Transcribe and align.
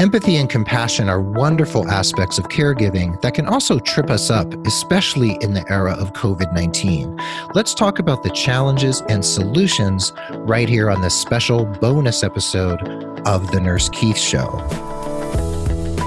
Empathy 0.00 0.36
and 0.36 0.48
compassion 0.48 1.10
are 1.10 1.20
wonderful 1.20 1.86
aspects 1.90 2.38
of 2.38 2.48
caregiving 2.48 3.20
that 3.20 3.34
can 3.34 3.46
also 3.46 3.78
trip 3.78 4.08
us 4.08 4.30
up, 4.30 4.54
especially 4.66 5.36
in 5.42 5.52
the 5.52 5.64
era 5.70 5.92
of 5.92 6.14
COVID 6.14 6.54
19. 6.54 7.20
Let's 7.54 7.74
talk 7.74 7.98
about 7.98 8.22
the 8.22 8.30
challenges 8.30 9.02
and 9.10 9.22
solutions 9.22 10.12
right 10.30 10.68
here 10.68 10.90
on 10.90 11.02
this 11.02 11.14
special 11.14 11.66
bonus 11.66 12.22
episode 12.22 12.80
of 13.26 13.50
The 13.52 13.60
Nurse 13.60 13.90
Keith 13.90 14.18
Show. 14.18 14.89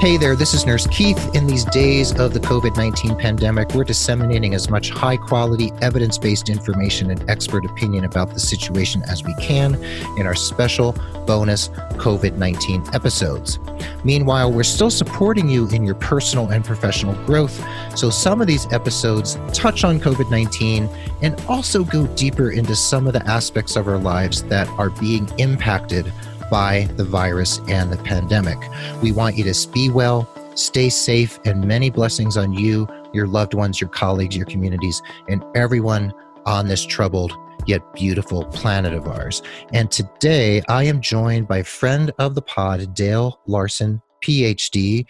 Hey 0.04 0.18
there, 0.18 0.36
this 0.36 0.54
is 0.54 0.66
Nurse 0.66 0.86
Keith. 0.88 1.34
In 1.34 1.48
these 1.48 1.64
days 1.64 2.12
of 2.20 2.34
the 2.34 2.40
COVID 2.42 2.76
19 2.76 3.16
pandemic, 3.16 3.74
we're 3.74 3.86
disseminating 3.86 4.54
as 4.54 4.70
much 4.70 4.90
high 4.90 5.16
quality, 5.16 5.72
evidence 5.80 6.18
based 6.18 6.50
information 6.50 7.10
and 7.10 7.24
expert 7.30 7.64
opinion 7.64 8.04
about 8.04 8.34
the 8.34 8.40
situation 8.42 9.02
as 9.04 9.24
we 9.24 9.34
can 9.36 9.82
in 10.18 10.28
our 10.28 10.36
special 10.36 10.92
bonus 11.26 11.70
COVID 11.70 12.36
19 12.36 12.84
episodes. 12.92 13.60
Meanwhile, 14.04 14.52
we're 14.52 14.64
still 14.64 14.92
supporting 14.92 15.48
you 15.48 15.70
in 15.70 15.86
your 15.86 15.96
personal 15.96 16.50
and 16.50 16.66
professional 16.66 17.16
growth, 17.26 17.66
so 17.98 18.10
some 18.10 18.42
of 18.42 18.48
these 18.48 18.70
episodes 18.74 19.38
touch 19.54 19.86
on 19.86 20.02
COVID 20.02 20.30
19 20.30 20.90
and 21.22 21.40
also 21.48 21.86
go 21.86 22.08
deeper 22.08 22.52
into 22.52 22.76
some 22.76 23.08
of 23.08 23.14
the 23.14 23.26
aspects 23.26 23.78
of 23.78 23.88
our 23.88 24.00
lives 24.00 24.44
that 24.44 24.68
are 24.72 24.90
being 24.90 25.30
impacted 25.38 26.12
by 26.50 26.88
the 26.96 27.04
virus 27.04 27.60
and 27.68 27.92
the 27.92 27.98
pandemic. 27.98 28.58
We 29.02 29.12
want 29.12 29.38
you 29.38 29.44
to 29.52 29.70
be 29.70 29.90
well, 29.90 30.30
stay 30.56 30.90
safe, 30.90 31.40
and 31.46 31.68
many 31.68 31.90
blessings 31.90 32.38
on 32.38 32.54
you, 32.54 32.88
your 33.14 33.28
loved 33.28 33.54
ones, 33.54 33.80
your 33.80 33.90
colleagues, 33.90 34.36
your 34.36 34.46
communities, 34.46 35.02
and 35.28 35.44
everyone 35.56 36.14
on 36.46 36.68
this 36.68 36.86
troubled 36.86 37.34
yet 37.66 37.82
beautiful 37.94 38.46
planet 38.46 38.94
of 38.94 39.08
ours. 39.08 39.42
And 39.72 39.90
today 39.90 40.62
I 40.68 40.84
am 40.84 41.02
joined 41.02 41.48
by 41.48 41.64
friend 41.64 42.12
of 42.20 42.36
the 42.36 42.42
pod, 42.42 42.94
Dale 42.94 43.40
Larson, 43.48 44.02
PhD. 44.24 45.06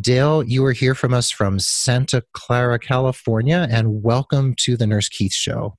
Dale, 0.00 0.42
you 0.44 0.64
are 0.64 0.72
here 0.72 0.94
from 0.94 1.12
us 1.12 1.30
from 1.30 1.58
Santa 1.58 2.22
Clara, 2.32 2.78
California, 2.78 3.66
and 3.70 4.02
welcome 4.02 4.54
to 4.60 4.76
the 4.76 4.86
Nurse 4.86 5.08
Keith 5.08 5.32
Show. 5.32 5.76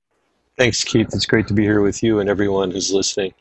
Thanks, 0.58 0.84
Keith. 0.84 1.08
It's 1.12 1.26
great 1.26 1.48
to 1.48 1.54
be 1.54 1.62
here 1.62 1.80
with 1.80 2.02
you 2.02 2.20
and 2.20 2.28
everyone 2.28 2.70
who's 2.70 2.92
listening. 2.92 3.32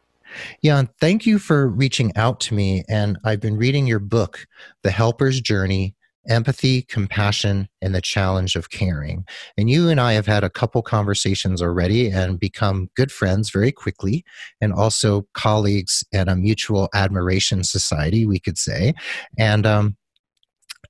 And 0.64 0.90
thank 1.00 1.26
you 1.26 1.40
for 1.40 1.68
reaching 1.68 2.16
out 2.16 2.40
to 2.42 2.54
me. 2.54 2.84
And 2.90 3.18
I've 3.24 3.40
been 3.40 3.58
reading 3.58 3.88
your 3.88 4.00
book, 4.00 4.46
The 4.84 4.92
Helper's 4.92 5.42
Journey 5.42 5.96
Empathy, 6.28 6.84
Compassion, 6.84 7.68
and 7.82 7.96
the 7.96 8.02
Challenge 8.02 8.56
of 8.56 8.70
Caring. 8.70 9.26
And 9.58 9.70
you 9.70 9.90
and 9.90 10.00
I 10.00 10.14
have 10.14 10.28
had 10.28 10.44
a 10.44 10.50
couple 10.50 10.82
conversations 10.82 11.62
already 11.62 12.10
and 12.10 12.40
become 12.40 12.90
good 12.96 13.12
friends 13.12 13.50
very 13.50 13.72
quickly, 13.72 14.24
and 14.60 14.74
also 14.74 15.28
colleagues 15.34 16.04
and 16.14 16.30
a 16.30 16.36
mutual 16.36 16.90
admiration 16.94 17.64
society, 17.64 18.26
we 18.26 18.40
could 18.40 18.58
say. 18.58 18.94
And 19.38 19.66
um, 19.66 19.98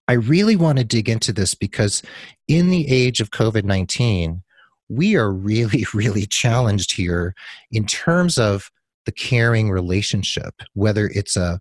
I 0.08 0.14
really 0.14 0.56
want 0.56 0.80
to 0.80 0.84
dig 0.84 1.08
into 1.08 1.32
this 1.32 1.56
because 1.56 2.02
in 2.48 2.70
the 2.70 2.90
age 2.92 3.22
of 3.22 3.32
COVID 3.32 3.64
19, 3.64 4.44
we 4.90 5.16
are 5.16 5.32
really, 5.32 5.86
really 5.94 6.26
challenged 6.26 6.94
here 6.94 7.34
in 7.72 7.86
terms 7.86 8.38
of 8.38 8.70
the 9.06 9.12
caring 9.12 9.72
relationship, 9.72 10.54
whether 10.74 11.08
it's 11.08 11.36
a 11.36 11.60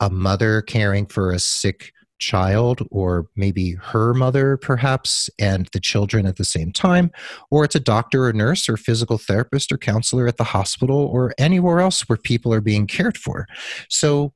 a 0.00 0.10
mother 0.10 0.60
caring 0.60 1.06
for 1.06 1.32
a 1.32 1.38
sick 1.38 1.92
child 2.18 2.80
or 2.90 3.26
maybe 3.36 3.72
her 3.72 4.14
mother 4.14 4.56
perhaps 4.56 5.28
and 5.38 5.68
the 5.72 5.80
children 5.80 6.26
at 6.26 6.36
the 6.36 6.44
same 6.44 6.72
time 6.72 7.10
or 7.50 7.64
it's 7.64 7.74
a 7.74 7.80
doctor 7.80 8.24
or 8.24 8.32
nurse 8.32 8.68
or 8.68 8.76
physical 8.76 9.18
therapist 9.18 9.70
or 9.70 9.76
counselor 9.76 10.26
at 10.26 10.38
the 10.38 10.44
hospital 10.44 10.96
or 10.96 11.34
anywhere 11.36 11.80
else 11.80 12.08
where 12.08 12.16
people 12.16 12.52
are 12.54 12.62
being 12.62 12.86
cared 12.86 13.18
for. 13.18 13.46
So 13.90 14.32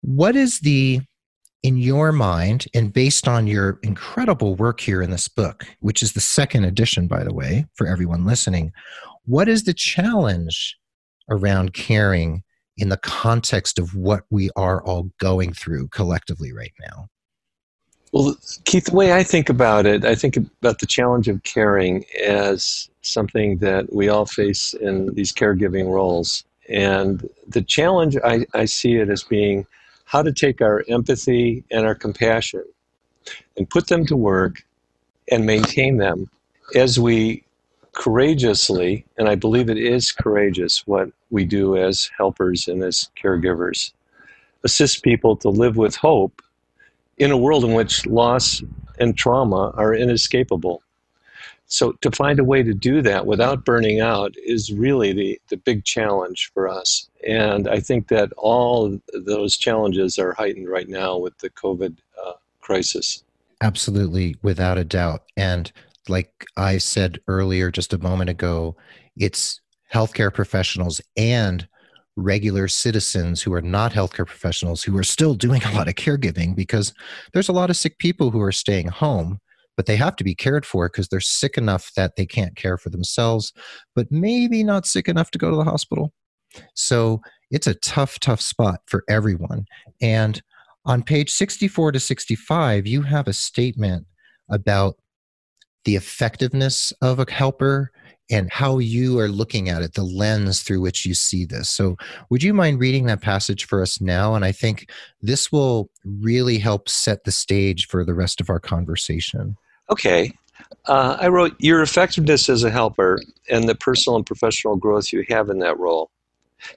what 0.00 0.34
is 0.34 0.60
the 0.60 1.00
in 1.62 1.76
your 1.76 2.12
mind 2.12 2.66
and 2.72 2.92
based 2.92 3.26
on 3.26 3.46
your 3.46 3.78
incredible 3.82 4.54
work 4.54 4.80
here 4.80 5.02
in 5.02 5.10
this 5.10 5.26
book 5.26 5.66
which 5.80 6.02
is 6.02 6.12
the 6.12 6.20
second 6.20 6.64
edition 6.64 7.08
by 7.08 7.24
the 7.24 7.34
way 7.34 7.66
for 7.74 7.84
everyone 7.88 8.24
listening 8.24 8.72
what 9.24 9.48
is 9.48 9.64
the 9.64 9.74
challenge 9.74 10.76
around 11.28 11.74
caring 11.74 12.42
in 12.76 12.88
the 12.88 12.96
context 12.96 13.78
of 13.78 13.94
what 13.94 14.24
we 14.30 14.50
are 14.56 14.82
all 14.82 15.10
going 15.18 15.52
through 15.52 15.88
collectively 15.88 16.52
right 16.52 16.72
now? 16.80 17.08
Well, 18.12 18.36
Keith, 18.64 18.86
the 18.86 18.96
way 18.96 19.12
I 19.12 19.22
think 19.22 19.50
about 19.50 19.84
it, 19.84 20.04
I 20.04 20.14
think 20.14 20.36
about 20.36 20.78
the 20.78 20.86
challenge 20.86 21.28
of 21.28 21.42
caring 21.42 22.04
as 22.24 22.88
something 23.02 23.58
that 23.58 23.92
we 23.92 24.08
all 24.08 24.24
face 24.24 24.72
in 24.72 25.12
these 25.14 25.32
caregiving 25.32 25.92
roles. 25.92 26.44
And 26.68 27.28
the 27.46 27.62
challenge, 27.62 28.16
I, 28.24 28.46
I 28.54 28.64
see 28.64 28.96
it 28.96 29.10
as 29.10 29.22
being 29.22 29.66
how 30.04 30.22
to 30.22 30.32
take 30.32 30.62
our 30.62 30.84
empathy 30.88 31.64
and 31.70 31.84
our 31.84 31.94
compassion 31.94 32.64
and 33.58 33.68
put 33.68 33.88
them 33.88 34.06
to 34.06 34.16
work 34.16 34.62
and 35.30 35.44
maintain 35.44 35.98
them 35.98 36.30
as 36.74 36.98
we 36.98 37.44
courageously, 37.98 39.04
and 39.18 39.28
I 39.28 39.34
believe 39.34 39.68
it 39.68 39.76
is 39.76 40.12
courageous 40.12 40.86
what 40.86 41.10
we 41.30 41.44
do 41.44 41.76
as 41.76 42.08
helpers 42.16 42.68
and 42.68 42.82
as 42.82 43.10
caregivers, 43.20 43.92
assist 44.62 45.02
people 45.02 45.36
to 45.38 45.48
live 45.48 45.76
with 45.76 45.96
hope 45.96 46.40
in 47.18 47.32
a 47.32 47.36
world 47.36 47.64
in 47.64 47.74
which 47.74 48.06
loss 48.06 48.62
and 49.00 49.18
trauma 49.18 49.72
are 49.76 49.92
inescapable. 49.92 50.80
So, 51.66 51.92
to 52.00 52.10
find 52.12 52.38
a 52.38 52.44
way 52.44 52.62
to 52.62 52.72
do 52.72 53.02
that 53.02 53.26
without 53.26 53.64
burning 53.64 54.00
out 54.00 54.32
is 54.42 54.72
really 54.72 55.12
the, 55.12 55.40
the 55.48 55.56
big 55.56 55.84
challenge 55.84 56.50
for 56.54 56.68
us. 56.68 57.10
And 57.26 57.68
I 57.68 57.80
think 57.80 58.08
that 58.08 58.32
all 58.38 58.98
those 59.12 59.56
challenges 59.56 60.18
are 60.18 60.32
heightened 60.32 60.68
right 60.68 60.88
now 60.88 61.18
with 61.18 61.36
the 61.38 61.50
COVID 61.50 61.96
uh, 62.24 62.32
crisis. 62.60 63.24
Absolutely, 63.60 64.36
without 64.40 64.78
a 64.78 64.84
doubt. 64.84 65.24
And 65.36 65.70
like 66.08 66.46
I 66.56 66.78
said 66.78 67.20
earlier, 67.28 67.70
just 67.70 67.92
a 67.92 67.98
moment 67.98 68.30
ago, 68.30 68.76
it's 69.16 69.60
healthcare 69.92 70.32
professionals 70.32 71.00
and 71.16 71.66
regular 72.18 72.66
citizens 72.66 73.40
who 73.40 73.52
are 73.54 73.62
not 73.62 73.92
healthcare 73.92 74.26
professionals 74.26 74.82
who 74.82 74.96
are 74.98 75.04
still 75.04 75.34
doing 75.34 75.62
a 75.64 75.72
lot 75.72 75.88
of 75.88 75.94
caregiving 75.94 76.54
because 76.54 76.92
there's 77.32 77.48
a 77.48 77.52
lot 77.52 77.70
of 77.70 77.76
sick 77.76 77.98
people 77.98 78.30
who 78.30 78.40
are 78.40 78.52
staying 78.52 78.88
home 78.88 79.38
but 79.76 79.86
they 79.86 79.94
have 79.94 80.16
to 80.16 80.24
be 80.24 80.34
cared 80.34 80.66
for 80.66 80.88
because 80.88 81.06
they're 81.06 81.20
sick 81.20 81.56
enough 81.56 81.92
that 81.94 82.16
they 82.16 82.26
can't 82.26 82.56
care 82.56 82.76
for 82.76 82.90
themselves 82.90 83.52
but 83.94 84.10
maybe 84.10 84.64
not 84.64 84.84
sick 84.84 85.08
enough 85.08 85.30
to 85.30 85.38
go 85.38 85.48
to 85.50 85.56
the 85.56 85.64
hospital. 85.64 86.12
So 86.74 87.20
it's 87.52 87.68
a 87.68 87.74
tough 87.74 88.18
tough 88.18 88.40
spot 88.40 88.80
for 88.86 89.04
everyone. 89.08 89.66
And 90.00 90.42
on 90.84 91.04
page 91.04 91.30
64 91.30 91.92
to 91.92 92.00
65 92.00 92.86
you 92.86 93.02
have 93.02 93.28
a 93.28 93.32
statement 93.32 94.06
about 94.50 94.96
the 95.88 95.96
effectiveness 95.96 96.92
of 97.00 97.18
a 97.18 97.24
helper 97.30 97.90
and 98.28 98.52
how 98.52 98.76
you 98.76 99.18
are 99.18 99.30
looking 99.30 99.70
at 99.70 99.80
it, 99.80 99.94
the 99.94 100.02
lens 100.02 100.60
through 100.60 100.82
which 100.82 101.06
you 101.06 101.14
see 101.14 101.46
this. 101.46 101.70
So, 101.70 101.96
would 102.28 102.42
you 102.42 102.52
mind 102.52 102.78
reading 102.78 103.06
that 103.06 103.22
passage 103.22 103.66
for 103.66 103.80
us 103.80 103.98
now? 103.98 104.34
And 104.34 104.44
I 104.44 104.52
think 104.52 104.90
this 105.22 105.50
will 105.50 105.88
really 106.04 106.58
help 106.58 106.90
set 106.90 107.24
the 107.24 107.32
stage 107.32 107.86
for 107.86 108.04
the 108.04 108.12
rest 108.12 108.38
of 108.38 108.50
our 108.50 108.60
conversation. 108.60 109.56
Okay. 109.88 110.30
Uh, 110.84 111.16
I 111.18 111.28
wrote, 111.28 111.56
Your 111.58 111.80
effectiveness 111.80 112.50
as 112.50 112.64
a 112.64 112.70
helper 112.70 113.18
and 113.48 113.66
the 113.66 113.74
personal 113.74 114.16
and 114.16 114.26
professional 114.26 114.76
growth 114.76 115.10
you 115.10 115.24
have 115.30 115.48
in 115.48 115.58
that 115.60 115.78
role 115.78 116.10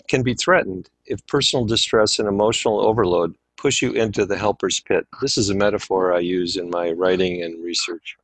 can 0.08 0.24
be 0.24 0.36
threatened 0.36 0.90
if 1.06 1.28
personal 1.28 1.66
distress 1.66 2.18
and 2.18 2.30
emotional 2.30 2.80
overload 2.80 3.36
push 3.58 3.82
you 3.82 3.92
into 3.92 4.26
the 4.26 4.38
helper's 4.38 4.80
pit. 4.80 5.06
This 5.22 5.38
is 5.38 5.50
a 5.50 5.54
metaphor 5.54 6.14
I 6.14 6.20
use 6.20 6.56
in 6.56 6.70
my 6.70 6.92
writing 6.92 7.42
and 7.44 7.62
research 7.62 8.16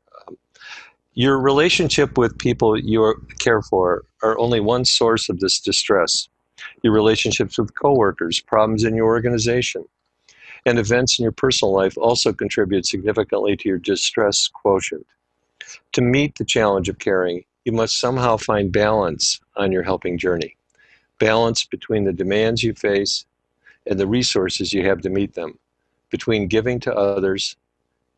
your 1.18 1.40
relationship 1.40 2.16
with 2.16 2.38
people 2.38 2.78
you 2.78 3.20
care 3.40 3.64
for 3.64 4.06
are 4.22 4.38
only 4.38 4.60
one 4.60 4.86
source 4.86 5.30
of 5.30 5.40
this 5.40 5.60
distress. 5.60 6.30
Your 6.84 6.94
relationships 6.94 7.58
with 7.58 7.74
coworkers, 7.74 8.40
problems 8.40 8.84
in 8.84 8.94
your 8.94 9.08
organization, 9.08 9.84
and 10.68 10.78
events 10.78 11.18
in 11.18 11.24
your 11.24 11.32
personal 11.32 11.74
life 11.74 11.98
also 11.98 12.32
contribute 12.32 12.86
significantly 12.86 13.58
to 13.58 13.68
your 13.68 13.80
distress 13.80 14.48
quotient. 14.48 15.08
To 15.94 16.02
meet 16.02 16.36
the 16.38 16.46
challenge 16.46 16.88
of 16.88 17.00
caring, 17.00 17.46
you 17.66 17.72
must 17.72 18.00
somehow 18.00 18.38
find 18.38 18.72
balance 18.72 19.40
on 19.56 19.72
your 19.72 19.82
helping 19.82 20.20
journey. 20.20 20.56
Balance 21.18 21.66
between 21.66 22.04
the 22.04 22.14
demands 22.14 22.62
you 22.62 22.76
face 22.76 23.26
and 23.88 24.00
the 24.00 24.06
resources 24.06 24.72
you 24.72 24.86
have 24.86 25.02
to 25.02 25.10
meet 25.10 25.34
them, 25.34 25.58
between 26.12 26.48
giving 26.48 26.80
to 26.82 26.94
others 26.94 27.56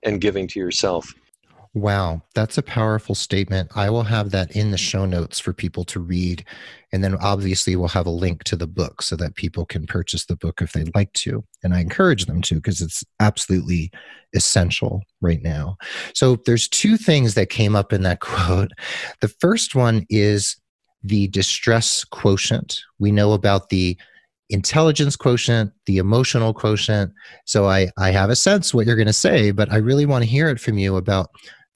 and 0.04 0.20
giving 0.20 0.50
to 0.50 0.60
yourself. 0.60 1.14
Wow, 1.76 2.24
that's 2.34 2.58
a 2.58 2.64
powerful 2.64 3.14
statement. 3.14 3.70
I 3.76 3.92
will 3.92 4.04
have 4.04 4.32
that 4.32 4.56
in 4.56 4.72
the 4.72 4.78
show 4.78 5.06
notes 5.06 5.40
for 5.40 5.54
people 5.54 5.84
to 5.86 6.00
read. 6.00 6.44
And 6.92 7.04
then 7.04 7.16
obviously 7.18 7.76
we'll 7.76 7.90
have 7.90 8.08
a 8.08 8.12
link 8.12 8.44
to 8.46 8.56
the 8.56 8.66
book 8.66 9.04
so 9.04 9.16
that 9.18 9.36
people 9.36 9.68
can 9.68 9.86
purchase 9.86 10.26
the 10.26 10.36
book 10.36 10.64
if 10.64 10.74
they'd 10.74 10.96
like 10.96 11.14
to. 11.14 11.44
And 11.64 11.76
I 11.76 11.82
encourage 11.82 12.26
them 12.26 12.42
to 12.44 12.56
because 12.56 12.82
it's 12.82 13.04
absolutely 13.20 13.92
essential 14.34 15.04
right 15.22 15.44
now. 15.44 15.78
So 16.16 16.38
there's 16.48 16.68
two 16.68 16.98
things 16.98 17.36
that 17.36 17.52
came 17.52 17.76
up 17.76 17.94
in 17.94 18.02
that 18.02 18.20
quote. 18.20 18.72
The 19.22 19.28
first 19.28 19.76
one 19.76 20.08
is 20.10 20.58
the 21.04 21.28
distress 21.28 22.04
quotient. 22.04 22.82
We 22.98 23.12
know 23.12 23.34
about 23.34 23.70
the 23.70 23.96
intelligence 24.50 25.16
quotient, 25.16 25.72
the 25.86 25.98
emotional 25.98 26.54
quotient. 26.54 27.14
So 27.46 27.68
I, 27.68 27.90
I 28.00 28.10
have 28.10 28.32
a 28.32 28.36
sense 28.36 28.74
what 28.74 28.88
you're 28.88 28.96
going 28.96 29.06
to 29.06 29.14
say, 29.14 29.52
but 29.52 29.72
I 29.72 29.78
really 29.78 30.08
want 30.08 30.24
to 30.24 30.30
hear 30.30 30.50
it 30.50 30.60
from 30.60 30.80
you 30.80 30.96
about 30.96 31.30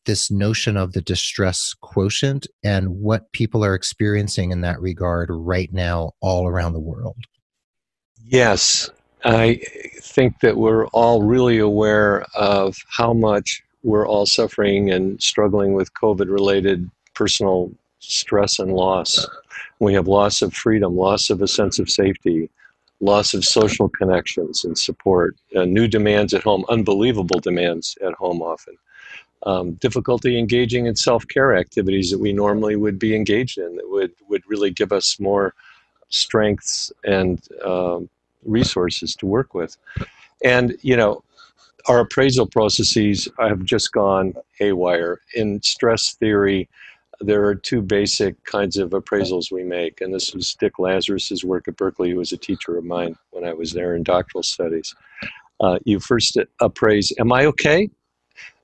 this 0.05 0.29
notion 0.29 0.77
of 0.77 0.93
the 0.93 1.01
distress 1.01 1.73
quotient 1.81 2.47
and 2.63 2.89
what 2.89 3.31
people 3.31 3.63
are 3.63 3.75
experiencing 3.75 4.51
in 4.51 4.61
that 4.61 4.79
regard 4.81 5.29
right 5.31 5.71
now 5.73 6.11
all 6.21 6.47
around 6.47 6.73
the 6.73 6.79
world. 6.79 7.17
Yes, 8.25 8.89
I 9.25 9.61
think 10.01 10.39
that 10.41 10.57
we're 10.57 10.87
all 10.87 11.21
really 11.23 11.57
aware 11.57 12.25
of 12.35 12.77
how 12.89 13.13
much 13.13 13.63
we're 13.83 14.07
all 14.07 14.25
suffering 14.25 14.89
and 14.91 15.21
struggling 15.21 15.73
with 15.73 15.93
COVID 15.93 16.31
related 16.31 16.89
personal 17.13 17.71
stress 17.99 18.59
and 18.59 18.73
loss. 18.73 19.27
We 19.79 19.93
have 19.93 20.07
loss 20.07 20.41
of 20.41 20.53
freedom, 20.53 20.95
loss 20.95 21.29
of 21.29 21.41
a 21.41 21.47
sense 21.47 21.79
of 21.79 21.89
safety, 21.89 22.49
loss 22.99 23.33
of 23.33 23.43
social 23.43 23.89
connections 23.89 24.63
and 24.63 24.77
support, 24.77 25.35
uh, 25.55 25.65
new 25.65 25.87
demands 25.87 26.33
at 26.33 26.43
home, 26.43 26.65
unbelievable 26.69 27.39
demands 27.39 27.97
at 28.05 28.13
home 28.13 28.41
often. 28.41 28.75
Um, 29.45 29.73
difficulty 29.73 30.39
engaging 30.39 30.85
in 30.85 30.95
self-care 30.95 31.57
activities 31.57 32.11
that 32.11 32.19
we 32.19 32.31
normally 32.31 32.77
would 32.77 32.97
be 32.97 33.13
engaged 33.13 33.57
in 33.57 33.75
that 33.75 33.89
would, 33.89 34.13
would 34.29 34.43
really 34.47 34.71
give 34.71 34.93
us 34.93 35.19
more 35.19 35.53
strengths 36.07 36.93
and 37.03 37.45
um, 37.65 38.07
resources 38.45 39.15
to 39.17 39.25
work 39.25 39.53
with. 39.53 39.75
And, 40.45 40.77
you 40.81 40.95
know, 40.95 41.23
our 41.87 41.99
appraisal 41.99 42.47
processes 42.47 43.27
have 43.37 43.63
just 43.63 43.91
gone 43.91 44.33
haywire. 44.57 45.19
In 45.35 45.61
stress 45.61 46.13
theory, 46.13 46.69
there 47.19 47.45
are 47.45 47.55
two 47.55 47.81
basic 47.81 48.41
kinds 48.45 48.77
of 48.77 48.91
appraisals 48.91 49.51
we 49.51 49.63
make, 49.63 50.01
and 50.01 50.13
this 50.13 50.33
was 50.33 50.55
Dick 50.55 50.79
Lazarus's 50.79 51.43
work 51.43 51.67
at 51.67 51.75
Berkeley, 51.75 52.11
who 52.11 52.17
was 52.17 52.31
a 52.31 52.37
teacher 52.37 52.77
of 52.77 52.85
mine 52.85 53.17
when 53.31 53.43
I 53.43 53.53
was 53.53 53.71
there 53.73 53.95
in 53.95 54.03
doctoral 54.03 54.43
studies. 54.43 54.95
Uh, 55.59 55.79
you 55.85 55.99
first 55.99 56.37
appraise, 56.59 57.11
am 57.19 57.31
I 57.31 57.45
okay? 57.45 57.89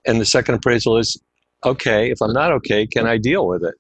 And 0.06 0.20
the 0.20 0.26
second 0.26 0.56
appraisal 0.56 0.98
is, 0.98 1.22
okay, 1.66 2.12
if 2.12 2.22
I'm 2.22 2.34
not 2.34 2.52
okay, 2.54 2.88
can 2.88 3.08
I 3.08 3.18
deal 3.18 3.48
with 3.48 3.64
it? 3.64 3.76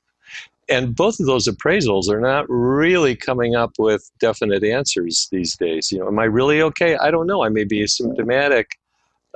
And 0.70 0.96
both 0.96 1.20
of 1.20 1.26
those 1.26 1.48
appraisals 1.48 2.10
are 2.10 2.22
not 2.22 2.46
really 2.48 3.16
coming 3.16 3.56
up 3.56 3.72
with 3.80 4.10
definite 4.20 4.64
answers 4.64 5.28
these 5.32 5.58
days. 5.58 5.92
You 5.92 6.00
know, 6.00 6.08
am 6.08 6.20
I 6.20 6.26
really 6.26 6.62
okay? 6.62 6.96
I 6.98 7.10
don't 7.10 7.26
know. 7.26 7.44
I 7.44 7.50
may 7.50 7.64
be 7.64 7.84
asymptomatic 7.84 8.66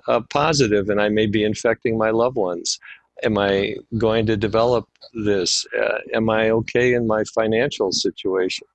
uh, 0.07 0.21
positive 0.29 0.89
and 0.89 1.01
I 1.01 1.09
may 1.09 1.25
be 1.25 1.43
infecting 1.43 1.97
my 1.97 2.11
loved 2.11 2.35
ones. 2.35 2.79
Am 3.23 3.37
I 3.37 3.75
going 3.97 4.25
to 4.27 4.37
develop 4.37 4.85
this? 5.13 5.65
Uh, 5.79 5.99
am 6.13 6.29
I 6.29 6.49
okay 6.51 6.93
in 6.93 7.07
my 7.07 7.23
financial 7.23 7.91
situation? 7.91 8.67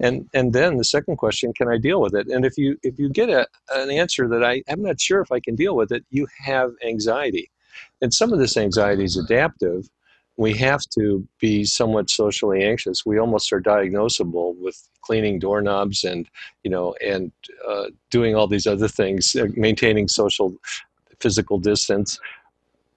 And 0.00 0.28
and 0.34 0.52
then 0.52 0.78
the 0.78 0.84
second 0.84 1.16
question, 1.16 1.52
can 1.52 1.68
I 1.68 1.78
deal 1.78 2.00
with 2.00 2.14
it? 2.14 2.26
And 2.26 2.44
if 2.44 2.58
you 2.58 2.76
if 2.82 2.98
you 2.98 3.08
get 3.08 3.28
a, 3.30 3.46
an 3.72 3.90
answer 3.90 4.28
that 4.28 4.42
I 4.42 4.62
I'm 4.68 4.82
not 4.82 5.00
sure 5.00 5.20
if 5.20 5.30
I 5.30 5.38
can 5.38 5.54
deal 5.54 5.76
with 5.76 5.92
it, 5.92 6.04
you 6.10 6.26
have 6.44 6.72
anxiety. 6.84 7.50
And 8.00 8.12
some 8.12 8.32
of 8.32 8.38
this 8.38 8.56
anxiety 8.56 9.04
is 9.04 9.16
adaptive. 9.16 9.88
We 10.36 10.54
have 10.54 10.80
to 10.98 11.26
be 11.40 11.64
somewhat 11.64 12.08
socially 12.08 12.64
anxious. 12.64 13.04
We 13.04 13.18
almost 13.18 13.52
are 13.52 13.60
diagnosable 13.60 14.56
with 14.58 14.88
cleaning 15.02 15.38
doorknobs 15.38 16.04
and 16.04 16.28
you 16.64 16.70
know 16.70 16.94
and 17.04 17.32
uh, 17.68 17.86
doing 18.10 18.34
all 18.34 18.46
these 18.46 18.66
other 18.66 18.88
things, 18.88 19.36
uh, 19.36 19.46
maintaining 19.54 20.08
social 20.08 20.54
physical 21.20 21.58
distance. 21.58 22.18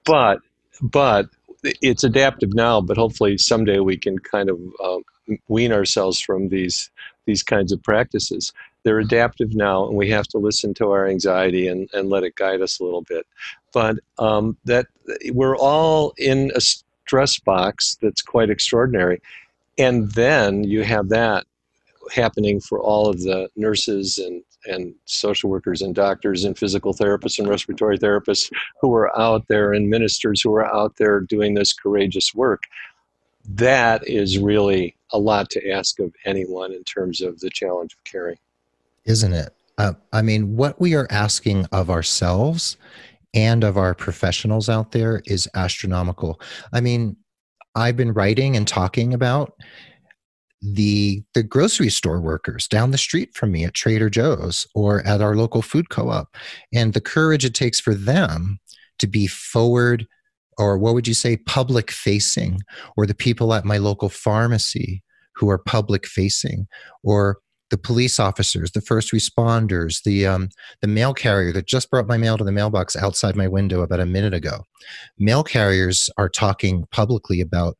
But 0.06 0.40
but 0.82 1.28
it's 1.64 2.04
adaptive 2.04 2.54
now. 2.54 2.80
But 2.82 2.98
hopefully 2.98 3.38
someday 3.38 3.80
we 3.80 3.98
can 3.98 4.18
kind 4.20 4.50
of 4.50 4.60
uh, 4.84 5.00
wean 5.48 5.74
ourselves 5.74 6.20
from 6.20 6.50
these 6.50 6.90
these 7.26 7.44
kinds 7.44 7.72
of 7.72 7.82
practices. 7.84 8.54
They're 8.86 9.00
adaptive 9.00 9.56
now, 9.56 9.88
and 9.88 9.98
we 9.98 10.10
have 10.12 10.28
to 10.28 10.38
listen 10.38 10.76
to 10.76 10.92
our 10.92 11.08
anxiety 11.08 11.68
and, 11.68 11.90
and 11.92 12.08
let 12.08 12.24
it 12.24 12.36
guide 12.36 12.62
us 12.62 12.80
a 12.80 12.84
little 12.84 13.02
bit. 13.02 13.26
But 13.74 13.98
um, 14.20 14.58
that 14.66 14.86
we're 15.32 15.58
all 15.58 16.14
in 16.18 16.52
a 16.56 16.62
stress 16.62 17.40
box 17.40 17.98
that's 18.00 18.22
quite 18.22 18.52
extraordinary. 18.52 19.22
And 19.80 20.12
then 20.12 20.64
you 20.64 20.84
have 20.84 21.10
that 21.10 21.46
happening 22.14 22.62
for 22.62 22.80
all 22.80 23.10
of 23.10 23.24
the 23.24 23.50
nurses 23.56 24.20
and, 24.20 24.44
and 24.68 24.94
social 25.06 25.50
workers 25.50 25.82
and 25.82 25.96
doctors 25.96 26.44
and 26.44 26.56
physical 26.56 26.94
therapists 26.94 27.40
and 27.40 27.48
respiratory 27.48 27.98
therapists 27.98 28.52
who 28.82 28.94
are 28.94 29.18
out 29.20 29.48
there 29.48 29.74
and 29.74 29.90
ministers 29.90 30.42
who 30.42 30.54
are 30.54 30.72
out 30.74 30.96
there 30.98 31.20
doing 31.22 31.56
this 31.56 31.74
courageous 31.74 32.36
work. 32.36 32.62
That 33.50 34.08
is 34.08 34.38
really 34.38 34.96
a 35.12 35.18
lot 35.18 35.50
to 35.52 35.72
ask 35.72 36.00
of 36.00 36.14
anyone 36.26 36.72
in 36.72 36.84
terms 36.84 37.22
of 37.22 37.40
the 37.40 37.50
challenge 37.50 37.94
of 37.94 38.04
caring. 38.04 38.38
Isn't 39.06 39.34
it? 39.34 39.54
Uh, 39.78 39.94
I 40.14 40.22
mean, 40.22 40.56
what 40.56 40.80
we 40.80 40.96
are 40.96 41.08
asking 41.10 41.66
of 41.72 41.90
ourselves 41.90 42.78
and 43.34 43.64
of 43.64 43.78
our 43.78 43.94
professionals 43.94 44.70
out 44.70 44.94
there 44.94 45.22
is 45.26 45.48
astronomical. 45.54 46.40
I 46.74 46.82
mean, 46.82 47.18
I've 47.76 47.98
been 47.98 48.14
writing 48.14 48.56
and 48.56 48.68
talking 48.68 49.14
about 49.14 49.54
the 50.62 51.22
the 51.34 51.44
grocery 51.44 51.90
store 51.90 52.20
workers 52.20 52.68
down 52.68 52.92
the 52.92 52.98
street 52.98 53.36
from 53.36 53.52
me 53.52 53.66
at 53.66 53.74
Trader 53.74 54.10
Joe's 54.10 54.66
or 54.74 55.06
at 55.06 55.22
our 55.22 55.36
local 55.36 55.62
food 55.62 55.90
co-op 55.90 56.36
and 56.74 56.94
the 56.94 57.02
courage 57.02 57.46
it 57.46 57.54
takes 57.54 57.80
for 57.80 57.94
them 57.94 58.58
to 58.98 59.06
be 59.06 59.28
forward 59.28 60.08
or 60.58 60.78
what 60.78 60.94
would 60.94 61.08
you 61.08 61.14
say 61.14 61.38
public 61.38 61.92
facing 61.92 62.62
or 62.98 63.06
the 63.06 63.14
people 63.14 63.54
at 63.54 63.66
my 63.66 63.78
local 63.78 64.10
pharmacy 64.10 65.04
who 65.36 65.50
are 65.50 65.58
public 65.58 66.08
facing 66.08 66.66
or 67.04 67.40
the 67.72 67.78
police 67.78 68.20
officers, 68.20 68.72
the 68.72 68.82
first 68.82 69.12
responders, 69.12 70.04
the 70.04 70.28
um, 70.28 70.50
the 70.82 70.88
mail 70.88 71.14
carrier 71.14 71.52
that 71.54 71.68
just 71.68 71.90
brought 71.90 72.08
my 72.08 72.18
mail 72.18 72.38
to 72.38 72.44
the 72.44 72.52
mailbox 72.52 72.96
outside 72.96 73.36
my 73.36 73.48
window 73.48 73.82
about 73.82 74.00
a 74.00 74.06
minute 74.06 74.34
ago. 74.34 74.64
Mail 75.18 75.44
carriers 75.44 76.10
are 76.18 76.30
talking 76.30 76.86
publicly 76.92 77.42
about 77.42 77.78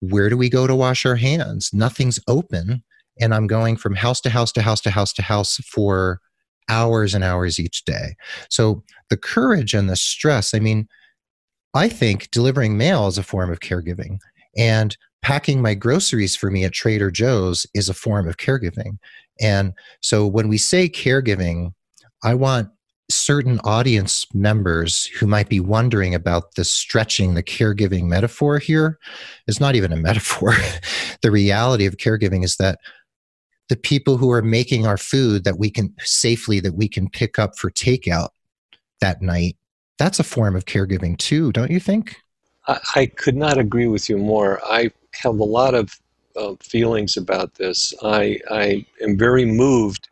where 0.00 0.28
do 0.28 0.36
we 0.36 0.48
go 0.48 0.66
to 0.66 0.74
wash 0.74 1.04
our 1.04 1.16
hands? 1.16 1.70
Nothing's 1.72 2.18
open. 2.26 2.82
And 3.20 3.34
I'm 3.34 3.46
going 3.46 3.76
from 3.76 3.94
house 3.94 4.20
to 4.22 4.30
house 4.30 4.52
to 4.52 4.62
house 4.62 4.80
to 4.82 4.90
house 4.90 5.12
to 5.14 5.22
house 5.22 5.56
for 5.56 6.20
hours 6.68 7.14
and 7.14 7.22
hours 7.22 7.58
each 7.58 7.84
day. 7.84 8.14
So 8.48 8.82
the 9.10 9.16
courage 9.16 9.74
and 9.74 9.90
the 9.90 9.96
stress, 9.96 10.54
I 10.54 10.60
mean, 10.60 10.88
I 11.74 11.88
think 11.88 12.30
delivering 12.30 12.78
mail 12.78 13.08
is 13.08 13.18
a 13.18 13.22
form 13.22 13.50
of 13.50 13.60
caregiving. 13.60 14.18
And 14.56 14.96
packing 15.22 15.62
my 15.62 15.74
groceries 15.74 16.36
for 16.36 16.50
me 16.50 16.64
at 16.64 16.72
Trader 16.72 17.10
Joe's 17.10 17.66
is 17.74 17.88
a 17.88 17.94
form 17.94 18.28
of 18.28 18.36
caregiving. 18.36 18.98
And 19.40 19.72
so 20.00 20.26
when 20.26 20.48
we 20.48 20.58
say 20.58 20.88
caregiving, 20.88 21.72
I 22.22 22.34
want 22.34 22.70
certain 23.10 23.58
audience 23.64 24.26
members 24.32 25.06
who 25.06 25.26
might 25.26 25.48
be 25.48 25.60
wondering 25.60 26.14
about 26.14 26.54
the 26.54 26.64
stretching 26.64 27.34
the 27.34 27.42
caregiving 27.42 28.04
metaphor 28.04 28.58
here 28.58 28.98
is 29.48 29.58
not 29.58 29.74
even 29.74 29.92
a 29.92 29.96
metaphor. 29.96 30.54
the 31.22 31.30
reality 31.30 31.86
of 31.86 31.96
caregiving 31.96 32.44
is 32.44 32.56
that 32.56 32.78
the 33.70 33.76
people 33.76 34.16
who 34.16 34.30
are 34.32 34.42
making 34.42 34.84
our 34.84 34.98
food 34.98 35.44
that 35.44 35.58
we 35.58 35.70
can 35.70 35.94
safely 36.00 36.60
that 36.60 36.74
we 36.74 36.88
can 36.88 37.08
pick 37.08 37.38
up 37.38 37.56
for 37.56 37.70
takeout 37.70 38.30
that 39.00 39.22
night 39.22 39.56
that's 39.96 40.18
a 40.18 40.24
form 40.24 40.54
of 40.56 40.66
caregiving 40.66 41.16
too 41.16 41.52
don't 41.52 41.70
you 41.70 41.80
think 41.80 42.16
i, 42.96 43.06
could 43.06 43.36
not 43.36 43.56
agree 43.56 43.86
with 43.86 44.10
you 44.10 44.18
more 44.18 44.60
i 44.64 44.90
have 45.22 45.38
a 45.38 45.44
lot 45.44 45.74
of 45.74 46.00
uh, 46.36 46.54
feelings 46.60 47.16
about 47.16 47.54
this 47.54 47.92
i 48.02 48.38
i 48.50 48.84
am 49.02 49.16
very 49.16 49.44
moved 49.44 50.08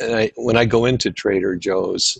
and 0.00 0.14
I, 0.14 0.32
when 0.36 0.56
I 0.56 0.64
go 0.64 0.84
into 0.84 1.10
Trader 1.10 1.56
Joe's, 1.56 2.18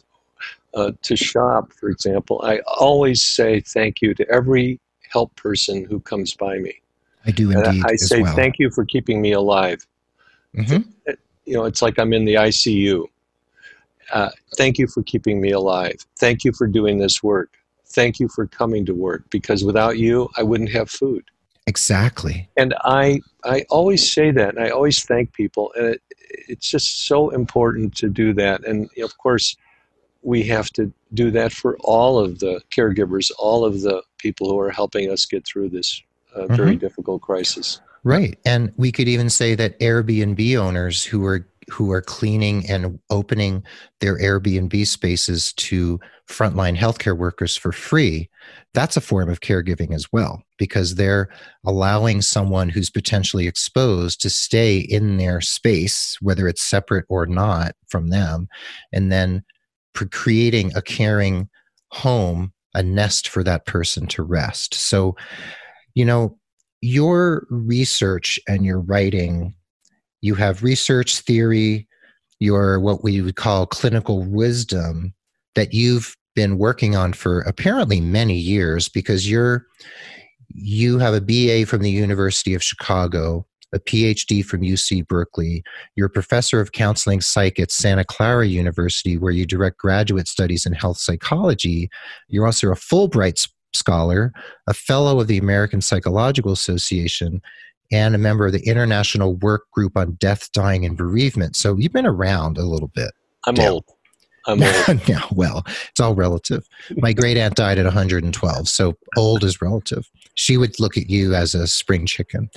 uh, 0.74 0.92
to 1.02 1.16
shop, 1.16 1.72
for 1.72 1.88
example, 1.88 2.40
I 2.44 2.60
always 2.78 3.22
say 3.22 3.60
thank 3.60 4.02
you 4.02 4.14
to 4.14 4.28
every 4.30 4.78
help 5.10 5.34
person 5.36 5.84
who 5.84 6.00
comes 6.00 6.34
by 6.34 6.58
me. 6.58 6.74
I 7.24 7.30
do 7.30 7.50
indeed. 7.50 7.66
And 7.66 7.84
I 7.86 7.96
say 7.96 8.22
well. 8.22 8.36
thank 8.36 8.58
you 8.58 8.70
for 8.70 8.84
keeping 8.84 9.20
me 9.20 9.32
alive. 9.32 9.86
Mm-hmm. 10.54 10.88
You 11.44 11.54
know, 11.54 11.64
it's 11.64 11.80
like 11.80 11.98
I'm 11.98 12.12
in 12.12 12.24
the 12.24 12.34
ICU. 12.34 13.06
Uh, 14.12 14.30
thank 14.56 14.78
you 14.78 14.86
for 14.86 15.02
keeping 15.02 15.40
me 15.40 15.52
alive. 15.52 15.96
Thank 16.18 16.44
you 16.44 16.52
for 16.52 16.66
doing 16.66 16.98
this 16.98 17.22
work. 17.22 17.56
Thank 17.88 18.20
you 18.20 18.28
for 18.28 18.46
coming 18.46 18.84
to 18.86 18.94
work 18.94 19.24
because 19.30 19.64
without 19.64 19.98
you, 19.98 20.28
I 20.36 20.42
wouldn't 20.42 20.70
have 20.70 20.90
food. 20.90 21.24
Exactly. 21.66 22.48
And 22.56 22.74
I, 22.84 23.20
I 23.44 23.64
always 23.70 24.10
say 24.10 24.30
that, 24.30 24.50
and 24.54 24.64
I 24.64 24.70
always 24.70 25.04
thank 25.04 25.32
people, 25.32 25.72
and 25.76 25.94
it, 25.94 26.02
it's 26.48 26.70
just 26.70 27.06
so 27.06 27.30
important 27.30 27.96
to 27.96 28.08
do 28.08 28.32
that. 28.34 28.64
And 28.64 28.88
of 29.02 29.18
course, 29.18 29.56
we 30.22 30.42
have 30.44 30.70
to 30.70 30.92
do 31.14 31.30
that 31.30 31.52
for 31.52 31.76
all 31.80 32.18
of 32.18 32.40
the 32.40 32.60
caregivers, 32.70 33.30
all 33.38 33.64
of 33.64 33.82
the 33.82 34.02
people 34.18 34.48
who 34.48 34.58
are 34.58 34.70
helping 34.70 35.10
us 35.10 35.24
get 35.24 35.46
through 35.46 35.70
this 35.70 36.02
uh, 36.34 36.40
mm-hmm. 36.40 36.54
very 36.54 36.76
difficult 36.76 37.22
crisis. 37.22 37.80
Right. 38.04 38.38
And 38.44 38.72
we 38.76 38.92
could 38.92 39.08
even 39.08 39.30
say 39.30 39.54
that 39.56 39.78
Airbnb 39.80 40.56
owners 40.56 41.04
who 41.04 41.24
are 41.26 41.46
who 41.70 41.90
are 41.90 42.02
cleaning 42.02 42.68
and 42.70 42.98
opening 43.10 43.62
their 44.00 44.18
Airbnb 44.18 44.86
spaces 44.86 45.52
to 45.54 45.98
frontline 46.28 46.76
healthcare 46.76 47.16
workers 47.16 47.56
for 47.56 47.72
free, 47.72 48.28
that's 48.74 48.96
a 48.96 49.00
form 49.00 49.28
of 49.28 49.40
caregiving 49.40 49.94
as 49.94 50.06
well, 50.12 50.42
because 50.58 50.94
they're 50.94 51.28
allowing 51.64 52.22
someone 52.22 52.68
who's 52.68 52.90
potentially 52.90 53.46
exposed 53.46 54.20
to 54.20 54.30
stay 54.30 54.78
in 54.78 55.16
their 55.16 55.40
space, 55.40 56.16
whether 56.20 56.46
it's 56.46 56.62
separate 56.62 57.04
or 57.08 57.26
not 57.26 57.74
from 57.88 58.08
them, 58.08 58.48
and 58.92 59.10
then 59.10 59.42
creating 60.12 60.76
a 60.76 60.82
caring 60.82 61.48
home, 61.90 62.52
a 62.74 62.82
nest 62.82 63.28
for 63.28 63.42
that 63.42 63.66
person 63.66 64.06
to 64.06 64.22
rest. 64.22 64.74
So, 64.74 65.16
you 65.94 66.04
know, 66.04 66.38
your 66.82 67.46
research 67.50 68.38
and 68.46 68.64
your 68.64 68.80
writing 68.80 69.54
you 70.20 70.34
have 70.34 70.62
research 70.62 71.20
theory, 71.20 71.88
your 72.38 72.80
what 72.80 73.02
we 73.02 73.20
would 73.20 73.36
call 73.36 73.66
clinical 73.66 74.22
wisdom 74.24 75.14
that 75.54 75.72
you've 75.72 76.16
been 76.34 76.58
working 76.58 76.94
on 76.94 77.12
for 77.12 77.40
apparently 77.40 78.00
many 78.00 78.36
years 78.36 78.88
because 78.88 79.28
you're 79.28 79.66
you 80.54 80.98
have 80.98 81.14
a 81.14 81.20
BA 81.20 81.66
from 81.66 81.82
the 81.82 81.90
University 81.90 82.54
of 82.54 82.62
Chicago, 82.62 83.46
a 83.74 83.78
PhD 83.80 84.44
from 84.44 84.60
UC 84.60 85.06
Berkeley. 85.08 85.64
You're 85.96 86.06
a 86.06 86.10
professor 86.10 86.60
of 86.60 86.72
counseling 86.72 87.20
psych 87.20 87.58
at 87.58 87.72
Santa 87.72 88.04
Clara 88.04 88.46
University, 88.46 89.18
where 89.18 89.32
you 89.32 89.44
direct 89.44 89.78
graduate 89.78 90.28
studies 90.28 90.64
in 90.64 90.72
health 90.72 90.98
psychology. 90.98 91.90
You're 92.28 92.46
also 92.46 92.68
a 92.68 92.74
Fulbright 92.74 93.48
scholar, 93.74 94.32
a 94.66 94.74
fellow 94.74 95.20
of 95.20 95.26
the 95.26 95.38
American 95.38 95.80
Psychological 95.80 96.52
Association, 96.52 97.42
and 97.90 98.14
a 98.14 98.18
member 98.18 98.46
of 98.46 98.52
the 98.52 98.66
International 98.66 99.34
Work 99.34 99.70
Group 99.70 99.96
on 99.96 100.12
Death, 100.12 100.50
Dying, 100.52 100.84
and 100.84 100.96
Bereavement. 100.96 101.56
So 101.56 101.76
you've 101.76 101.92
been 101.92 102.06
around 102.06 102.58
a 102.58 102.64
little 102.64 102.88
bit. 102.88 103.12
I'm 103.46 103.58
old. 103.58 103.84
I'm 104.46 104.62
old. 104.88 105.08
yeah, 105.08 105.22
well, 105.32 105.64
it's 105.66 106.00
all 106.00 106.14
relative. 106.14 106.66
My 106.96 107.12
great 107.12 107.36
aunt 107.36 107.56
died 107.56 107.78
at 107.78 107.84
112, 107.84 108.68
so 108.68 108.94
old 109.16 109.44
is 109.44 109.60
relative. 109.60 110.08
She 110.34 110.56
would 110.56 110.78
look 110.78 110.96
at 110.96 111.10
you 111.10 111.34
as 111.34 111.54
a 111.54 111.66
spring 111.66 112.06
chicken. 112.06 112.50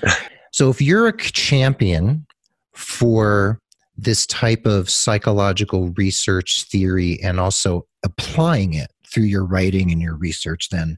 So 0.52 0.70
if 0.70 0.82
you're 0.82 1.08
a 1.08 1.18
champion 1.18 2.26
for 2.74 3.60
this 3.98 4.26
type 4.26 4.66
of 4.66 4.90
psychological 4.90 5.90
research 5.92 6.64
theory 6.64 7.20
and 7.22 7.40
also 7.40 7.86
applying 8.04 8.74
it 8.74 8.92
through 9.06 9.24
your 9.24 9.46
writing 9.46 9.92
and 9.92 10.02
your 10.02 10.16
research, 10.16 10.70
then 10.70 10.98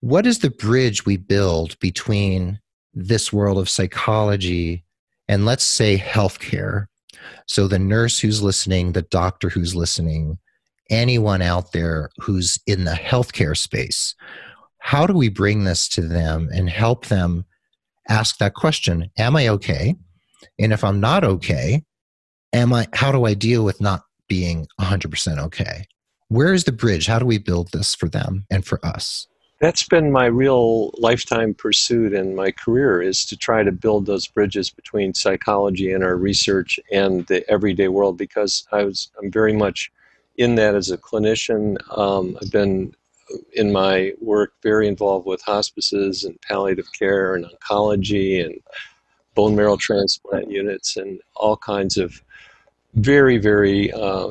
what 0.00 0.26
is 0.26 0.38
the 0.38 0.50
bridge 0.50 1.04
we 1.04 1.16
build 1.16 1.78
between 1.80 2.60
this 2.98 3.32
world 3.32 3.58
of 3.58 3.68
psychology 3.68 4.84
and 5.28 5.44
let's 5.44 5.64
say 5.64 5.98
healthcare. 5.98 6.86
So, 7.46 7.68
the 7.68 7.78
nurse 7.78 8.18
who's 8.18 8.42
listening, 8.42 8.92
the 8.92 9.02
doctor 9.02 9.48
who's 9.48 9.74
listening, 9.74 10.38
anyone 10.90 11.42
out 11.42 11.72
there 11.72 12.10
who's 12.18 12.58
in 12.66 12.84
the 12.84 12.92
healthcare 12.92 13.56
space, 13.56 14.14
how 14.78 15.06
do 15.06 15.12
we 15.12 15.28
bring 15.28 15.64
this 15.64 15.88
to 15.90 16.02
them 16.02 16.48
and 16.52 16.70
help 16.70 17.06
them 17.06 17.44
ask 18.08 18.38
that 18.38 18.54
question 18.54 19.10
Am 19.18 19.36
I 19.36 19.48
okay? 19.48 19.94
And 20.58 20.72
if 20.72 20.82
I'm 20.82 21.00
not 21.00 21.24
okay, 21.24 21.82
am 22.52 22.72
I, 22.72 22.88
how 22.94 23.12
do 23.12 23.24
I 23.24 23.34
deal 23.34 23.64
with 23.64 23.80
not 23.80 24.02
being 24.28 24.66
100% 24.80 25.38
okay? 25.38 25.86
Where 26.28 26.52
is 26.52 26.64
the 26.64 26.72
bridge? 26.72 27.06
How 27.06 27.18
do 27.18 27.26
we 27.26 27.38
build 27.38 27.70
this 27.72 27.94
for 27.94 28.08
them 28.08 28.46
and 28.50 28.64
for 28.64 28.84
us? 28.84 29.26
That's 29.60 29.82
been 29.82 30.12
my 30.12 30.26
real 30.26 30.90
lifetime 30.98 31.52
pursuit 31.52 32.12
in 32.12 32.34
my 32.34 32.50
career 32.50 33.02
is 33.02 33.24
to 33.26 33.36
try 33.36 33.62
to 33.62 33.72
build 33.72 34.06
those 34.06 34.26
bridges 34.26 34.70
between 34.70 35.14
psychology 35.14 35.92
and 35.92 36.04
our 36.04 36.16
research 36.16 36.78
and 36.92 37.26
the 37.26 37.48
everyday 37.50 37.88
world 37.88 38.16
because 38.16 38.66
I 38.70 38.84
was 38.84 39.10
I'm 39.20 39.30
very 39.30 39.52
much 39.52 39.90
in 40.36 40.54
that 40.54 40.76
as 40.76 40.90
a 40.90 40.98
clinician. 40.98 41.76
Um, 41.96 42.38
I've 42.40 42.52
been 42.52 42.94
in 43.52 43.72
my 43.72 44.12
work 44.20 44.54
very 44.62 44.86
involved 44.86 45.26
with 45.26 45.42
hospices 45.42 46.24
and 46.24 46.40
palliative 46.40 46.90
care 46.96 47.34
and 47.34 47.44
oncology 47.44 48.44
and 48.44 48.60
bone 49.34 49.56
marrow 49.56 49.76
transplant 49.76 50.50
units 50.50 50.96
and 50.96 51.20
all 51.34 51.56
kinds 51.56 51.98
of 51.98 52.22
very 52.94 53.38
very 53.38 53.92
uh, 53.92 54.30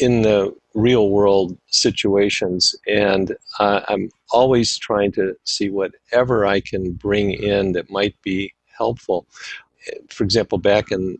in 0.00 0.22
the 0.22 0.54
real 0.74 1.10
world 1.10 1.56
situations 1.68 2.74
and 2.86 3.36
uh, 3.60 3.80
i'm 3.88 4.10
always 4.30 4.76
trying 4.76 5.10
to 5.12 5.34
see 5.44 5.70
whatever 5.70 6.44
i 6.44 6.60
can 6.60 6.92
bring 6.92 7.32
in 7.32 7.72
that 7.72 7.90
might 7.90 8.20
be 8.22 8.52
helpful. 8.76 9.26
For 10.10 10.24
example 10.24 10.58
back 10.58 10.90
in 10.90 11.18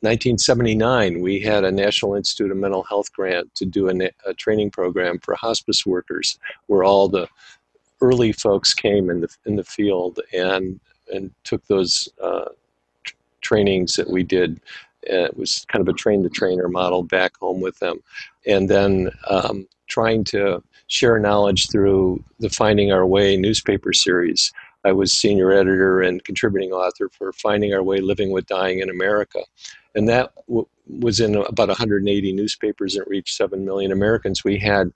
1979 0.00 1.20
we 1.20 1.40
had 1.40 1.64
a 1.64 1.72
national 1.72 2.14
institute 2.14 2.50
of 2.50 2.56
mental 2.56 2.84
health 2.84 3.12
grant 3.12 3.52
to 3.56 3.64
do 3.64 3.88
a, 3.88 4.10
a 4.24 4.34
training 4.34 4.70
program 4.70 5.18
for 5.18 5.34
hospice 5.34 5.84
workers 5.84 6.38
where 6.66 6.84
all 6.84 7.08
the 7.08 7.28
early 8.00 8.30
folks 8.32 8.74
came 8.74 9.10
in 9.10 9.20
the 9.20 9.28
in 9.44 9.56
the 9.56 9.64
field 9.64 10.20
and 10.32 10.78
and 11.12 11.32
took 11.42 11.66
those 11.66 12.08
uh, 12.22 12.44
trainings 13.40 13.96
that 13.96 14.08
we 14.08 14.22
did 14.22 14.60
it 15.08 15.36
was 15.36 15.64
kind 15.72 15.86
of 15.86 15.92
a 15.92 15.96
train 15.96 16.22
the 16.22 16.30
trainer 16.30 16.68
model 16.68 17.02
back 17.02 17.36
home 17.38 17.60
with 17.60 17.78
them. 17.78 17.98
And 18.46 18.68
then 18.68 19.10
um, 19.28 19.66
trying 19.88 20.24
to 20.24 20.62
share 20.86 21.18
knowledge 21.18 21.70
through 21.70 22.22
the 22.38 22.50
Finding 22.50 22.92
Our 22.92 23.06
Way 23.06 23.36
newspaper 23.36 23.92
series. 23.92 24.52
I 24.84 24.92
was 24.92 25.12
senior 25.12 25.52
editor 25.52 26.00
and 26.00 26.24
contributing 26.24 26.72
author 26.72 27.08
for 27.08 27.32
Finding 27.32 27.74
Our 27.74 27.82
Way 27.82 27.98
Living 28.00 28.30
with 28.30 28.46
Dying 28.46 28.78
in 28.78 28.90
America. 28.90 29.40
And 29.94 30.08
that 30.08 30.32
w- 30.46 30.68
was 30.86 31.20
in 31.20 31.34
about 31.36 31.68
180 31.68 32.32
newspapers 32.32 32.94
and 32.94 33.04
reached 33.08 33.34
7 33.34 33.64
million 33.64 33.92
Americans. 33.92 34.44
We 34.44 34.58
had 34.58 34.92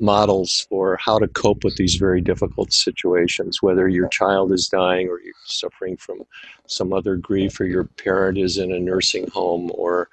models 0.00 0.66
for 0.68 0.96
how 0.96 1.18
to 1.18 1.28
cope 1.28 1.64
with 1.64 1.76
these 1.76 1.96
very 1.96 2.20
difficult 2.20 2.72
situations, 2.72 3.62
whether 3.62 3.88
your 3.88 4.08
child 4.08 4.52
is 4.52 4.68
dying 4.68 5.08
or 5.08 5.20
you're 5.20 5.34
suffering 5.44 5.96
from 5.96 6.22
some 6.66 6.92
other 6.92 7.16
grief 7.16 7.58
or 7.60 7.64
your 7.64 7.84
parent 7.84 8.38
is 8.38 8.58
in 8.58 8.72
a 8.72 8.78
nursing 8.78 9.28
home 9.30 9.70
or 9.74 10.08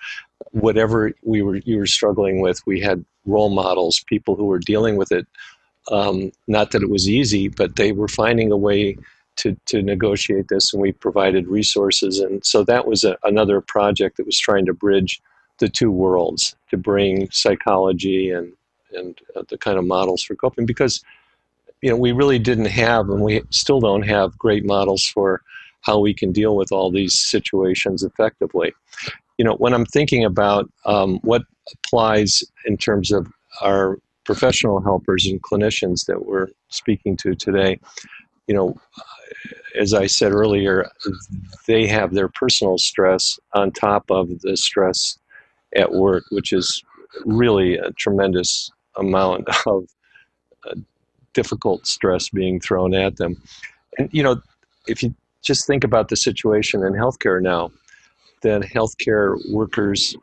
whatever 0.52 1.14
we 1.24 1.42
were 1.42 1.58
you 1.58 1.78
were 1.78 1.86
struggling 1.86 2.42
with, 2.42 2.66
we 2.66 2.80
had 2.80 3.06
role 3.26 3.50
models, 3.50 4.04
people 4.08 4.36
who 4.36 4.46
were 4.46 4.60
dealing 4.60 4.96
with 4.96 5.12
it. 5.12 5.28
Um, 5.92 6.32
not 6.48 6.72
that 6.72 6.82
it 6.82 6.90
was 6.90 7.08
easy, 7.08 7.48
but 7.48 7.76
they 7.76 7.92
were 7.92 8.08
finding 8.08 8.52
a 8.52 8.58
way 8.58 8.98
to, 9.38 9.56
to 9.66 9.82
negotiate 9.82 10.48
this, 10.48 10.74
and 10.74 10.82
we 10.82 10.92
provided 10.92 11.48
resources. 11.48 12.20
And 12.20 12.44
so 12.44 12.64
that 12.64 12.88
was 12.88 13.04
a, 13.04 13.18
another 13.24 13.62
project 13.62 14.18
that 14.18 14.26
was 14.26 14.40
trying 14.40 14.66
to 14.66 14.74
bridge 14.74 15.22
the 15.60 15.70
two 15.70 15.92
worlds 15.92 16.56
to 16.70 16.78
bring 16.78 17.30
psychology 17.32 18.32
and 18.32 18.54
and 18.96 19.20
uh, 19.36 19.44
the 19.50 19.58
kind 19.58 19.78
of 19.78 19.86
models 19.86 20.24
for 20.24 20.36
coping 20.36 20.66
because 20.66 21.04
you 21.82 21.90
know 21.90 21.96
we 21.96 22.12
really 22.12 22.40
didn't 22.40 22.66
have 22.66 23.10
and 23.10 23.22
we 23.22 23.42
still 23.50 23.80
don't 23.80 24.04
have 24.04 24.38
great 24.38 24.66
models 24.66 25.06
for 25.06 25.42
how 25.82 26.00
we 26.00 26.14
can 26.14 26.32
deal 26.32 26.56
with 26.56 26.72
all 26.72 26.90
these 26.90 27.14
situations 27.14 28.02
effectively. 28.04 28.74
You 29.38 29.46
know 29.46 29.56
when 29.56 29.74
i'm 29.74 29.86
thinking 29.86 30.24
about 30.24 30.70
um, 30.86 31.20
what 31.24 31.44
applies 31.74 32.44
in 32.66 32.78
terms 32.78 33.12
of 33.12 33.28
our 33.62 34.00
professional 34.24 34.82
helpers 34.82 35.26
and 35.28 35.42
clinicians 35.42 36.06
that 36.06 36.26
we're 36.26 36.48
speaking 36.70 37.16
to 37.18 37.36
today 37.36 37.80
you 38.48 38.56
know 38.56 38.76
as 39.80 39.94
i 39.94 40.08
said 40.08 40.32
earlier 40.32 40.90
they 41.68 41.86
have 41.86 42.14
their 42.14 42.28
personal 42.28 42.78
stress 42.78 43.40
on 43.54 43.72
top 43.72 44.10
of 44.10 44.42
the 44.42 44.56
stress 44.58 45.18
at 45.76 45.92
work 45.92 46.24
which 46.30 46.52
is 46.52 46.84
really 47.26 47.78
a 47.78 47.92
tremendous 47.92 48.72
amount 48.98 49.48
of 49.66 49.86
uh, 50.70 50.76
difficult 51.34 51.86
stress 51.86 52.30
being 52.30 52.60
thrown 52.60 52.94
at 52.94 53.18
them. 53.18 53.42
And, 53.98 54.10
you 54.12 54.24
know, 54.24 54.42
if 54.88 55.04
you 55.04 55.14
just 55.44 55.68
think 55.68 55.84
about 55.84 56.10
the 56.10 56.16
situation 56.16 56.84
in 56.84 56.94
healthcare 56.94 57.42
now, 57.42 57.72
then 58.42 58.62
healthcare 58.64 59.38
workers 59.52 60.16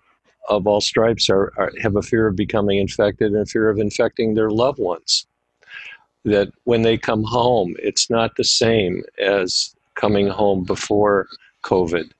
of 0.49 0.67
all 0.67 0.81
stripes 0.81 1.31
are, 1.31 1.53
are, 1.57 1.73
have 1.81 1.97
a 1.97 2.03
fear 2.03 2.27
of 2.27 2.37
becoming 2.37 2.79
infected 2.79 3.33
and 3.33 3.43
a 3.43 3.47
fear 3.47 3.69
of 3.69 3.79
infecting 3.79 4.35
their 4.35 4.51
loved 4.51 4.79
ones. 4.79 5.27
That 6.25 6.53
when 6.65 6.83
they 6.83 6.99
come 6.99 7.25
home, 7.25 7.75
it's 7.79 8.09
not 8.09 8.37
the 8.37 8.45
same 8.45 9.03
as 9.21 9.75
coming 9.95 10.29
home 10.29 10.65
before 10.65 11.27
COVID. 11.65 12.11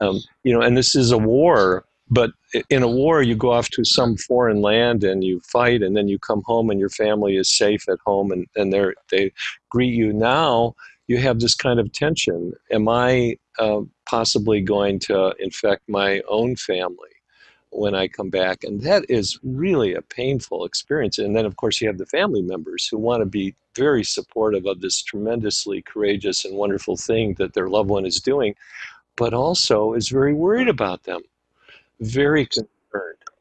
Um, 0.00 0.20
you 0.42 0.52
know, 0.52 0.60
and 0.60 0.76
this 0.76 0.94
is 0.94 1.12
a 1.12 1.18
war 1.18 1.84
but 2.14 2.30
in 2.70 2.84
a 2.84 2.88
war, 2.88 3.22
you 3.22 3.34
go 3.34 3.50
off 3.50 3.68
to 3.70 3.84
some 3.84 4.16
foreign 4.16 4.62
land 4.62 5.02
and 5.02 5.24
you 5.24 5.40
fight, 5.40 5.82
and 5.82 5.96
then 5.96 6.06
you 6.06 6.18
come 6.18 6.42
home 6.44 6.70
and 6.70 6.78
your 6.78 6.88
family 6.88 7.36
is 7.36 7.50
safe 7.50 7.88
at 7.88 7.98
home, 8.06 8.30
and, 8.30 8.46
and 8.54 8.72
they 8.72 8.84
they 9.10 9.32
greet 9.68 9.94
you. 9.94 10.12
Now 10.12 10.76
you 11.08 11.18
have 11.18 11.40
this 11.40 11.56
kind 11.56 11.80
of 11.80 11.92
tension. 11.92 12.52
Am 12.70 12.88
I 12.88 13.36
uh, 13.58 13.80
possibly 14.06 14.60
going 14.60 15.00
to 15.00 15.34
infect 15.40 15.88
my 15.88 16.22
own 16.28 16.54
family 16.54 17.10
when 17.70 17.96
I 17.96 18.06
come 18.06 18.30
back? 18.30 18.62
And 18.62 18.80
that 18.82 19.04
is 19.08 19.38
really 19.42 19.92
a 19.94 20.02
painful 20.02 20.64
experience. 20.64 21.18
And 21.18 21.36
then, 21.36 21.44
of 21.44 21.56
course, 21.56 21.80
you 21.80 21.88
have 21.88 21.98
the 21.98 22.06
family 22.06 22.42
members 22.42 22.86
who 22.86 22.96
want 22.96 23.22
to 23.22 23.26
be 23.26 23.56
very 23.74 24.04
supportive 24.04 24.66
of 24.66 24.80
this 24.80 25.02
tremendously 25.02 25.82
courageous 25.82 26.44
and 26.44 26.56
wonderful 26.56 26.96
thing 26.96 27.34
that 27.34 27.54
their 27.54 27.68
loved 27.68 27.90
one 27.90 28.06
is 28.06 28.20
doing, 28.20 28.54
but 29.16 29.34
also 29.34 29.94
is 29.94 30.08
very 30.08 30.32
worried 30.32 30.68
about 30.68 31.02
them 31.02 31.20
very 32.00 32.46
concerned. 32.46 32.68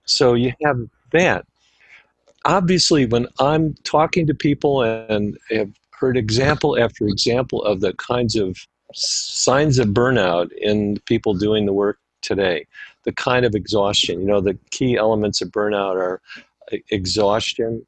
So 0.05 0.33
you 0.33 0.53
have 0.63 0.79
that. 1.11 1.45
Obviously, 2.45 3.05
when 3.05 3.27
I'm 3.39 3.73
talking 3.83 4.27
to 4.27 4.33
people 4.33 4.81
and 4.81 5.37
have 5.49 5.71
heard 5.91 6.17
example 6.17 6.77
after 6.77 7.07
example 7.07 7.63
of 7.63 7.79
the 7.79 7.93
kinds 7.93 8.35
of 8.35 8.57
signs 8.93 9.79
of 9.79 9.87
burnout 9.89 10.51
in 10.53 10.99
people 11.05 11.33
doing 11.33 11.65
the 11.65 11.73
work 11.73 11.99
today, 12.21 12.65
the 13.03 13.13
kind 13.13 13.45
of 13.45 13.55
exhaustion, 13.55 14.19
you 14.19 14.27
know, 14.27 14.41
the 14.41 14.57
key 14.71 14.97
elements 14.97 15.41
of 15.41 15.49
burnout 15.49 15.95
are 15.95 16.21
exhaustion, 16.89 17.85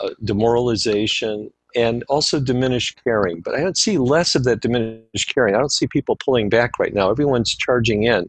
uh, 0.00 0.10
demoralization, 0.24 1.50
and 1.74 2.04
also 2.08 2.40
diminished 2.40 3.00
caring. 3.04 3.40
But 3.40 3.54
I 3.54 3.60
don't 3.60 3.76
see 3.76 3.98
less 3.98 4.34
of 4.34 4.44
that 4.44 4.60
diminished 4.60 5.34
caring. 5.34 5.54
I 5.54 5.58
don't 5.58 5.72
see 5.72 5.86
people 5.86 6.16
pulling 6.16 6.48
back 6.48 6.78
right 6.78 6.94
now. 6.94 7.10
Everyone's 7.10 7.54
charging 7.54 8.04
in 8.04 8.28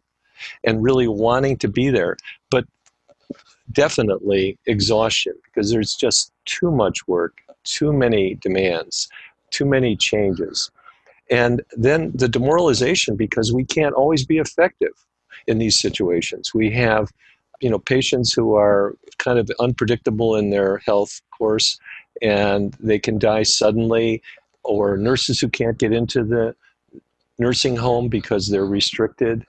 and 0.64 0.84
really 0.84 1.08
wanting 1.08 1.58
to 1.58 1.68
be 1.68 1.90
there. 1.90 2.18
But 2.50 2.66
definitely 3.72 4.58
exhaustion 4.66 5.34
because 5.46 5.72
there's 5.72 5.96
just 5.96 6.32
too 6.46 6.72
much 6.72 7.08
work, 7.08 7.42
too 7.64 7.94
many 7.94 8.36
demands, 8.36 9.10
too 9.52 9.66
many 9.66 9.96
changes. 9.96 10.72
And 11.30 11.62
then 11.74 12.12
the 12.16 12.28
demoralization 12.28 13.16
because 13.16 13.54
we 13.54 13.64
can't 13.64 13.94
always 13.94 14.26
be 14.26 14.40
effective 14.40 14.94
in 15.48 15.60
these 15.60 15.80
situations. 15.80 16.54
We 16.54 16.72
have 16.72 17.12
you 17.62 17.70
know 17.70 17.80
patients 17.80 18.34
who 18.34 18.56
are 18.56 18.96
kind 19.18 19.38
of 19.38 19.52
unpredictable 19.60 20.36
in 20.36 20.50
their 20.50 20.78
health 20.78 21.22
course 21.38 21.80
and 22.22 22.76
they 22.80 23.00
can 23.00 23.18
die 23.18 23.44
suddenly, 23.44 24.22
or 24.64 24.98
nurses 24.98 25.40
who 25.40 25.50
can't 25.50 25.78
get 25.78 25.94
into 25.94 26.24
the 26.24 26.56
nursing 27.38 27.76
home 27.76 28.10
because 28.10 28.50
they're 28.50 28.66
restricted. 28.66 29.46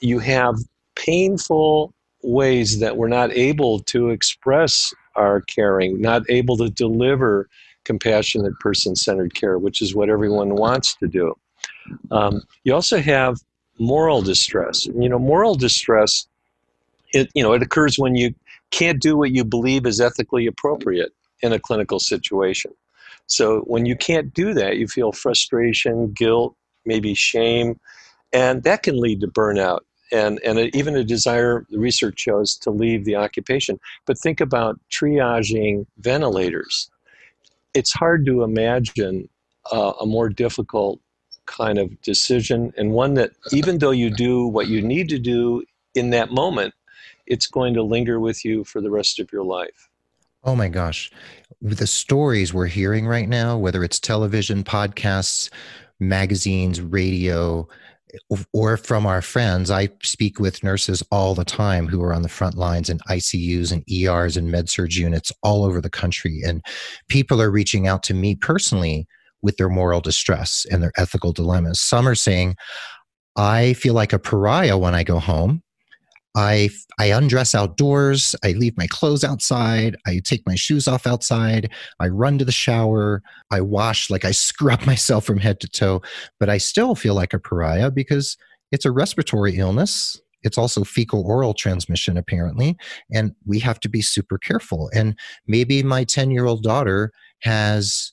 You 0.00 0.18
have 0.20 0.56
painful 0.94 1.92
ways 2.22 2.80
that 2.80 2.96
we're 2.96 3.08
not 3.08 3.32
able 3.32 3.80
to 3.80 4.10
express 4.10 4.92
our 5.14 5.40
caring, 5.42 6.00
not 6.00 6.22
able 6.28 6.56
to 6.56 6.68
deliver 6.68 7.48
compassionate 7.84 8.58
person 8.58 8.96
centered 8.96 9.34
care, 9.34 9.58
which 9.58 9.80
is 9.80 9.94
what 9.94 10.10
everyone 10.10 10.56
wants 10.56 10.96
to 10.96 11.06
do. 11.06 11.34
Um, 12.10 12.42
you 12.64 12.74
also 12.74 12.98
have 13.00 13.38
moral 13.78 14.22
distress. 14.22 14.86
You 14.86 15.08
know, 15.08 15.18
moral 15.18 15.54
distress, 15.54 16.26
it, 17.12 17.30
you 17.34 17.42
know, 17.42 17.52
it 17.52 17.62
occurs 17.62 17.98
when 17.98 18.16
you 18.16 18.34
can't 18.70 19.00
do 19.00 19.16
what 19.16 19.30
you 19.30 19.44
believe 19.44 19.86
is 19.86 20.00
ethically 20.00 20.46
appropriate 20.46 21.12
in 21.42 21.52
a 21.52 21.60
clinical 21.60 22.00
situation. 22.00 22.72
So 23.26 23.60
when 23.60 23.86
you 23.86 23.96
can't 23.96 24.32
do 24.34 24.54
that, 24.54 24.76
you 24.76 24.88
feel 24.88 25.12
frustration, 25.12 26.12
guilt, 26.12 26.54
maybe 26.84 27.14
shame, 27.14 27.78
and 28.36 28.64
that 28.64 28.82
can 28.82 29.00
lead 29.00 29.22
to 29.22 29.28
burnout 29.28 29.80
and, 30.12 30.38
and 30.44 30.58
even 30.74 30.94
a 30.94 31.02
desire, 31.02 31.64
the 31.70 31.78
research 31.78 32.20
shows, 32.20 32.54
to 32.58 32.70
leave 32.70 33.06
the 33.06 33.16
occupation. 33.16 33.80
But 34.06 34.18
think 34.18 34.42
about 34.42 34.78
triaging 34.90 35.86
ventilators. 35.98 36.90
It's 37.72 37.94
hard 37.94 38.26
to 38.26 38.42
imagine 38.42 39.30
uh, 39.72 39.94
a 40.00 40.04
more 40.04 40.28
difficult 40.28 41.00
kind 41.46 41.78
of 41.78 42.00
decision, 42.02 42.74
and 42.76 42.92
one 42.92 43.14
that, 43.14 43.30
even 43.52 43.78
though 43.78 43.90
you 43.90 44.10
do 44.10 44.46
what 44.46 44.68
you 44.68 44.82
need 44.82 45.08
to 45.08 45.18
do 45.18 45.64
in 45.94 46.10
that 46.10 46.30
moment, 46.30 46.74
it's 47.26 47.46
going 47.46 47.72
to 47.74 47.82
linger 47.82 48.20
with 48.20 48.44
you 48.44 48.64
for 48.64 48.82
the 48.82 48.90
rest 48.90 49.18
of 49.18 49.32
your 49.32 49.44
life. 49.44 49.88
Oh 50.44 50.54
my 50.54 50.68
gosh. 50.68 51.10
The 51.62 51.86
stories 51.86 52.52
we're 52.52 52.66
hearing 52.66 53.06
right 53.06 53.28
now, 53.28 53.56
whether 53.56 53.82
it's 53.82 53.98
television, 53.98 54.62
podcasts, 54.62 55.50
magazines, 55.98 56.80
radio, 56.80 57.66
or 58.52 58.76
from 58.76 59.06
our 59.06 59.22
friends, 59.22 59.70
I 59.70 59.88
speak 60.02 60.38
with 60.38 60.62
nurses 60.62 61.02
all 61.10 61.34
the 61.34 61.44
time 61.44 61.86
who 61.86 62.02
are 62.02 62.12
on 62.12 62.22
the 62.22 62.28
front 62.28 62.56
lines 62.56 62.88
in 62.88 62.98
ICUs 63.08 63.72
and 63.72 63.84
ERs 63.90 64.36
and 64.36 64.50
med 64.50 64.68
surg 64.68 64.94
units 64.94 65.32
all 65.42 65.64
over 65.64 65.80
the 65.80 65.90
country. 65.90 66.42
And 66.44 66.64
people 67.08 67.40
are 67.40 67.50
reaching 67.50 67.86
out 67.86 68.02
to 68.04 68.14
me 68.14 68.34
personally 68.34 69.06
with 69.42 69.56
their 69.56 69.68
moral 69.68 70.00
distress 70.00 70.66
and 70.70 70.82
their 70.82 70.92
ethical 70.96 71.32
dilemmas. 71.32 71.80
Some 71.80 72.08
are 72.08 72.14
saying, 72.14 72.56
I 73.36 73.74
feel 73.74 73.94
like 73.94 74.12
a 74.12 74.18
pariah 74.18 74.78
when 74.78 74.94
I 74.94 75.02
go 75.02 75.18
home. 75.18 75.62
I 76.36 76.68
I 76.98 77.06
undress 77.06 77.54
outdoors. 77.54 78.36
I 78.44 78.52
leave 78.52 78.76
my 78.76 78.86
clothes 78.86 79.24
outside. 79.24 79.96
I 80.06 80.20
take 80.22 80.46
my 80.46 80.54
shoes 80.54 80.86
off 80.86 81.06
outside. 81.06 81.72
I 81.98 82.08
run 82.08 82.38
to 82.38 82.44
the 82.44 82.52
shower. 82.52 83.22
I 83.50 83.62
wash 83.62 84.10
like 84.10 84.24
I 84.24 84.30
scrub 84.32 84.84
myself 84.86 85.24
from 85.24 85.38
head 85.38 85.58
to 85.60 85.68
toe, 85.68 86.02
but 86.38 86.50
I 86.50 86.58
still 86.58 86.94
feel 86.94 87.14
like 87.14 87.32
a 87.32 87.38
pariah 87.38 87.90
because 87.90 88.36
it's 88.70 88.84
a 88.84 88.90
respiratory 88.92 89.56
illness. 89.56 90.20
It's 90.42 90.58
also 90.58 90.84
fecal 90.84 91.26
oral 91.26 91.54
transmission 91.54 92.16
apparently, 92.16 92.76
and 93.12 93.32
we 93.46 93.58
have 93.60 93.80
to 93.80 93.88
be 93.88 94.02
super 94.02 94.38
careful. 94.38 94.90
And 94.94 95.18
maybe 95.46 95.82
my 95.82 96.04
10-year-old 96.04 96.62
daughter 96.62 97.10
has 97.40 98.12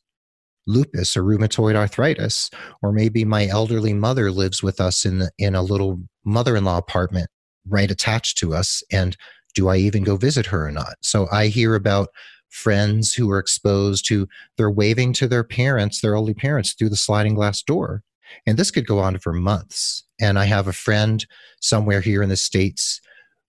lupus 0.66 1.18
or 1.18 1.24
rheumatoid 1.24 1.76
arthritis 1.76 2.50
or 2.82 2.94
maybe 2.94 3.26
my 3.26 3.48
elderly 3.48 3.94
mother 3.94 4.32
lives 4.32 4.64
with 4.64 4.80
us 4.80 5.06
in 5.06 5.20
the, 5.20 5.32
in 5.38 5.56
a 5.56 5.62
little 5.62 6.00
mother-in-law 6.24 6.78
apartment 6.78 7.30
right 7.68 7.92
attached 7.92 8.38
to 8.38 8.54
us 8.54 8.84
and 8.92 9.16
do 9.56 9.70
i 9.70 9.78
even 9.78 10.04
go 10.04 10.16
visit 10.16 10.46
her 10.48 10.68
or 10.68 10.72
not? 10.72 10.96
So 11.02 11.28
i 11.32 11.48
hear 11.48 11.76
about 11.76 12.10
friends 12.50 13.14
who 13.14 13.32
are 13.32 13.40
exposed 13.40 14.08
to 14.08 14.28
they're 14.58 14.70
waving 14.70 15.12
to 15.14 15.28
their 15.28 15.44
parents 15.44 16.02
their 16.02 16.16
only 16.16 16.34
parents 16.34 16.74
through 16.74 16.90
the 16.90 16.96
sliding 16.96 17.34
glass 17.34 17.64
door. 17.64 18.04
And 18.46 18.58
this 18.58 18.72
could 18.72 18.88
go 18.88 19.00
on 19.00 19.18
for 19.20 19.34
months. 19.34 20.04
And 20.22 20.38
i 20.38 20.46
have 20.46 20.68
a 20.68 20.74
friend 20.74 21.26
somewhere 21.62 22.02
here 22.02 22.22
in 22.22 22.30
the 22.30 22.38
states 22.38 23.02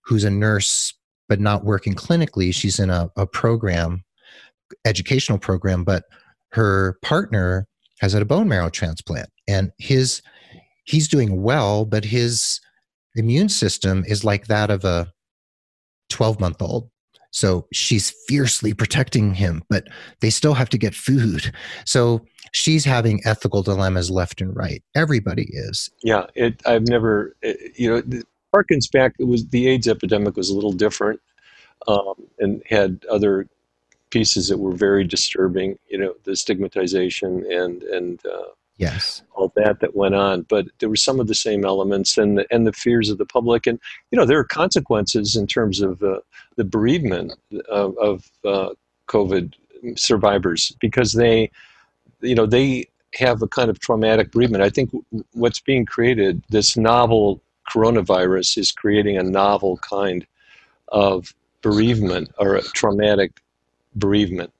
who's 0.05 0.23
a 0.23 0.29
nurse 0.29 0.93
but 1.27 1.39
not 1.39 1.65
working 1.65 1.95
clinically. 1.95 2.53
She's 2.53 2.79
in 2.79 2.89
a, 2.89 3.09
a 3.15 3.25
program 3.25 4.03
educational 4.85 5.37
program 5.37 5.83
but 5.83 6.03
her 6.51 6.97
partner 7.01 7.67
has 7.99 8.13
had 8.13 8.21
a 8.21 8.25
bone 8.25 8.47
marrow 8.47 8.69
transplant. 8.69 9.29
And 9.47 9.71
his 9.77 10.21
he's 10.85 11.07
doing 11.07 11.41
well 11.43 11.85
but 11.85 12.05
his 12.05 12.59
immune 13.15 13.49
system 13.49 14.03
is 14.07 14.23
like 14.23 14.47
that 14.47 14.69
of 14.69 14.83
a 14.85 15.11
12 16.09 16.39
month 16.39 16.61
old. 16.61 16.89
So 17.31 17.67
she's 17.73 18.13
fiercely 18.27 18.73
protecting 18.73 19.33
him, 19.33 19.61
but 19.69 19.87
they 20.21 20.29
still 20.29 20.53
have 20.53 20.69
to 20.69 20.77
get 20.77 20.95
food. 20.95 21.53
So 21.85 22.25
she's 22.53 22.85
having 22.85 23.21
ethical 23.25 23.61
dilemmas 23.61 24.09
left 24.09 24.39
and 24.39 24.55
right. 24.55 24.81
Everybody 24.95 25.49
is. 25.51 25.89
Yeah, 26.01 26.27
it, 26.33 26.61
I've 26.65 26.87
never, 26.87 27.35
it, 27.41 27.77
you 27.77 27.89
know, 27.89 28.21
harkens 28.55 28.89
back. 28.89 29.15
It 29.19 29.25
was 29.25 29.47
the 29.49 29.67
AIDS 29.67 29.87
epidemic 29.87 30.37
was 30.37 30.49
a 30.49 30.55
little 30.55 30.71
different, 30.71 31.19
um, 31.87 32.13
and 32.39 32.63
had 32.69 33.03
other 33.11 33.47
pieces 34.11 34.47
that 34.47 34.57
were 34.57 34.73
very 34.73 35.03
disturbing. 35.03 35.77
You 35.89 35.97
know, 35.97 36.13
the 36.23 36.35
stigmatization 36.35 37.45
and 37.51 37.83
and 37.83 38.25
uh, 38.25 38.53
yes. 38.77 39.23
all 39.33 39.51
that 39.55 39.79
that 39.79 39.95
went 39.95 40.15
on 40.15 40.41
but 40.43 40.65
there 40.79 40.89
were 40.89 40.95
some 40.95 41.19
of 41.19 41.27
the 41.27 41.35
same 41.35 41.65
elements 41.65 42.17
and 42.17 42.37
the, 42.37 42.45
and 42.51 42.65
the 42.67 42.73
fears 42.73 43.09
of 43.09 43.17
the 43.17 43.25
public. 43.25 43.67
And 43.67 43.79
you 44.11 44.17
know 44.17 44.25
there 44.25 44.39
are 44.39 44.43
consequences 44.43 45.35
in 45.35 45.47
terms 45.47 45.81
of 45.81 46.01
uh, 46.03 46.19
the 46.55 46.63
bereavement 46.63 47.33
of, 47.69 47.97
of 47.97 48.31
uh, 48.43 48.69
covid 49.07 49.53
survivors 49.95 50.75
because 50.79 51.13
they 51.13 51.51
you 52.21 52.35
know 52.35 52.45
they 52.45 52.85
have 53.13 53.41
a 53.41 53.47
kind 53.47 53.69
of 53.69 53.79
traumatic 53.79 54.31
bereavement. 54.31 54.63
I 54.63 54.69
think 54.69 54.91
what's 55.31 55.59
being 55.59 55.85
created 55.85 56.43
this 56.49 56.75
novel 56.75 57.41
coronavirus 57.71 58.57
is 58.57 58.71
creating 58.71 59.17
a 59.17 59.23
novel 59.23 59.77
kind 59.77 60.25
of 60.89 61.33
bereavement 61.61 62.29
or 62.37 62.55
a 62.55 62.61
traumatic 62.61 63.41
bereavement 63.95 64.51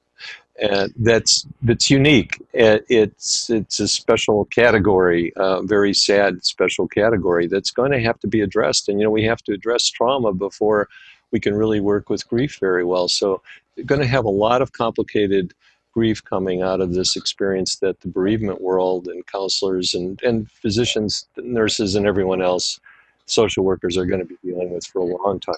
and 0.61 0.93
that's 0.97 1.45
that's 1.63 1.89
unique. 1.89 2.41
It's 2.53 3.49
it's 3.49 3.79
a 3.79 3.87
special 3.87 4.45
category, 4.45 5.33
a 5.35 5.61
very 5.61 5.93
sad 5.93 6.45
special 6.45 6.87
category 6.87 7.47
that's 7.47 7.71
going 7.71 7.91
to 7.91 8.01
have 8.01 8.19
to 8.19 8.27
be 8.27 8.41
addressed. 8.41 8.87
And 8.87 8.99
you 8.99 9.05
know, 9.05 9.11
we 9.11 9.23
have 9.23 9.41
to 9.43 9.53
address 9.53 9.89
trauma 9.89 10.33
before 10.33 10.87
we 11.31 11.39
can 11.39 11.55
really 11.55 11.81
work 11.81 12.09
with 12.09 12.27
grief 12.27 12.57
very 12.59 12.85
well. 12.85 13.07
So, 13.07 13.41
you're 13.75 13.85
going 13.85 14.01
to 14.01 14.07
have 14.07 14.25
a 14.25 14.29
lot 14.29 14.61
of 14.61 14.71
complicated 14.71 15.53
grief 15.93 16.23
coming 16.23 16.61
out 16.61 16.81
of 16.81 16.93
this 16.93 17.15
experience 17.15 17.77
that 17.77 17.99
the 18.01 18.07
bereavement 18.07 18.61
world 18.61 19.07
and 19.07 19.25
counselors 19.27 19.93
and 19.93 20.21
and 20.23 20.49
physicians, 20.51 21.27
nurses, 21.37 21.95
and 21.95 22.07
everyone 22.07 22.41
else, 22.41 22.79
social 23.25 23.65
workers 23.65 23.97
are 23.97 24.05
going 24.05 24.21
to 24.21 24.25
be 24.25 24.37
dealing 24.43 24.73
with 24.73 24.85
for 24.85 24.99
a 24.99 25.05
long 25.05 25.39
time 25.39 25.55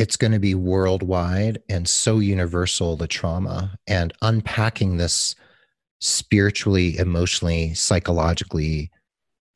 it's 0.00 0.16
going 0.16 0.32
to 0.32 0.38
be 0.38 0.54
worldwide 0.54 1.60
and 1.68 1.86
so 1.86 2.20
universal 2.20 2.96
the 2.96 3.06
trauma 3.06 3.76
and 3.86 4.14
unpacking 4.22 4.96
this 4.96 5.36
spiritually 6.00 6.96
emotionally 6.96 7.74
psychologically 7.74 8.90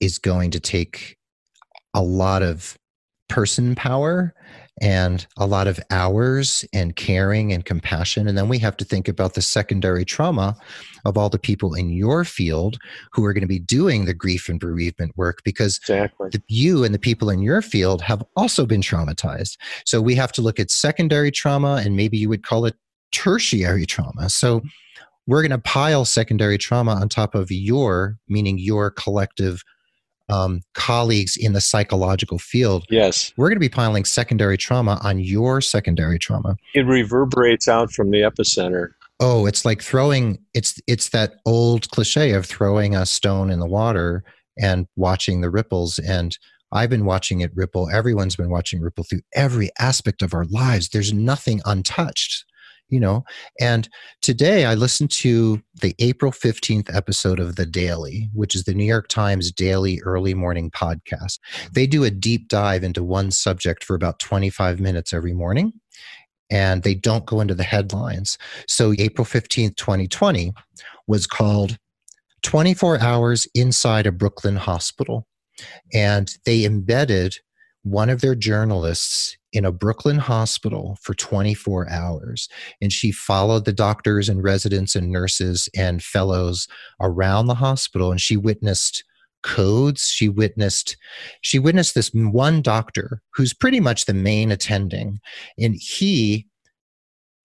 is 0.00 0.18
going 0.18 0.50
to 0.50 0.60
take 0.60 1.16
a 1.94 2.02
lot 2.02 2.42
of 2.42 2.76
person 3.30 3.74
power 3.74 4.34
and 4.80 5.26
a 5.36 5.46
lot 5.46 5.66
of 5.66 5.78
hours 5.90 6.64
and 6.72 6.96
caring 6.96 7.52
and 7.52 7.64
compassion. 7.64 8.26
And 8.26 8.36
then 8.36 8.48
we 8.48 8.58
have 8.58 8.76
to 8.78 8.84
think 8.84 9.08
about 9.08 9.34
the 9.34 9.42
secondary 9.42 10.04
trauma 10.04 10.56
of 11.04 11.16
all 11.16 11.28
the 11.28 11.38
people 11.38 11.74
in 11.74 11.90
your 11.90 12.24
field 12.24 12.78
who 13.12 13.24
are 13.24 13.32
going 13.32 13.42
to 13.42 13.48
be 13.48 13.58
doing 13.58 14.04
the 14.04 14.14
grief 14.14 14.48
and 14.48 14.58
bereavement 14.58 15.12
work 15.16 15.42
because 15.44 15.78
exactly. 15.78 16.30
the, 16.30 16.42
you 16.48 16.82
and 16.82 16.94
the 16.94 16.98
people 16.98 17.30
in 17.30 17.40
your 17.40 17.62
field 17.62 18.02
have 18.02 18.22
also 18.36 18.66
been 18.66 18.80
traumatized. 18.80 19.56
So 19.84 20.00
we 20.00 20.14
have 20.16 20.32
to 20.32 20.42
look 20.42 20.58
at 20.58 20.70
secondary 20.70 21.30
trauma 21.30 21.82
and 21.84 21.96
maybe 21.96 22.18
you 22.18 22.28
would 22.28 22.44
call 22.44 22.66
it 22.66 22.74
tertiary 23.12 23.86
trauma. 23.86 24.28
So 24.28 24.62
we're 25.26 25.42
going 25.42 25.50
to 25.52 25.58
pile 25.58 26.04
secondary 26.04 26.58
trauma 26.58 26.92
on 26.92 27.08
top 27.08 27.34
of 27.34 27.50
your, 27.50 28.18
meaning 28.28 28.58
your 28.58 28.90
collective 28.90 29.62
um, 30.28 30.62
colleagues 30.74 31.36
in 31.36 31.52
the 31.52 31.60
psychological 31.60 32.38
field. 32.38 32.84
Yes. 32.90 33.32
We're 33.36 33.48
going 33.48 33.56
to 33.56 33.60
be 33.60 33.68
piling 33.68 34.04
secondary 34.04 34.56
trauma 34.56 34.98
on 35.02 35.18
your 35.18 35.60
secondary 35.60 36.18
trauma. 36.18 36.56
It 36.74 36.86
reverberates 36.86 37.68
out 37.68 37.92
from 37.92 38.10
the 38.10 38.20
epicenter. 38.20 38.90
Oh, 39.20 39.46
it's 39.46 39.64
like 39.64 39.80
throwing 39.80 40.38
it's 40.54 40.80
it's 40.86 41.10
that 41.10 41.34
old 41.46 41.88
cliche 41.90 42.32
of 42.32 42.46
throwing 42.46 42.96
a 42.96 43.06
stone 43.06 43.50
in 43.50 43.60
the 43.60 43.66
water 43.66 44.24
and 44.58 44.86
watching 44.96 45.40
the 45.40 45.50
ripples 45.50 45.98
and 45.98 46.36
I've 46.72 46.90
been 46.90 47.04
watching 47.04 47.40
it 47.40 47.52
ripple. 47.54 47.88
Everyone's 47.88 48.34
been 48.34 48.50
watching 48.50 48.80
ripple 48.80 49.04
through 49.04 49.20
every 49.32 49.70
aspect 49.78 50.22
of 50.22 50.34
our 50.34 50.44
lives. 50.46 50.88
There's 50.88 51.12
nothing 51.12 51.60
untouched 51.64 52.44
you 52.88 53.00
know? 53.00 53.24
And 53.60 53.88
today 54.22 54.64
i 54.64 54.74
listened 54.74 55.10
to 55.10 55.60
the 55.80 55.94
april 55.98 56.32
15th 56.32 56.94
episode 56.94 57.40
of 57.40 57.56
the 57.56 57.66
daily 57.66 58.30
which 58.32 58.54
is 58.54 58.64
the 58.64 58.74
new 58.74 58.84
york 58.84 59.08
times 59.08 59.50
daily 59.52 60.00
early 60.04 60.34
morning 60.34 60.70
podcast. 60.70 61.38
They 61.72 61.86
do 61.86 62.04
a 62.04 62.10
deep 62.10 62.48
dive 62.48 62.84
into 62.84 63.02
one 63.02 63.30
subject 63.30 63.84
for 63.84 63.94
about 63.94 64.18
25 64.18 64.80
minutes 64.80 65.12
every 65.12 65.32
morning 65.32 65.72
and 66.50 66.82
they 66.82 66.94
don't 66.94 67.26
go 67.26 67.40
into 67.40 67.54
the 67.54 67.64
headlines. 67.64 68.38
So 68.68 68.94
april 68.98 69.24
15th 69.24 69.76
2020 69.76 70.52
was 71.06 71.26
called 71.26 71.78
24 72.42 73.00
hours 73.00 73.48
inside 73.54 74.06
a 74.06 74.12
brooklyn 74.12 74.56
hospital 74.56 75.26
and 75.92 76.36
they 76.44 76.64
embedded 76.64 77.36
one 77.82 78.10
of 78.10 78.20
their 78.20 78.34
journalists 78.34 79.36
in 79.54 79.64
a 79.64 79.72
Brooklyn 79.72 80.18
hospital 80.18 80.98
for 81.00 81.14
24 81.14 81.88
hours. 81.88 82.48
And 82.82 82.92
she 82.92 83.12
followed 83.12 83.64
the 83.64 83.72
doctors 83.72 84.28
and 84.28 84.42
residents 84.42 84.96
and 84.96 85.10
nurses 85.10 85.68
and 85.74 86.02
fellows 86.02 86.66
around 87.00 87.46
the 87.46 87.54
hospital. 87.54 88.10
And 88.10 88.20
she 88.20 88.36
witnessed 88.36 89.04
codes. 89.44 90.08
She 90.08 90.28
witnessed, 90.28 90.96
she 91.40 91.60
witnessed 91.60 91.94
this 91.94 92.10
one 92.12 92.62
doctor 92.62 93.22
who's 93.34 93.54
pretty 93.54 93.78
much 93.78 94.04
the 94.06 94.14
main 94.14 94.50
attending. 94.50 95.20
And 95.58 95.76
he, 95.76 96.46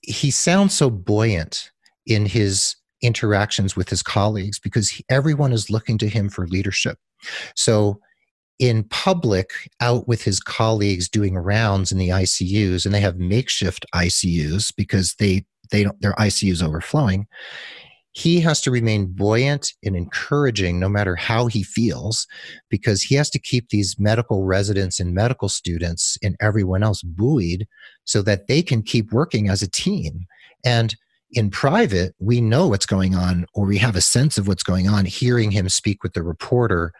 he 0.01 0.31
sounds 0.31 0.73
so 0.73 0.89
buoyant 0.89 1.71
in 2.07 2.25
his 2.25 2.75
interactions 3.01 3.75
with 3.75 3.89
his 3.89 4.01
colleagues 4.01 4.59
because 4.59 4.89
he, 4.89 5.05
everyone 5.09 5.53
is 5.53 5.69
looking 5.69 5.97
to 5.99 6.09
him 6.09 6.27
for 6.27 6.47
leadership. 6.47 6.97
So 7.55 7.99
in 8.59 8.83
public 8.83 9.51
out 9.79 10.07
with 10.07 10.21
his 10.21 10.39
colleagues 10.39 11.09
doing 11.09 11.35
rounds 11.35 11.91
in 11.91 11.97
the 11.97 12.09
ICUs 12.09 12.85
and 12.85 12.93
they 12.93 12.99
have 12.99 13.17
makeshift 13.17 13.85
ICUs 13.95 14.73
because 14.75 15.15
they 15.15 15.45
they 15.71 15.83
don't 15.83 15.99
their 16.01 16.13
ICUs 16.13 16.61
overflowing. 16.61 17.25
He 18.11 18.41
has 18.41 18.59
to 18.61 18.71
remain 18.71 19.05
buoyant 19.05 19.71
and 19.83 19.95
encouraging 19.95 20.79
no 20.79 20.89
matter 20.89 21.15
how 21.15 21.47
he 21.47 21.63
feels 21.63 22.27
because 22.69 23.01
he 23.01 23.15
has 23.15 23.29
to 23.29 23.39
keep 23.39 23.69
these 23.69 23.97
medical 23.99 24.43
residents 24.43 24.99
and 24.99 25.13
medical 25.13 25.47
students 25.47 26.17
and 26.21 26.35
everyone 26.41 26.83
else 26.83 27.01
buoyed 27.01 27.67
so 28.03 28.21
that 28.23 28.47
they 28.47 28.61
can 28.61 28.81
keep 28.81 29.13
working 29.13 29.47
as 29.47 29.61
a 29.61 29.69
team. 29.69 30.25
And 30.65 30.95
in 31.31 31.51
private 31.51 32.15
we 32.19 32.41
know 32.41 32.67
what's 32.67 32.87
going 32.87 33.15
on 33.15 33.45
or 33.53 33.65
we 33.67 33.77
have 33.77 33.95
a 33.95 34.01
sense 34.01 34.37
of 34.37 34.47
what's 34.47 34.63
going 34.63 34.89
on 34.89 35.05
hearing 35.05 35.51
him 35.51 35.69
speak 35.69 36.01
with 36.01 36.13
the 36.13 36.23
reporter 36.23 36.91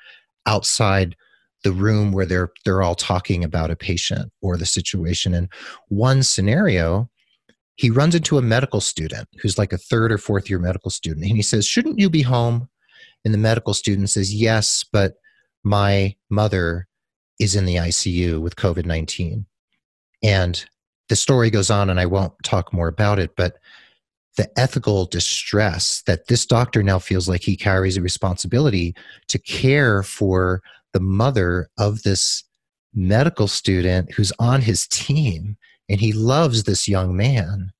outside 0.46 1.16
the 1.64 1.72
room 1.72 2.12
where 2.12 2.26
they're 2.26 2.52
they're 2.64 2.82
all 2.82 2.96
talking 2.96 3.44
about 3.44 3.72
a 3.72 3.76
patient 3.76 4.32
or 4.42 4.58
the 4.58 4.66
situation. 4.66 5.34
And 5.34 5.50
one 5.88 6.24
scenario 6.24 7.10
he 7.76 7.90
runs 7.90 8.14
into 8.14 8.38
a 8.38 8.42
medical 8.42 8.82
student 8.82 9.30
who's 9.42 9.58
like 9.58 9.72
a 9.72 9.78
third 9.78 10.12
or 10.12 10.18
fourth 10.18 10.50
year 10.50 10.60
medical 10.60 10.92
student 10.92 11.26
and 11.26 11.36
he 11.36 11.42
says 11.42 11.66
shouldn't 11.66 12.00
you 12.00 12.10
be 12.10 12.22
home? 12.22 12.70
And 13.26 13.34
the 13.34 13.38
medical 13.38 13.74
student 13.74 14.10
says 14.10 14.34
yes 14.34 14.86
but 14.92 15.16
my 15.64 16.16
mother 16.30 16.88
is 17.40 17.56
in 17.56 17.66
the 17.66 17.76
ICU 17.76 18.42
with 18.42 18.56
covid-19 18.56 19.46
and 20.24 20.66
the 21.10 21.16
story 21.16 21.50
goes 21.50 21.70
on 21.70 21.90
and 21.90 22.00
I 22.00 22.06
won't 22.06 22.34
talk 22.44 22.74
more 22.74 22.88
about 22.88 23.20
it 23.20 23.36
but 23.36 23.58
the 24.38 24.50
ethical 24.58 25.06
distress 25.06 26.02
that 26.06 26.28
this 26.28 26.46
doctor 26.46 26.82
now 26.82 26.98
feels 26.98 27.28
like 27.28 27.42
he 27.42 27.58
carries 27.58 27.98
a 27.98 28.02
responsibility 28.02 28.96
to 29.28 29.38
care 29.38 30.02
for 30.02 30.62
the 30.94 31.00
mother 31.00 31.70
of 31.78 32.04
this 32.04 32.44
medical 32.94 33.48
student 33.48 34.12
who's 34.14 34.34
on 34.40 34.62
his 34.62 34.88
team 34.88 35.58
and 35.90 36.00
he 36.00 36.14
loves 36.14 36.64
this 36.64 36.88
young 36.88 37.16
man. 37.16 37.72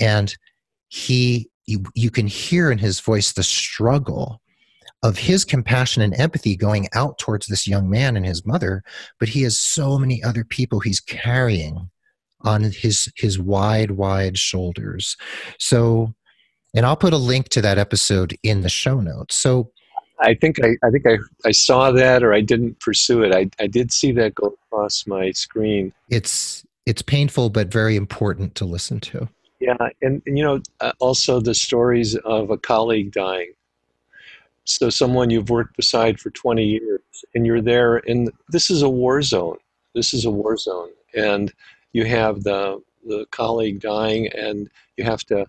And 0.00 0.36
he 0.88 1.50
you, 1.66 1.82
you 1.94 2.10
can 2.10 2.26
hear 2.26 2.70
in 2.70 2.78
his 2.78 3.00
voice 3.00 3.32
the 3.32 3.42
struggle 3.42 4.40
of 5.02 5.16
his 5.16 5.44
compassion 5.44 6.02
and 6.02 6.18
empathy 6.18 6.56
going 6.56 6.88
out 6.94 7.18
towards 7.18 7.46
this 7.46 7.66
young 7.66 7.88
man 7.88 8.16
and 8.16 8.26
his 8.26 8.44
mother 8.44 8.82
but 9.18 9.28
he 9.28 9.42
has 9.42 9.58
so 9.58 9.98
many 9.98 10.22
other 10.22 10.44
people 10.44 10.80
he's 10.80 11.00
carrying 11.00 11.90
on 12.42 12.62
his 12.64 13.10
his 13.16 13.38
wide 13.38 13.92
wide 13.92 14.38
shoulders. 14.38 15.16
So 15.58 16.14
and 16.74 16.84
i'll 16.84 16.96
put 16.96 17.12
a 17.12 17.18
link 17.18 17.48
to 17.50 17.62
that 17.62 17.78
episode 17.78 18.36
in 18.42 18.60
the 18.60 18.68
show 18.68 19.00
notes. 19.00 19.34
So 19.34 19.70
I 20.24 20.34
think 20.34 20.56
I, 20.64 20.76
I 20.82 20.90
think 20.90 21.06
I, 21.06 21.18
I 21.44 21.52
saw 21.52 21.90
that 21.92 22.22
or 22.22 22.32
I 22.32 22.40
didn't 22.40 22.80
pursue 22.80 23.22
it. 23.22 23.34
I, 23.34 23.48
I 23.62 23.66
did 23.66 23.92
see 23.92 24.12
that 24.12 24.34
go 24.34 24.56
across 24.66 25.06
my 25.06 25.30
screen. 25.32 25.92
It's 26.08 26.64
it's 26.86 27.02
painful 27.02 27.50
but 27.50 27.68
very 27.68 27.96
important 27.96 28.54
to 28.56 28.64
listen 28.64 29.00
to. 29.00 29.28
Yeah, 29.60 29.76
and, 30.02 30.22
and 30.26 30.38
you 30.38 30.44
know 30.44 30.60
uh, 30.80 30.92
also 30.98 31.40
the 31.40 31.54
stories 31.54 32.16
of 32.16 32.50
a 32.50 32.58
colleague 32.58 33.12
dying. 33.12 33.52
So 34.64 34.88
someone 34.88 35.28
you've 35.28 35.50
worked 35.50 35.76
beside 35.76 36.18
for 36.18 36.30
20 36.30 36.64
years 36.64 37.02
and 37.34 37.46
you're 37.46 37.60
there 37.60 37.98
and 38.08 38.30
this 38.48 38.70
is 38.70 38.82
a 38.82 38.88
war 38.88 39.20
zone. 39.20 39.58
This 39.94 40.14
is 40.14 40.24
a 40.24 40.30
war 40.30 40.56
zone 40.56 40.90
and 41.14 41.52
you 41.92 42.04
have 42.06 42.42
the 42.42 42.82
the 43.06 43.26
colleague 43.30 43.80
dying 43.80 44.28
and 44.28 44.70
you 44.96 45.04
have 45.04 45.22
to 45.24 45.46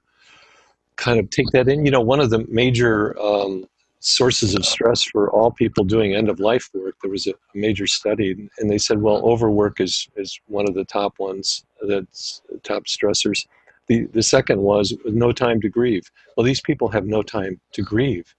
kind 0.97 1.19
of 1.19 1.29
take 1.29 1.47
that 1.51 1.69
in. 1.69 1.85
You 1.85 1.91
know, 1.91 2.01
one 2.01 2.19
of 2.19 2.29
the 2.29 2.45
major 2.49 3.17
um, 3.19 3.65
sources 4.05 4.53
of 4.53 4.63
stress 4.63 5.01
for 5.03 5.31
all 5.31 5.49
people 5.49 5.83
doing 5.83 6.13
end 6.13 6.29
of 6.29 6.39
life 6.39 6.69
work. 6.75 6.95
There 7.01 7.09
was 7.09 7.25
a, 7.25 7.33
major 7.55 7.87
study, 7.87 8.49
and 8.59 8.69
they 8.69 8.77
said, 8.77 9.01
well, 9.01 9.25
overwork 9.25 9.79
is, 9.81 10.07
is 10.15 10.39
one 10.47 10.67
of 10.67 10.75
the 10.75 10.83
top 10.85 11.17
ones, 11.17 11.65
that's 11.81 12.41
top 12.63 12.83
stressors. 12.83 13.47
The, 13.87 14.05
the 14.07 14.21
second 14.21 14.61
was 14.61 14.95
no 15.05 15.31
time 15.31 15.59
to 15.61 15.69
grieve. 15.69 16.11
Well, 16.35 16.43
these 16.43 16.61
people 16.61 16.89
have 16.89 17.05
no 17.05 17.23
time 17.23 17.59
to 17.71 17.81
grieve. 17.81 18.35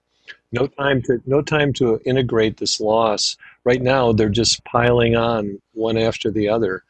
No 0.51 0.67
time 0.67 1.01
to 1.03 1.21
no 1.25 1.41
time 1.41 1.73
to 1.73 1.99
integrate 2.05 2.57
this 2.57 2.79
loss. 2.79 3.35
Right 3.65 3.81
now, 3.81 4.13
they're 4.13 4.29
just 4.29 4.63
piling 4.63 5.15
on 5.15 5.61
one 5.73 5.97
after 5.97 6.31
the 6.31 6.47
other, 6.47 6.83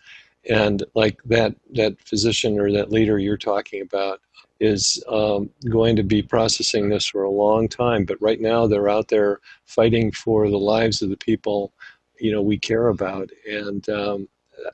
and 0.48 0.84
like 0.94 1.20
that 1.26 1.56
that 1.74 2.00
physician 2.02 2.60
or 2.60 2.72
that 2.72 2.92
leader 2.92 3.18
you're 3.18 3.38
talking 3.38 3.82
about, 3.82 4.22
is 4.60 5.04
um, 5.10 5.50
going 5.70 5.96
to 5.96 6.04
be 6.04 6.22
processing 6.22 6.90
this 6.90 7.08
for 7.08 7.24
a 7.24 7.30
long 7.30 7.68
time. 7.68 8.06
But 8.06 8.22
right 8.22 8.42
now, 8.42 8.68
they're 8.68 8.90
out 8.90 9.08
there 9.08 9.40
fighting 9.66 10.12
for 10.12 10.50
the 10.50 10.58
lives 10.58 11.02
of 11.02 11.10
the 11.10 11.18
people 11.18 11.74
you 12.20 12.32
know 12.32 12.42
we 12.42 12.58
care 12.58 12.88
about, 12.88 13.30
and 13.50 13.88
um, 13.90 14.28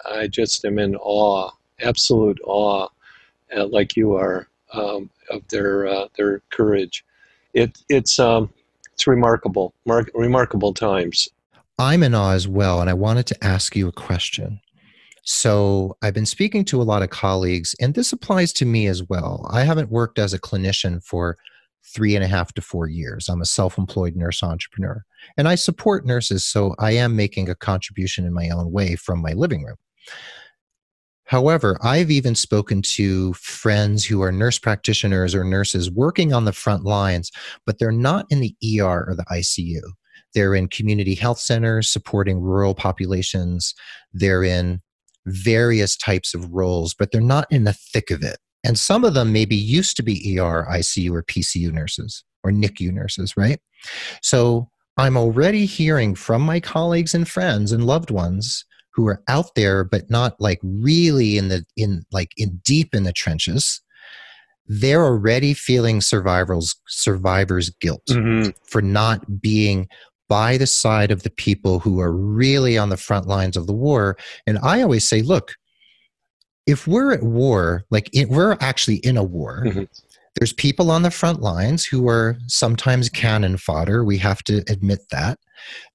I 0.09 0.27
just 0.27 0.65
am 0.65 0.79
in 0.79 0.95
awe, 0.95 1.51
absolute 1.81 2.39
awe, 2.43 2.87
uh, 3.55 3.67
like 3.67 3.95
you 3.95 4.13
are, 4.15 4.47
um, 4.73 5.09
of 5.29 5.47
their 5.49 5.87
uh, 5.87 6.07
their 6.17 6.41
courage. 6.49 7.05
It 7.53 7.77
it's 7.89 8.19
um, 8.19 8.49
it's 8.93 9.07
remarkable, 9.07 9.73
mar- 9.85 10.07
remarkable 10.13 10.73
times. 10.73 11.27
I'm 11.79 12.03
in 12.03 12.13
awe 12.13 12.31
as 12.31 12.47
well, 12.47 12.81
and 12.81 12.89
I 12.89 12.93
wanted 12.93 13.25
to 13.27 13.43
ask 13.43 13.75
you 13.75 13.87
a 13.87 13.91
question. 13.91 14.59
So 15.23 15.97
I've 16.01 16.13
been 16.13 16.25
speaking 16.25 16.65
to 16.65 16.81
a 16.81 16.83
lot 16.83 17.01
of 17.01 17.09
colleagues, 17.09 17.75
and 17.79 17.93
this 17.93 18.11
applies 18.11 18.51
to 18.53 18.65
me 18.65 18.87
as 18.87 19.03
well. 19.03 19.49
I 19.51 19.63
haven't 19.63 19.89
worked 19.89 20.19
as 20.19 20.33
a 20.33 20.39
clinician 20.39 21.03
for 21.03 21.37
three 21.85 22.15
and 22.15 22.23
a 22.23 22.27
half 22.27 22.53
to 22.53 22.61
four 22.61 22.87
years. 22.87 23.29
I'm 23.29 23.41
a 23.41 23.45
self 23.45 23.77
employed 23.77 24.17
nurse 24.17 24.43
entrepreneur, 24.43 25.03
and 25.37 25.47
I 25.47 25.55
support 25.55 26.05
nurses, 26.05 26.43
so 26.43 26.75
I 26.77 26.91
am 26.91 27.15
making 27.15 27.49
a 27.49 27.55
contribution 27.55 28.25
in 28.25 28.33
my 28.33 28.49
own 28.49 28.71
way 28.71 28.95
from 28.95 29.21
my 29.21 29.31
living 29.31 29.63
room. 29.63 29.77
However, 31.25 31.79
I've 31.81 32.11
even 32.11 32.35
spoken 32.35 32.81
to 32.81 33.31
friends 33.33 34.05
who 34.05 34.21
are 34.21 34.31
nurse 34.31 34.59
practitioners 34.59 35.33
or 35.33 35.45
nurses 35.45 35.89
working 35.89 36.33
on 36.33 36.43
the 36.43 36.51
front 36.51 36.83
lines, 36.83 37.31
but 37.65 37.79
they're 37.79 37.93
not 37.93 38.25
in 38.29 38.41
the 38.41 38.53
ER 38.61 39.05
or 39.07 39.15
the 39.15 39.25
ICU. 39.31 39.79
They're 40.33 40.53
in 40.53 40.67
community 40.67 41.15
health 41.15 41.39
centers 41.39 41.89
supporting 41.89 42.41
rural 42.41 42.75
populations. 42.75 43.73
They're 44.11 44.43
in 44.43 44.81
various 45.25 45.95
types 45.95 46.33
of 46.33 46.51
roles, 46.51 46.93
but 46.93 47.11
they're 47.11 47.21
not 47.21 47.47
in 47.51 47.63
the 47.63 47.73
thick 47.73 48.11
of 48.11 48.23
it. 48.23 48.37
And 48.63 48.79
some 48.79 49.03
of 49.03 49.13
them 49.13 49.33
maybe 49.33 49.55
used 49.55 49.97
to 49.97 50.03
be 50.03 50.37
ER, 50.39 50.65
ICU, 50.69 51.11
or 51.11 51.23
PCU 51.23 51.71
nurses 51.71 52.23
or 52.43 52.51
NICU 52.51 52.91
nurses, 52.91 53.35
right? 53.35 53.59
So 54.21 54.69
I'm 54.97 55.17
already 55.17 55.65
hearing 55.65 56.15
from 56.15 56.41
my 56.41 56.59
colleagues 56.59 57.13
and 57.13 57.27
friends 57.27 57.71
and 57.71 57.85
loved 57.85 58.11
ones 58.11 58.65
who 58.93 59.07
are 59.07 59.23
out 59.27 59.55
there, 59.55 59.83
but 59.83 60.09
not 60.09 60.39
like 60.39 60.59
really 60.61 61.37
in 61.37 61.47
the 61.47 61.65
in 61.75 62.03
like 62.11 62.31
in 62.37 62.61
deep 62.63 62.93
in 62.93 63.03
the 63.03 63.13
trenches. 63.13 63.81
They're 64.67 65.03
already 65.03 65.53
feeling 65.53 65.99
survivors 65.99 66.75
survivors 66.87 67.69
guilt 67.81 68.03
mm-hmm. 68.09 68.51
for 68.69 68.81
not 68.81 69.41
being 69.41 69.87
by 70.29 70.57
the 70.57 70.67
side 70.67 71.11
of 71.11 71.23
the 71.23 71.29
people 71.29 71.79
who 71.79 71.99
are 71.99 72.11
really 72.11 72.77
on 72.77 72.89
the 72.89 72.97
front 72.97 73.27
lines 73.27 73.57
of 73.57 73.67
the 73.67 73.73
war. 73.73 74.17
And 74.47 74.57
I 74.63 74.81
always 74.81 75.07
say, 75.07 75.21
look, 75.21 75.55
if 76.65 76.87
we're 76.87 77.11
at 77.11 77.23
war, 77.23 77.83
like 77.89 78.09
it, 78.13 78.29
we're 78.29 78.57
actually 78.61 78.97
in 78.97 79.17
a 79.17 79.23
war, 79.23 79.63
mm-hmm. 79.65 79.83
there's 80.35 80.53
people 80.53 80.91
on 80.91 81.01
the 81.01 81.11
front 81.11 81.41
lines 81.41 81.85
who 81.85 82.07
are 82.07 82.37
sometimes 82.47 83.09
cannon 83.09 83.57
fodder. 83.57 84.03
We 84.03 84.17
have 84.19 84.43
to 84.43 84.63
admit 84.69 84.99
that. 85.11 85.39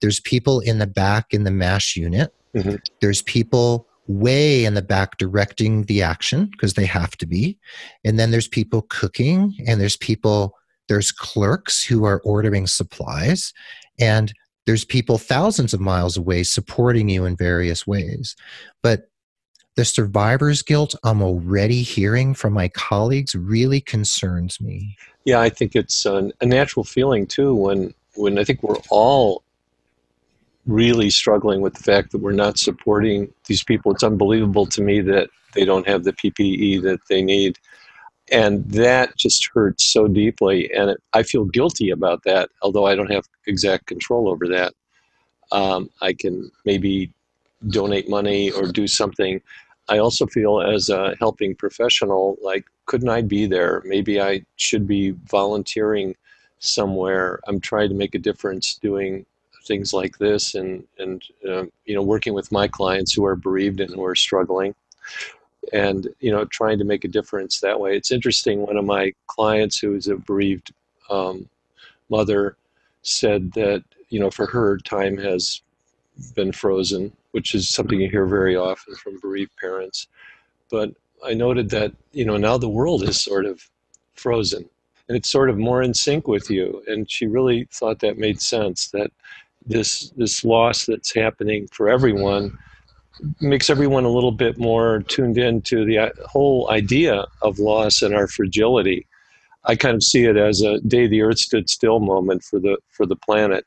There's 0.00 0.20
people 0.20 0.60
in 0.60 0.78
the 0.78 0.86
back 0.86 1.26
in 1.32 1.44
the 1.44 1.50
MASH 1.50 1.96
unit. 1.96 2.34
Mm-hmm. 2.54 2.76
There's 3.00 3.22
people 3.22 3.86
way 4.06 4.64
in 4.64 4.74
the 4.74 4.82
back 4.82 5.18
directing 5.18 5.84
the 5.84 6.02
action 6.02 6.46
because 6.46 6.74
they 6.74 6.86
have 6.86 7.16
to 7.18 7.26
be. 7.26 7.58
And 8.04 8.18
then 8.18 8.30
there's 8.30 8.48
people 8.48 8.86
cooking, 8.88 9.54
and 9.66 9.80
there's 9.80 9.96
people, 9.96 10.56
there's 10.88 11.12
clerks 11.12 11.84
who 11.84 12.04
are 12.04 12.20
ordering 12.24 12.66
supplies. 12.66 13.52
And 13.98 14.32
there's 14.66 14.84
people 14.84 15.18
thousands 15.18 15.72
of 15.72 15.80
miles 15.80 16.16
away 16.16 16.42
supporting 16.42 17.08
you 17.08 17.24
in 17.24 17.36
various 17.36 17.86
ways. 17.86 18.36
But 18.82 19.08
the 19.76 19.84
survivor's 19.84 20.60
guilt 20.60 20.94
I'm 21.04 21.22
already 21.22 21.82
hearing 21.82 22.34
from 22.34 22.52
my 22.52 22.68
colleagues 22.68 23.34
really 23.34 23.80
concerns 23.80 24.60
me. 24.60 24.96
Yeah, 25.24 25.40
I 25.40 25.48
think 25.50 25.76
it's 25.76 26.04
a, 26.04 26.32
natural 26.42 26.84
feeling 26.84 27.26
too 27.26 27.54
when 27.54 27.94
when 28.16 28.38
I 28.38 28.44
think 28.44 28.62
we're 28.62 28.82
all 28.90 29.44
really 30.66 31.10
struggling 31.10 31.60
with 31.60 31.74
the 31.74 31.82
fact 31.82 32.10
that 32.10 32.18
we're 32.18 32.32
not 32.32 32.58
supporting 32.58 33.32
these 33.46 33.62
people. 33.62 33.92
It's 33.92 34.02
unbelievable 34.02 34.66
to 34.66 34.82
me 34.82 35.00
that 35.02 35.30
they 35.54 35.64
don't 35.64 35.86
have 35.86 36.04
the 36.04 36.12
PPE 36.12 36.82
that 36.82 37.00
they 37.08 37.22
need. 37.22 37.58
And 38.30 38.64
that 38.70 39.16
just 39.16 39.48
hurts 39.54 39.84
so 39.84 40.08
deeply. 40.08 40.72
And 40.72 40.90
it, 40.90 41.02
I 41.12 41.22
feel 41.22 41.44
guilty 41.44 41.90
about 41.90 42.22
that, 42.24 42.50
although 42.62 42.86
I 42.86 42.94
don't 42.94 43.10
have 43.10 43.24
exact 43.46 43.86
control 43.86 44.28
over 44.28 44.46
that. 44.48 44.74
Um, 45.50 45.90
I 46.02 46.12
can 46.12 46.50
maybe 46.64 47.10
donate 47.68 48.08
money 48.08 48.50
or 48.50 48.66
do 48.66 48.86
something. 48.86 49.40
I 49.88 49.98
also 49.98 50.26
feel 50.26 50.60
as 50.60 50.90
a 50.90 51.16
helping 51.18 51.54
professional, 51.54 52.36
like, 52.42 52.66
couldn't 52.84 53.08
I 53.08 53.22
be 53.22 53.46
there? 53.46 53.82
Maybe 53.86 54.20
I 54.20 54.44
should 54.56 54.86
be 54.86 55.12
volunteering 55.26 56.14
somewhere. 56.58 57.40
I'm 57.48 57.60
trying 57.60 57.88
to 57.88 57.94
make 57.94 58.14
a 58.14 58.18
difference 58.18 58.74
doing 58.74 59.24
things 59.66 59.92
like 59.92 60.18
this 60.18 60.54
and, 60.54 60.84
and 60.98 61.22
uh, 61.48 61.64
you 61.84 61.94
know, 61.94 62.02
working 62.02 62.34
with 62.34 62.52
my 62.52 62.68
clients 62.68 63.12
who 63.12 63.24
are 63.24 63.36
bereaved 63.36 63.80
and 63.80 63.94
who 63.94 64.04
are 64.04 64.14
struggling 64.14 64.74
and 65.72 66.08
you 66.20 66.30
know 66.30 66.44
trying 66.46 66.78
to 66.78 66.84
make 66.84 67.04
a 67.04 67.08
difference 67.08 67.60
that 67.60 67.78
way. 67.78 67.96
It's 67.96 68.10
interesting 68.10 68.60
one 68.60 68.76
of 68.76 68.84
my 68.84 69.12
clients 69.26 69.78
who 69.78 69.94
is 69.94 70.08
a 70.08 70.16
bereaved 70.16 70.72
um, 71.10 71.48
mother 72.08 72.56
said 73.02 73.52
that 73.52 73.82
you 74.08 74.20
know 74.20 74.30
for 74.30 74.46
her 74.46 74.78
time 74.78 75.16
has 75.18 75.62
been 76.34 76.52
frozen 76.52 77.12
which 77.32 77.54
is 77.54 77.68
something 77.68 78.00
you 78.00 78.10
hear 78.10 78.26
very 78.26 78.56
often 78.56 78.94
from 78.96 79.18
bereaved 79.20 79.56
parents. 79.56 80.08
But 80.70 80.90
i 81.24 81.34
noted 81.34 81.68
that 81.70 81.92
you 82.12 82.24
know 82.24 82.36
now 82.36 82.56
the 82.58 82.68
world 82.68 83.02
is 83.02 83.20
sort 83.20 83.44
of 83.44 83.68
frozen 84.14 84.68
and 85.08 85.16
it's 85.16 85.28
sort 85.28 85.50
of 85.50 85.58
more 85.58 85.82
in 85.82 85.94
sync 85.94 86.28
with 86.28 86.50
you. 86.50 86.82
And 86.86 87.10
she 87.10 87.26
really 87.26 87.66
thought 87.72 88.00
that 88.00 88.18
made 88.18 88.40
sense 88.40 88.88
that 88.88 89.10
this 89.66 90.10
this 90.16 90.44
loss 90.44 90.86
that's 90.86 91.14
happening 91.14 91.66
for 91.72 91.88
everyone 91.88 92.56
makes 93.40 93.70
everyone 93.70 94.04
a 94.04 94.10
little 94.10 94.32
bit 94.32 94.58
more 94.58 95.00
tuned 95.08 95.38
in 95.38 95.62
to 95.62 95.84
the 95.84 95.98
uh, 95.98 96.10
whole 96.26 96.70
idea 96.70 97.26
of 97.42 97.58
loss 97.58 98.02
and 98.02 98.14
our 98.14 98.26
fragility. 98.26 99.06
I 99.64 99.76
kind 99.76 99.94
of 99.94 100.02
see 100.02 100.24
it 100.24 100.36
as 100.36 100.62
a 100.62 100.80
day 100.80 101.06
the 101.06 101.22
earth 101.22 101.38
stood 101.38 101.68
still 101.68 102.00
moment 102.00 102.42
for 102.42 102.58
the 102.58 102.78
for 102.90 103.06
the 103.06 103.16
planet. 103.16 103.66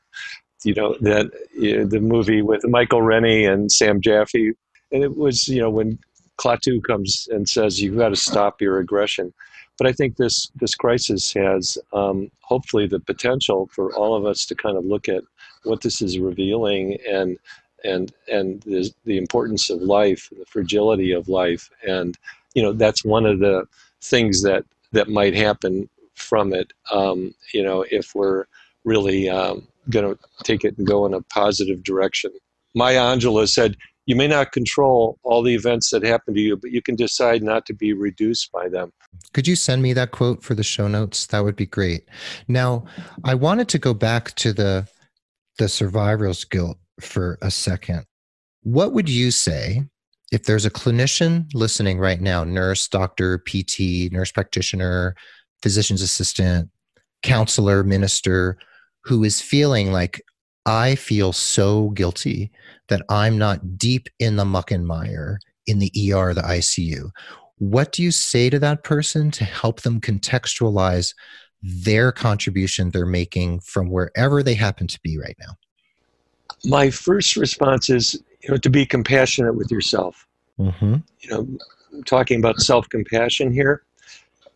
You 0.64 0.74
know 0.74 0.96
that 1.00 1.30
know, 1.76 1.84
the 1.84 2.00
movie 2.00 2.42
with 2.42 2.66
Michael 2.66 3.02
Rennie 3.02 3.44
and 3.44 3.70
Sam 3.70 4.00
Jaffe, 4.00 4.52
and 4.90 5.02
it 5.02 5.16
was 5.16 5.48
you 5.48 5.60
know 5.60 5.70
when 5.70 5.98
Klaatu 6.38 6.82
comes 6.82 7.28
and 7.30 7.48
says 7.48 7.80
you've 7.80 7.98
got 7.98 8.10
to 8.10 8.16
stop 8.16 8.60
your 8.60 8.78
aggression. 8.78 9.32
But 9.78 9.86
I 9.86 9.92
think 9.92 10.16
this 10.16 10.50
this 10.56 10.74
crisis 10.74 11.32
has 11.34 11.78
um, 11.92 12.30
hopefully 12.40 12.86
the 12.86 13.00
potential 13.00 13.68
for 13.72 13.94
all 13.94 14.14
of 14.14 14.24
us 14.24 14.44
to 14.46 14.54
kind 14.54 14.76
of 14.76 14.84
look 14.84 15.08
at 15.08 15.22
what 15.64 15.82
this 15.82 16.02
is 16.02 16.18
revealing 16.18 16.98
and 17.08 17.38
and 17.84 18.12
and 18.28 18.62
the, 18.62 18.92
the 19.04 19.18
importance 19.18 19.70
of 19.70 19.82
life 19.82 20.28
the 20.36 20.46
fragility 20.46 21.12
of 21.12 21.28
life. 21.28 21.70
And 21.86 22.16
you 22.54 22.62
know 22.62 22.72
that's 22.72 23.04
one 23.04 23.26
of 23.26 23.38
the 23.40 23.66
things 24.00 24.42
that 24.42 24.64
that 24.92 25.08
might 25.08 25.34
happen 25.34 25.88
from 26.14 26.52
it. 26.52 26.72
Um, 26.90 27.34
you 27.52 27.62
know 27.62 27.84
if 27.90 28.14
we're 28.14 28.46
really 28.84 29.28
um, 29.28 29.66
going 29.90 30.14
to 30.14 30.18
take 30.44 30.64
it 30.64 30.76
and 30.76 30.86
go 30.86 31.06
in 31.06 31.14
a 31.14 31.22
positive 31.22 31.82
direction. 31.82 32.32
Maya 32.74 33.00
angelou 33.00 33.48
said 33.48 33.76
you 34.06 34.16
may 34.16 34.26
not 34.26 34.50
control 34.50 35.18
all 35.22 35.42
the 35.42 35.54
events 35.54 35.90
that 35.90 36.02
happen 36.02 36.34
to 36.34 36.40
you 36.40 36.56
but 36.56 36.72
you 36.72 36.82
can 36.82 36.96
decide 36.96 37.42
not 37.42 37.66
to 37.66 37.74
be 37.74 37.92
reduced 37.92 38.50
by 38.50 38.68
them. 38.68 38.92
Could 39.32 39.46
you 39.46 39.56
send 39.56 39.82
me 39.82 39.92
that 39.92 40.10
quote 40.10 40.42
for 40.42 40.54
the 40.54 40.64
show 40.64 40.88
notes? 40.88 41.26
That 41.26 41.44
would 41.44 41.56
be 41.56 41.66
great. 41.66 42.08
Now 42.48 42.84
i 43.24 43.34
wanted 43.34 43.68
to 43.70 43.78
go 43.78 43.94
back 43.94 44.34
to 44.36 44.52
the 44.52 44.88
the 45.58 45.68
survivor's 45.68 46.44
guilt 46.44 46.78
for 47.00 47.38
a 47.42 47.50
second. 47.50 48.04
What 48.62 48.92
would 48.92 49.08
you 49.08 49.30
say 49.30 49.84
if 50.30 50.44
there's 50.44 50.64
a 50.64 50.70
clinician 50.70 51.46
listening 51.52 51.98
right 51.98 52.20
now, 52.20 52.42
nurse, 52.42 52.88
doctor, 52.88 53.38
PT, 53.38 54.10
nurse 54.10 54.32
practitioner, 54.32 55.14
physician's 55.62 56.02
assistant, 56.02 56.70
counselor, 57.22 57.84
minister, 57.84 58.56
who 59.04 59.24
is 59.24 59.40
feeling 59.40 59.92
like, 59.92 60.22
I 60.64 60.94
feel 60.94 61.32
so 61.32 61.90
guilty 61.90 62.50
that 62.88 63.02
I'm 63.08 63.36
not 63.36 63.76
deep 63.76 64.08
in 64.18 64.36
the 64.36 64.44
muck 64.44 64.70
and 64.70 64.86
mire 64.86 65.38
in 65.66 65.80
the 65.80 65.90
ER, 66.12 66.34
the 66.34 66.42
ICU. 66.42 67.10
What 67.58 67.92
do 67.92 68.02
you 68.02 68.10
say 68.10 68.48
to 68.48 68.58
that 68.60 68.84
person 68.84 69.30
to 69.32 69.44
help 69.44 69.82
them 69.82 70.00
contextualize 70.00 71.14
their 71.62 72.10
contribution 72.10 72.90
they're 72.90 73.06
making 73.06 73.60
from 73.60 73.90
wherever 73.90 74.42
they 74.42 74.54
happen 74.54 74.86
to 74.86 75.00
be 75.02 75.18
right 75.18 75.36
now? 75.38 75.54
My 76.64 76.90
first 76.90 77.36
response 77.36 77.90
is 77.90 78.22
you 78.42 78.50
know 78.50 78.56
to 78.56 78.70
be 78.70 78.86
compassionate 78.86 79.54
with 79.54 79.70
yourself. 79.70 80.26
Mm-hmm. 80.58 80.96
You 81.20 81.30
know, 81.30 81.48
talking 82.06 82.38
about 82.38 82.60
self 82.60 82.88
compassion 82.88 83.52
here. 83.52 83.82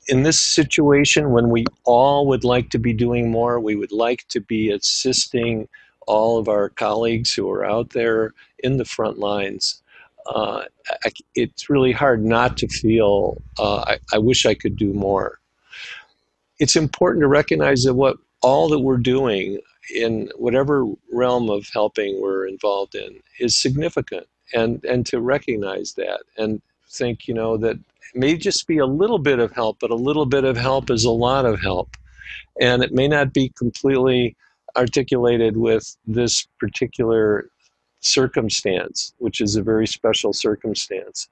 In 0.08 0.22
this 0.22 0.40
situation, 0.40 1.32
when 1.32 1.50
we 1.50 1.64
all 1.84 2.26
would 2.28 2.44
like 2.44 2.70
to 2.70 2.78
be 2.78 2.92
doing 2.92 3.30
more, 3.30 3.58
we 3.58 3.74
would 3.74 3.90
like 3.90 4.24
to 4.28 4.40
be 4.40 4.70
assisting 4.70 5.68
all 6.06 6.38
of 6.38 6.48
our 6.48 6.68
colleagues 6.68 7.34
who 7.34 7.50
are 7.50 7.64
out 7.64 7.90
there 7.90 8.32
in 8.60 8.76
the 8.76 8.84
front 8.84 9.18
lines. 9.18 9.82
Uh, 10.26 10.62
I, 11.04 11.10
it's 11.34 11.68
really 11.68 11.92
hard 11.92 12.24
not 12.24 12.56
to 12.58 12.68
feel 12.68 13.42
uh, 13.58 13.78
I, 13.78 13.98
I 14.12 14.18
wish 14.18 14.46
I 14.46 14.54
could 14.54 14.76
do 14.76 14.92
more. 14.92 15.40
It's 16.58 16.76
important 16.76 17.22
to 17.22 17.28
recognize 17.28 17.82
that 17.82 17.94
what 17.94 18.16
all 18.42 18.68
that 18.68 18.80
we're 18.80 18.96
doing 18.96 19.58
in 19.94 20.30
whatever 20.36 20.86
realm 21.12 21.48
of 21.48 21.68
helping 21.72 22.20
we're 22.20 22.46
involved 22.46 22.94
in 22.94 23.20
is 23.38 23.56
significant 23.56 24.26
and 24.54 24.84
and 24.84 25.06
to 25.06 25.20
recognize 25.20 25.94
that 25.94 26.20
and 26.36 26.60
think 26.88 27.28
you 27.28 27.34
know 27.34 27.56
that 27.56 27.78
may 28.14 28.36
just 28.36 28.66
be 28.66 28.78
a 28.78 28.86
little 28.86 29.18
bit 29.18 29.38
of 29.38 29.52
help 29.52 29.78
but 29.80 29.90
a 29.90 29.96
little 29.96 30.26
bit 30.26 30.44
of 30.44 30.56
help 30.56 30.90
is 30.90 31.04
a 31.04 31.10
lot 31.10 31.44
of 31.44 31.60
help. 31.60 31.96
And 32.60 32.82
it 32.82 32.92
may 32.92 33.06
not 33.06 33.32
be 33.32 33.50
completely 33.50 34.36
articulated 34.76 35.56
with 35.56 35.96
this 36.06 36.46
particular 36.58 37.50
circumstance 38.00 39.14
which 39.18 39.40
is 39.40 39.56
a 39.56 39.62
very 39.62 39.86
special 39.86 40.32
circumstance. 40.32 41.28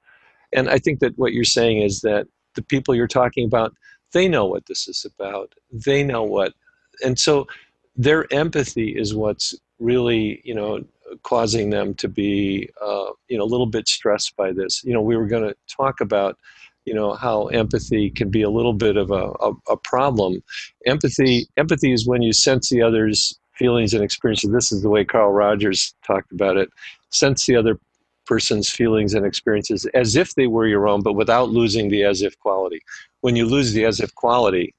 And 0.53 0.69
i 0.69 0.77
think 0.77 0.99
that 0.99 1.17
what 1.17 1.33
you're 1.33 1.43
saying 1.43 1.81
is 1.81 2.01
that 2.01 2.27
the 2.55 2.61
people 2.61 2.95
you're 2.95 3.07
talking 3.07 3.45
about 3.45 3.73
they 4.15 4.29
know 4.29 4.45
what 4.45 4.65
this 4.67 4.87
is 4.87 5.05
about. 5.05 5.53
They 5.71 6.01
know 6.01 6.23
what 6.23 6.53
and 7.03 7.17
so 7.17 7.47
their 7.95 8.31
empathy 8.33 8.97
is 8.97 9.15
what's 9.15 9.55
really 9.79 10.41
you 10.43 10.55
know 10.55 10.83
causing 11.23 11.69
them 11.69 11.93
to 11.95 12.07
be 12.07 12.69
uh, 12.81 13.11
you 13.27 13.37
know 13.37 13.43
a 13.43 13.45
little 13.45 13.65
bit 13.65 13.87
stressed 13.87 14.35
by 14.35 14.51
this. 14.51 14.83
You 14.83 14.93
know 14.93 15.01
we 15.01 15.17
were 15.17 15.27
going 15.27 15.43
to 15.43 15.55
talk 15.67 16.01
about 16.01 16.37
you 16.85 16.93
know 16.93 17.13
how 17.13 17.47
empathy 17.47 18.09
can 18.09 18.29
be 18.29 18.41
a 18.41 18.49
little 18.49 18.73
bit 18.73 18.97
of 18.97 19.11
a, 19.11 19.31
a, 19.39 19.51
a, 19.69 19.77
problem. 19.77 20.41
Empathy 20.85 21.47
empathy 21.57 21.91
is 21.91 22.07
when 22.07 22.21
you 22.21 22.33
sense 22.33 22.69
the 22.69 22.81
other's 22.81 23.37
feelings 23.53 23.93
and 23.93 24.03
experiences. 24.03 24.51
This 24.51 24.71
is 24.71 24.81
the 24.81 24.89
way 24.89 25.05
carl 25.05 25.31
rogers 25.31 25.93
talked 26.05 26.31
about 26.31 26.57
it. 26.57 26.69
Sense 27.09 27.45
the 27.45 27.55
other 27.55 27.79
person's 28.25 28.69
feelings 28.69 29.13
and 29.13 29.25
experiences 29.25 29.85
as 29.93 30.15
if 30.15 30.33
they 30.35 30.47
were 30.47 30.67
your 30.67 30.87
own, 30.87 31.01
but 31.01 31.13
without 31.13 31.49
losing 31.49 31.89
the 31.89 32.03
as 32.03 32.21
if 32.21 32.37
quality. 32.39 32.81
When 33.21 33.35
you 33.35 33.45
lose 33.45 33.73
the 33.73 33.85
as 33.85 33.99
if 33.99 34.13
quality, 34.15 34.73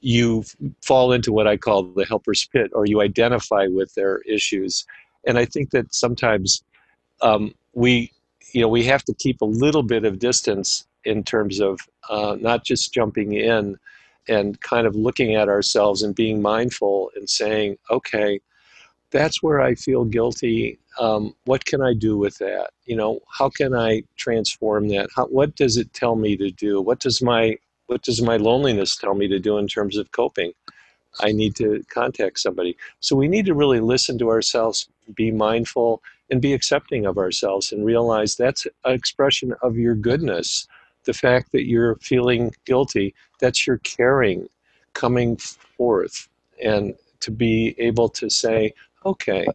you 0.00 0.44
fall 0.82 1.12
into 1.12 1.32
what 1.32 1.46
I 1.46 1.56
call 1.56 1.82
the 1.82 2.04
helper's 2.04 2.46
pit, 2.46 2.70
or 2.74 2.86
you 2.86 3.00
identify 3.00 3.66
with 3.68 3.94
their 3.94 4.18
issues. 4.20 4.86
And 5.26 5.38
I 5.38 5.44
think 5.44 5.70
that 5.70 5.94
sometimes 5.94 6.62
um, 7.20 7.54
we, 7.74 8.12
you 8.52 8.62
know, 8.62 8.68
we 8.68 8.84
have 8.84 9.04
to 9.04 9.14
keep 9.14 9.40
a 9.40 9.46
little 9.46 9.82
bit 9.82 10.04
of 10.04 10.18
distance 10.18 10.86
in 11.04 11.22
terms 11.22 11.60
of 11.60 11.80
uh, 12.08 12.36
not 12.40 12.64
just 12.64 12.92
jumping 12.92 13.34
in 13.34 13.76
and 14.28 14.60
kind 14.60 14.86
of 14.86 14.94
looking 14.94 15.34
at 15.34 15.48
ourselves 15.48 16.02
and 16.02 16.14
being 16.14 16.40
mindful 16.40 17.10
and 17.16 17.28
saying, 17.28 17.76
okay, 17.90 18.40
that's 19.10 19.42
where 19.42 19.60
I 19.60 19.74
feel 19.74 20.04
guilty. 20.04 20.78
Um, 20.98 21.34
what 21.44 21.64
can 21.64 21.82
I 21.82 21.94
do 21.94 22.16
with 22.16 22.38
that? 22.38 22.70
You 22.84 22.96
know, 22.96 23.20
how 23.28 23.48
can 23.48 23.74
I 23.74 24.02
transform 24.16 24.88
that? 24.88 25.08
How, 25.14 25.26
what 25.26 25.56
does 25.56 25.76
it 25.76 25.92
tell 25.92 26.16
me 26.16 26.36
to 26.36 26.50
do? 26.50 26.80
What 26.80 27.00
does 27.00 27.20
my 27.20 27.56
what 27.90 28.02
does 28.02 28.22
my 28.22 28.36
loneliness 28.36 28.94
tell 28.94 29.14
me 29.14 29.26
to 29.26 29.40
do 29.40 29.58
in 29.58 29.66
terms 29.66 29.96
of 29.96 30.12
coping? 30.12 30.52
I 31.20 31.32
need 31.32 31.56
to 31.56 31.82
contact 31.92 32.38
somebody. 32.38 32.76
So 33.00 33.16
we 33.16 33.26
need 33.26 33.46
to 33.46 33.54
really 33.54 33.80
listen 33.80 34.16
to 34.18 34.30
ourselves, 34.30 34.88
be 35.16 35.32
mindful, 35.32 36.00
and 36.30 36.40
be 36.40 36.52
accepting 36.52 37.04
of 37.04 37.18
ourselves, 37.18 37.72
and 37.72 37.84
realize 37.84 38.36
that's 38.36 38.64
an 38.84 38.94
expression 38.94 39.54
of 39.60 39.76
your 39.76 39.96
goodness. 39.96 40.68
The 41.02 41.12
fact 41.12 41.50
that 41.50 41.66
you're 41.66 41.96
feeling 41.96 42.54
guilty, 42.64 43.12
that's 43.40 43.66
your 43.66 43.78
caring 43.78 44.48
coming 44.94 45.36
forth. 45.36 46.28
And 46.62 46.94
to 47.18 47.32
be 47.32 47.74
able 47.78 48.08
to 48.10 48.30
say, 48.30 48.72
okay, 49.04 49.48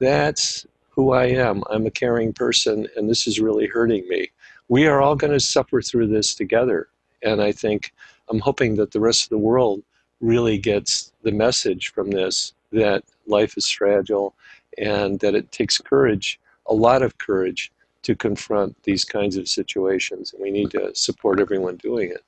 that's 0.00 0.66
who 0.90 1.12
I 1.12 1.26
am. 1.26 1.62
I'm 1.70 1.86
a 1.86 1.92
caring 1.92 2.32
person, 2.32 2.88
and 2.96 3.08
this 3.08 3.28
is 3.28 3.38
really 3.38 3.68
hurting 3.68 4.08
me. 4.08 4.32
We 4.66 4.88
are 4.88 5.00
all 5.00 5.14
going 5.14 5.32
to 5.32 5.38
suffer 5.38 5.80
through 5.80 6.08
this 6.08 6.34
together. 6.34 6.88
And 7.22 7.42
I 7.42 7.52
think 7.52 7.92
I'm 8.28 8.40
hoping 8.40 8.76
that 8.76 8.92
the 8.92 9.00
rest 9.00 9.24
of 9.24 9.30
the 9.30 9.38
world 9.38 9.82
really 10.20 10.58
gets 10.58 11.12
the 11.22 11.32
message 11.32 11.92
from 11.92 12.10
this 12.10 12.52
that 12.72 13.04
life 13.26 13.56
is 13.56 13.68
fragile 13.70 14.34
and 14.76 15.20
that 15.20 15.34
it 15.34 15.50
takes 15.52 15.78
courage, 15.78 16.38
a 16.66 16.74
lot 16.74 17.02
of 17.02 17.18
courage, 17.18 17.72
to 18.02 18.14
confront 18.14 18.80
these 18.82 19.04
kinds 19.04 19.36
of 19.36 19.48
situations. 19.48 20.32
And 20.32 20.42
we 20.42 20.50
need 20.50 20.70
to 20.72 20.94
support 20.94 21.40
everyone 21.40 21.76
doing 21.76 22.10
it. 22.10 22.24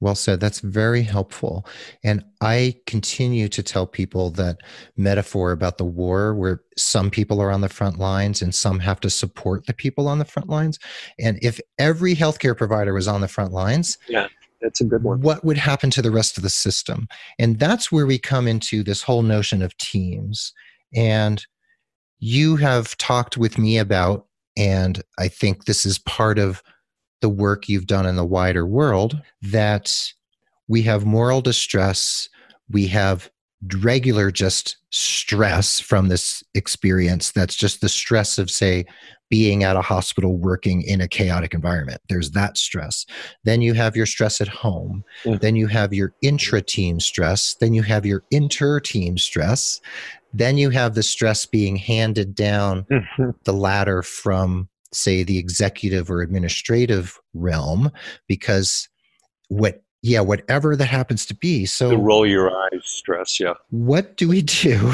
Well 0.00 0.14
said. 0.14 0.40
That's 0.40 0.60
very 0.60 1.02
helpful. 1.02 1.66
And 2.02 2.24
I 2.40 2.76
continue 2.86 3.48
to 3.48 3.62
tell 3.62 3.86
people 3.86 4.30
that 4.30 4.58
metaphor 4.96 5.52
about 5.52 5.76
the 5.76 5.84
war, 5.84 6.34
where 6.34 6.62
some 6.76 7.10
people 7.10 7.40
are 7.40 7.50
on 7.50 7.60
the 7.60 7.68
front 7.68 7.98
lines 7.98 8.40
and 8.40 8.54
some 8.54 8.78
have 8.78 9.00
to 9.00 9.10
support 9.10 9.66
the 9.66 9.74
people 9.74 10.08
on 10.08 10.18
the 10.18 10.24
front 10.24 10.48
lines. 10.48 10.78
And 11.18 11.38
if 11.42 11.60
every 11.78 12.16
healthcare 12.16 12.56
provider 12.56 12.94
was 12.94 13.08
on 13.08 13.20
the 13.20 13.28
front 13.28 13.52
lines, 13.52 13.98
yeah, 14.08 14.28
that's 14.62 14.80
a 14.80 14.84
good 14.84 15.02
one. 15.02 15.20
What 15.20 15.44
would 15.44 15.58
happen 15.58 15.90
to 15.90 16.02
the 16.02 16.10
rest 16.10 16.36
of 16.36 16.42
the 16.42 16.50
system? 16.50 17.06
And 17.38 17.58
that's 17.58 17.92
where 17.92 18.06
we 18.06 18.18
come 18.18 18.48
into 18.48 18.82
this 18.82 19.02
whole 19.02 19.22
notion 19.22 19.60
of 19.62 19.76
teams. 19.76 20.54
And 20.94 21.44
you 22.18 22.56
have 22.56 22.96
talked 22.96 23.36
with 23.36 23.58
me 23.58 23.78
about, 23.78 24.26
and 24.56 25.02
I 25.18 25.28
think 25.28 25.64
this 25.64 25.86
is 25.86 25.98
part 25.98 26.38
of 26.38 26.62
the 27.20 27.28
work 27.28 27.68
you've 27.68 27.86
done 27.86 28.06
in 28.06 28.16
the 28.16 28.24
wider 28.24 28.66
world 28.66 29.20
that 29.42 30.12
we 30.68 30.82
have 30.82 31.04
moral 31.04 31.40
distress, 31.40 32.28
we 32.70 32.86
have 32.88 33.30
regular 33.78 34.30
just 34.30 34.76
stress 34.90 35.78
from 35.80 36.08
this 36.08 36.42
experience 36.54 37.30
that's 37.32 37.54
just 37.54 37.80
the 37.80 37.88
stress 37.88 38.38
of 38.38 38.50
say 38.50 38.86
being 39.28 39.62
at 39.62 39.76
a 39.76 39.82
hospital 39.82 40.36
working 40.36 40.82
in 40.82 41.00
a 41.00 41.06
chaotic 41.06 41.54
environment. 41.54 42.00
There's 42.08 42.32
that 42.32 42.58
stress. 42.58 43.06
Then 43.44 43.62
you 43.62 43.74
have 43.74 43.96
your 43.96 44.06
stress 44.06 44.40
at 44.40 44.48
home. 44.48 45.04
Then 45.24 45.54
you 45.54 45.68
have 45.68 45.94
your 45.94 46.12
intra 46.20 46.60
team 46.60 46.98
stress. 46.98 47.54
Then 47.54 47.72
you 47.72 47.82
have 47.82 48.04
your 48.04 48.24
inter 48.32 48.80
team 48.80 49.16
stress. 49.18 49.80
Then 50.34 50.58
you 50.58 50.70
have 50.70 50.94
the 50.94 51.04
stress 51.04 51.46
being 51.46 51.76
handed 51.76 52.34
down 52.34 52.86
the 53.44 53.52
ladder 53.52 54.02
from 54.02 54.68
say 54.92 55.22
the 55.22 55.38
executive 55.38 56.10
or 56.10 56.20
administrative 56.20 57.18
realm 57.34 57.90
because 58.26 58.88
what 59.48 59.82
yeah 60.02 60.20
whatever 60.20 60.76
that 60.76 60.86
happens 60.86 61.26
to 61.26 61.34
be 61.34 61.66
so 61.66 61.88
the 61.90 61.98
roll 61.98 62.26
your 62.26 62.50
eyes 62.50 62.82
stress 62.84 63.38
yeah. 63.38 63.54
what 63.70 64.16
do 64.16 64.28
we 64.28 64.42
do 64.42 64.92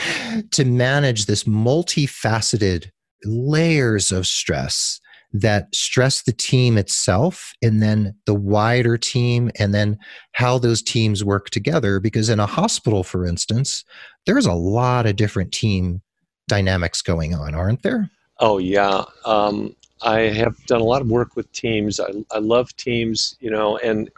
to 0.50 0.64
manage 0.64 1.26
this 1.26 1.44
multifaceted 1.44 2.90
layers 3.24 4.12
of 4.12 4.26
stress 4.26 5.00
that 5.32 5.74
stress 5.74 6.22
the 6.22 6.32
team 6.32 6.78
itself 6.78 7.52
and 7.60 7.82
then 7.82 8.14
the 8.24 8.34
wider 8.34 8.96
team 8.96 9.50
and 9.58 9.74
then 9.74 9.98
how 10.32 10.56
those 10.56 10.80
teams 10.80 11.22
work 11.22 11.50
together? 11.50 12.00
Because 12.00 12.30
in 12.30 12.40
a 12.40 12.46
hospital 12.46 13.04
for 13.04 13.26
instance 13.26 13.84
there's 14.26 14.46
a 14.46 14.54
lot 14.54 15.06
of 15.06 15.16
different 15.16 15.52
team 15.52 16.00
dynamics 16.48 17.02
going 17.02 17.34
on 17.34 17.54
aren't 17.54 17.82
there 17.82 18.10
Oh 18.40 18.58
yeah, 18.58 19.04
um, 19.24 19.74
I 20.02 20.20
have 20.20 20.56
done 20.66 20.80
a 20.80 20.84
lot 20.84 21.02
of 21.02 21.08
work 21.08 21.34
with 21.34 21.50
teams. 21.52 21.98
I, 21.98 22.08
I 22.30 22.38
love 22.38 22.74
teams, 22.76 23.36
you 23.40 23.50
know, 23.50 23.78
and 23.78 24.10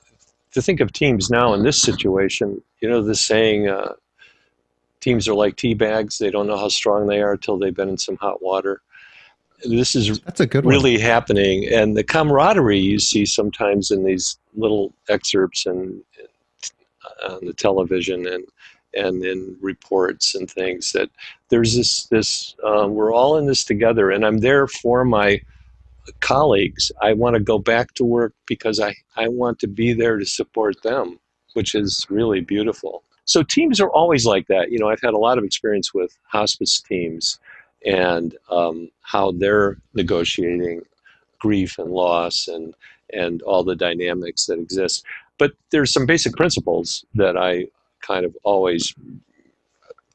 to 0.52 0.61
think 0.61 0.80
of 0.80 0.92
teams 0.92 1.30
now 1.30 1.54
in 1.54 1.62
this 1.62 1.80
situation, 1.80 2.62
you 2.80 2.88
know, 2.88 3.02
the 3.02 3.14
saying, 3.14 3.68
uh, 3.68 3.92
teams 5.00 5.26
are 5.28 5.35
like 5.35 5.56
tea 5.56 5.74
bags. 5.74 6.18
They 6.18 6.30
don't 6.30 6.46
know 6.46 6.59
how 6.59 6.68
strong 6.68 7.06
they 7.06 7.22
are 7.22 7.33
until 7.33 7.59
they've 7.59 7.74
been 7.74 7.88
in 7.88 7.98
some 7.98 8.16
hot 8.16 8.42
water. 8.42 8.83
This 9.64 9.94
is 9.94 10.20
That's 10.20 10.40
a 10.40 10.46
good 10.46 10.64
really 10.64 10.96
one. 10.96 11.02
happening, 11.02 11.66
and 11.72 11.96
the 11.96 12.04
camaraderie 12.04 12.78
you 12.78 12.98
see 12.98 13.24
sometimes 13.26 13.90
in 13.90 14.04
these 14.04 14.38
little 14.54 14.92
excerpts 15.09 15.66
and 15.66 16.02
on 17.28 17.44
the 17.44 17.52
television 17.52 18.26
and 18.26 18.44
and 18.94 19.24
in 19.24 19.57
reports 19.61 20.35
and 20.35 20.50
things 20.50 20.92
that 20.92 21.11
there's 21.48 21.76
this 21.76 22.05
this 22.07 22.55
um, 22.64 22.94
we're 22.94 23.12
all 23.12 23.37
in 23.38 23.46
this 23.46 23.64
together 23.64 24.11
and 24.11 24.24
i'm 24.24 24.38
there 24.38 24.66
for 24.66 25.05
my 25.05 25.40
colleagues. 26.20 26.90
I 27.00 27.12
want 27.12 27.35
to 27.35 27.40
go 27.40 27.59
back 27.59 27.94
to 27.94 28.05
work 28.05 28.35
because 28.46 28.81
i 28.81 28.94
i 29.16 29.29
want 29.29 29.59
to 29.61 29.68
be 29.68 29.92
there 29.92 30.18
to 30.18 30.26
support 30.26 30.83
them 30.83 31.18
which 31.55 31.74
is 31.74 32.07
really 32.09 32.40
beautiful. 32.40 33.03
So 33.24 33.42
teams 33.42 33.81
are 33.81 33.90
always 33.90 34.24
like 34.24 34.46
that. 34.48 34.70
You 34.70 34.79
know 34.79 34.88
i've 34.88 35.00
had 35.03 35.14
a 35.14 35.18
lot 35.18 35.38
of 35.38 35.44
experience 35.44 35.94
with 35.94 36.16
hospice 36.24 36.81
teams 36.81 37.38
and 37.87 38.37
um, 38.50 38.90
how 39.00 39.33
they're 39.33 39.79
negotiating 39.94 40.83
grief 41.38 41.79
and 41.79 41.90
loss 41.90 42.48
and 42.48 42.74
and 43.12 43.42
all 43.42 43.64
the 43.64 43.76
dynamics 43.76 44.46
that 44.46 44.59
exist. 44.59 45.05
But 45.38 45.53
there's 45.70 45.92
some 45.92 46.07
basic 46.07 46.35
principles 46.35 47.05
that 47.14 47.37
I 47.37 47.66
kind 48.00 48.24
of 48.24 48.36
always 48.42 48.94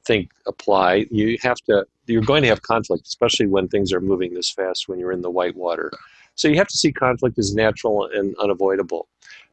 think 0.05 0.31
apply. 0.45 1.07
You 1.11 1.37
have 1.41 1.57
to, 1.67 1.85
you're 2.07 2.21
going 2.21 2.43
to 2.43 2.49
have 2.49 2.61
conflict, 2.61 3.07
especially 3.07 3.47
when 3.47 3.67
things 3.67 3.91
are 3.91 4.01
moving 4.01 4.33
this 4.33 4.51
fast 4.51 4.87
when 4.87 4.99
you're 4.99 5.11
in 5.11 5.21
the 5.21 5.31
white 5.31 5.55
water. 5.55 5.91
So 6.35 6.47
you 6.47 6.57
have 6.57 6.67
to 6.67 6.77
see 6.77 6.91
conflict 6.91 7.39
as 7.39 7.55
natural 7.55 8.09
and 8.13 8.35
unavoidable. 8.37 9.07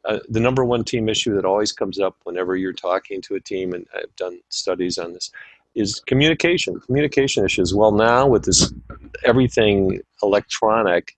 Uh, 0.05 0.19
the 0.29 0.41
number 0.41 0.65
one 0.65 0.85
team 0.85 1.09
issue 1.09 1.35
that 1.37 1.45
always 1.45 1.73
comes 1.73 2.01
up 2.01 2.17
whenever 2.25 2.57
you're 2.57 2.73
talking 2.73 3.21
to 3.23 3.37
a 3.37 3.41
team, 3.41 3.73
and 3.73 3.87
I've 3.95 4.15
done 4.17 4.41
studies 4.49 4.99
on 4.99 5.13
this, 5.13 5.31
is 5.75 6.01
communication. 6.01 6.81
Communication 6.81 7.45
issues. 7.45 7.73
Well, 7.75 7.93
now 7.93 8.27
with 8.27 8.45
this 8.45 8.73
everything 9.25 10.01
electronic, 10.23 11.17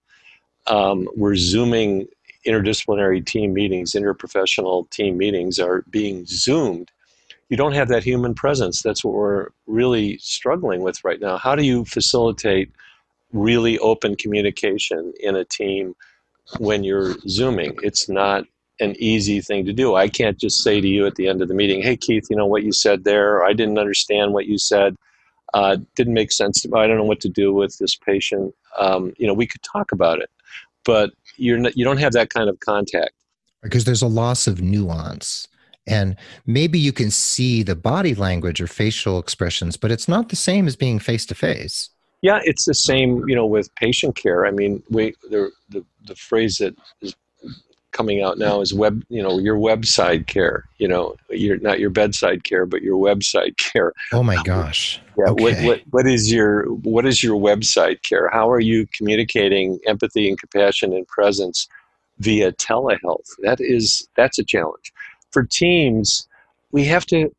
um, 0.67 1.09
we're 1.17 1.35
zooming 1.35 2.07
interdisciplinary 2.47 3.25
team 3.25 3.55
meetings, 3.55 3.93
interprofessional 3.93 4.89
team 4.91 5.17
meetings 5.17 5.59
are 5.59 5.83
being 5.91 6.27
zoomed 6.27 6.91
you 7.49 7.57
don't 7.57 7.73
have 7.73 7.89
that 7.89 8.05
human 8.05 8.35
presence. 8.35 8.83
That's 8.83 9.05
what 9.05 9.15
we're 9.15 9.49
really 9.67 10.19
struggling 10.19 10.83
with 10.83 11.03
right 11.05 11.21
now. 11.21 11.37
How 11.37 11.55
do 11.55 11.65
you 11.65 11.85
facilitate 11.85 12.73
really 13.33 13.79
open 13.79 14.17
communication 14.17 15.13
in 15.21 15.37
a 15.37 15.45
team 15.45 15.95
when 16.59 16.85
you're 16.85 17.17
Zooming? 17.29 17.79
It's 17.83 18.09
not 18.09 18.45
an 18.81 18.95
easy 18.99 19.41
thing 19.41 19.65
to 19.67 19.73
do. 19.73 19.95
I 19.95 20.09
can't 20.09 20.39
just 20.39 20.63
say 20.63 20.81
to 20.81 20.89
you 20.89 21.07
at 21.07 21.15
the 21.15 21.29
end 21.29 21.43
of 21.43 21.49
the 21.49 21.55
meeting, 21.55 21.83
hey, 21.83 21.97
Keith, 21.97 22.27
you 22.29 22.37
know 22.37 22.47
what 22.47 22.65
you 22.65 22.73
said 22.73 23.05
there, 23.05 23.45
I 23.45 23.53
didn't 23.53 23.79
understand 23.79 24.33
what 24.33 24.47
you 24.47 24.59
said. 24.59 24.97
Uh, 25.53 25.77
didn't 25.95 26.15
make 26.15 26.33
sense 26.33 26.63
to 26.63 26.69
me. 26.69 26.81
I 26.81 26.89
don't 26.89 26.97
know 26.97 27.05
what 27.05 27.21
to 27.21 27.29
do 27.29 27.53
with 27.53 27.79
this 27.79 27.95
patient. 27.95 28.53
Um, 28.77 29.13
you 29.17 29.27
know, 29.27 29.35
we 29.35 29.47
could 29.47 29.63
talk 29.63 29.93
about 29.93 30.19
it, 30.19 30.29
but 30.85 31.13
you're 31.37 31.59
not, 31.59 31.77
you 31.77 31.85
don't 31.85 31.99
have 31.99 32.13
that 32.15 32.31
kind 32.31 32.49
of 32.49 32.59
contact 32.59 33.13
because 33.63 33.85
there's 33.85 34.03
a 34.03 34.09
loss 34.09 34.47
of 34.47 34.61
nuance 34.61 35.49
and 35.87 36.17
maybe 36.47 36.79
you 36.79 36.93
can 36.93 37.11
see 37.11 37.63
the 37.63 37.77
body 37.77 38.15
language 38.15 38.61
or 38.61 38.67
facial 38.67 39.19
expressions 39.19 39.77
but 39.77 39.91
it's 39.91 40.09
not 40.09 40.29
the 40.29 40.37
same 40.37 40.67
as 40.67 40.77
being 40.77 40.99
face 40.99 41.27
to 41.27 41.35
face 41.35 41.91
yeah 42.23 42.41
it's 42.45 42.65
the 42.65 42.75
same 42.75 43.27
you 43.29 43.35
know 43.35 43.47
with 43.47 43.75
patient 43.77 44.17
care 44.17 44.47
i 44.47 44.51
mean 44.51 44.83
we 44.91 45.15
the, 45.31 45.51
the, 45.71 45.85
the 46.07 46.15
phrase 46.15 46.59
that 46.59 46.75
is 47.01 47.15
coming 47.95 48.23
out 48.23 48.37
now 48.37 48.61
is 48.61 48.75
web, 48.75 49.03
you 49.09 49.23
know, 49.23 49.39
your 49.39 49.57
website 49.57 50.27
care. 50.27 50.65
You 50.79 50.89
know, 50.89 51.15
you're 51.31 51.59
not 51.61 51.79
your 51.81 51.89
bedside 51.89 52.45
care, 52.45 52.67
but 52.67 52.83
your 52.83 53.03
website 53.03 53.57
care. 53.57 53.93
Oh 54.13 54.23
my 54.23 54.43
gosh! 54.43 55.01
Yeah. 55.17 55.31
Okay. 55.31 55.43
What, 55.43 55.65
what 55.65 55.81
what 55.91 56.07
is 56.07 56.31
your 56.31 56.65
what 56.65 57.07
is 57.07 57.23
your 57.23 57.41
website 57.41 58.03
care? 58.03 58.29
How 58.31 58.51
are 58.51 58.61
you 58.61 58.87
communicating 58.93 59.79
empathy 59.87 60.29
and 60.29 60.39
compassion 60.39 60.93
and 60.93 61.07
presence 61.09 61.67
via 62.19 62.53
telehealth? 62.53 63.31
That 63.43 63.61
is 63.61 64.07
that's 64.17 64.39
a 64.39 64.45
challenge 64.45 64.93
for 65.35 65.43
teams. 65.43 66.27
We 66.73 66.85
have 66.87 67.05
to 67.07 67.31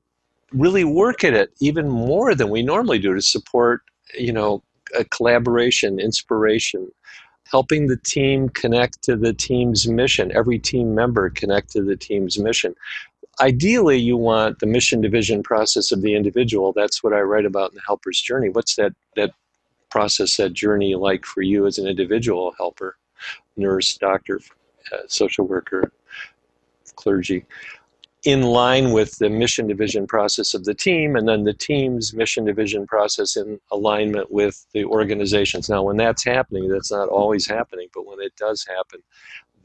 really 0.52 0.84
work 0.84 1.24
at 1.24 1.34
it 1.34 1.52
even 1.60 1.90
more 1.90 2.36
than 2.36 2.50
we 2.50 2.62
normally 2.62 3.00
do 3.00 3.16
to 3.16 3.22
support, 3.22 3.82
you 4.14 4.32
know, 4.32 4.62
collaboration, 5.10 6.00
inspiration, 6.00 6.92
helping 7.50 7.88
the 7.88 7.98
team 7.98 8.50
connect 8.50 9.02
to 9.04 9.16
the 9.16 9.34
team's 9.34 9.88
mission, 9.88 10.32
every 10.36 10.60
team 10.60 10.94
member 10.94 11.30
connect 11.30 11.72
to 11.72 11.82
the 11.82 11.96
team's 11.96 12.38
mission. 12.38 12.76
Ideally, 13.42 13.98
you 13.98 14.16
want 14.18 14.60
the 14.60 14.66
mission 14.66 15.02
division 15.02 15.44
process 15.44 15.92
of 15.92 16.02
the 16.02 16.16
individual. 16.16 16.72
That's 16.74 17.04
what 17.04 17.14
I 17.14 17.22
write 17.22 17.46
about 17.46 17.72
in 17.72 17.76
the 17.76 17.82
helper's 17.86 18.22
journey. 18.22 18.50
What's 18.50 18.76
that, 18.76 18.94
that 19.16 19.32
process, 19.90 20.38
that 20.38 20.54
journey 20.54 20.96
like 20.96 21.26
for 21.26 21.42
you 21.42 21.66
as 21.66 21.78
an 21.78 21.88
individual 21.88 22.54
helper, 22.58 22.98
nurse, 23.58 23.98
doctor, 23.98 24.40
uh, 24.94 25.08
social 25.08 25.46
worker, 25.46 25.92
clergy? 26.96 27.46
In 28.26 28.42
line 28.42 28.92
with 28.92 29.18
the 29.20 29.30
mission 29.30 29.68
division 29.68 30.08
process 30.08 30.56
of 30.56 30.66
the 30.66 30.74
team 30.74 31.16
and 31.16 31.28
then 31.28 31.44
the 31.44 31.54
team's 31.54 32.12
mission 32.12 32.44
division 32.44 32.88
process 32.88 33.38
in 33.38 33.60
alignment 33.72 34.32
with 34.32 34.66
the 34.74 34.84
organizations. 34.84 35.70
Now, 35.70 35.84
when 35.84 35.98
that's 35.98 36.26
happening, 36.26 36.68
that's 36.68 36.92
not 36.92 37.08
always 37.08 37.48
happening, 37.48 37.88
but 37.94 38.08
when 38.08 38.20
it 38.20 38.36
does 38.36 38.66
happen, 38.66 39.02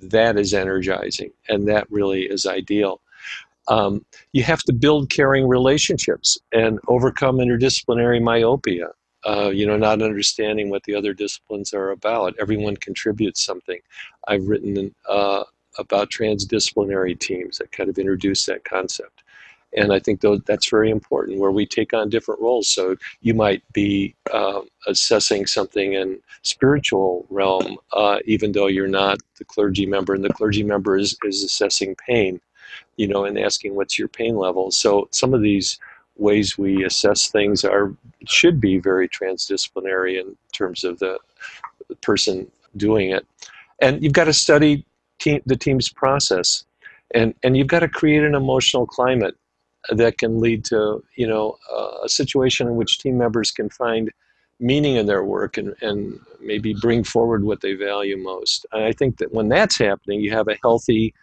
that 0.02 0.38
is 0.38 0.52
energizing 0.52 1.32
and 1.48 1.66
that 1.68 1.90
really 1.90 2.22
is 2.22 2.44
ideal. 2.44 3.00
Um, 3.68 4.04
you 4.32 4.42
have 4.42 4.62
to 4.64 4.74
build 4.74 5.10
caring 5.10 5.48
relationships 5.48 6.38
and 6.52 6.78
overcome 6.86 7.38
interdisciplinary 7.38 8.22
myopia. 8.22 8.88
Uh, 9.26 9.50
you 9.50 9.66
know, 9.66 9.76
not 9.76 10.00
understanding 10.00 10.70
what 10.70 10.82
the 10.84 10.94
other 10.94 11.12
disciplines 11.12 11.74
are 11.74 11.90
about. 11.90 12.34
Everyone 12.40 12.74
contributes 12.78 13.44
something. 13.44 13.78
I've 14.28 14.48
written 14.48 14.94
uh, 15.06 15.44
about 15.78 16.10
transdisciplinary 16.10 17.18
teams 17.18 17.58
that 17.58 17.72
kind 17.72 17.88
of 17.88 17.98
introduce 17.98 18.46
that 18.46 18.64
concept. 18.64 19.22
And 19.76 19.92
I 19.92 20.00
think 20.00 20.20
those, 20.20 20.40
that's 20.46 20.68
very 20.68 20.90
important 20.90 21.38
where 21.38 21.52
we 21.52 21.64
take 21.64 21.94
on 21.94 22.10
different 22.10 22.40
roles. 22.40 22.68
So 22.68 22.96
you 23.20 23.34
might 23.34 23.62
be 23.72 24.16
uh, 24.32 24.62
assessing 24.88 25.46
something 25.46 25.92
in 25.92 26.18
spiritual 26.42 27.24
realm, 27.30 27.78
uh, 27.92 28.18
even 28.24 28.50
though 28.50 28.66
you're 28.66 28.88
not 28.88 29.18
the 29.38 29.44
clergy 29.44 29.86
member, 29.86 30.12
and 30.12 30.24
the 30.24 30.32
clergy 30.32 30.64
member 30.64 30.96
is, 30.96 31.16
is 31.22 31.44
assessing 31.44 31.94
pain, 31.94 32.40
you 32.96 33.06
know, 33.06 33.24
and 33.24 33.38
asking 33.38 33.76
what's 33.76 33.96
your 33.96 34.08
pain 34.08 34.36
level. 34.36 34.72
So 34.72 35.08
some 35.12 35.34
of 35.34 35.40
these 35.40 35.78
ways 36.16 36.58
we 36.58 36.84
assess 36.84 37.28
things 37.28 37.64
are 37.64 37.94
should 38.26 38.60
be 38.60 38.78
very 38.78 39.08
transdisciplinary 39.08 40.20
in 40.20 40.36
terms 40.52 40.84
of 40.84 40.98
the, 40.98 41.18
the 41.88 41.94
person 41.96 42.50
doing 42.76 43.10
it. 43.10 43.26
And 43.80 44.02
you've 44.02 44.12
got 44.12 44.24
to 44.24 44.32
study 44.32 44.84
team, 45.20 45.40
the 45.46 45.56
team's 45.56 45.88
process. 45.88 46.64
And, 47.14 47.34
and 47.42 47.56
you've 47.56 47.66
got 47.66 47.80
to 47.80 47.88
create 47.88 48.22
an 48.22 48.34
emotional 48.34 48.86
climate 48.86 49.34
that 49.88 50.18
can 50.18 50.40
lead 50.40 50.64
to 50.66 51.02
you 51.16 51.26
know 51.26 51.56
a 52.04 52.08
situation 52.08 52.66
in 52.68 52.76
which 52.76 52.98
team 52.98 53.16
members 53.16 53.50
can 53.50 53.70
find 53.70 54.10
meaning 54.60 54.96
in 54.96 55.06
their 55.06 55.24
work 55.24 55.56
and, 55.56 55.74
and 55.80 56.20
maybe 56.40 56.74
bring 56.74 57.02
forward 57.02 57.44
what 57.44 57.62
they 57.62 57.72
value 57.72 58.16
most. 58.16 58.66
And 58.72 58.84
I 58.84 58.92
think 58.92 59.16
that 59.16 59.32
when 59.32 59.48
that's 59.48 59.78
happening, 59.78 60.20
you 60.20 60.32
have 60.32 60.48
a 60.48 60.58
healthy 60.62 61.14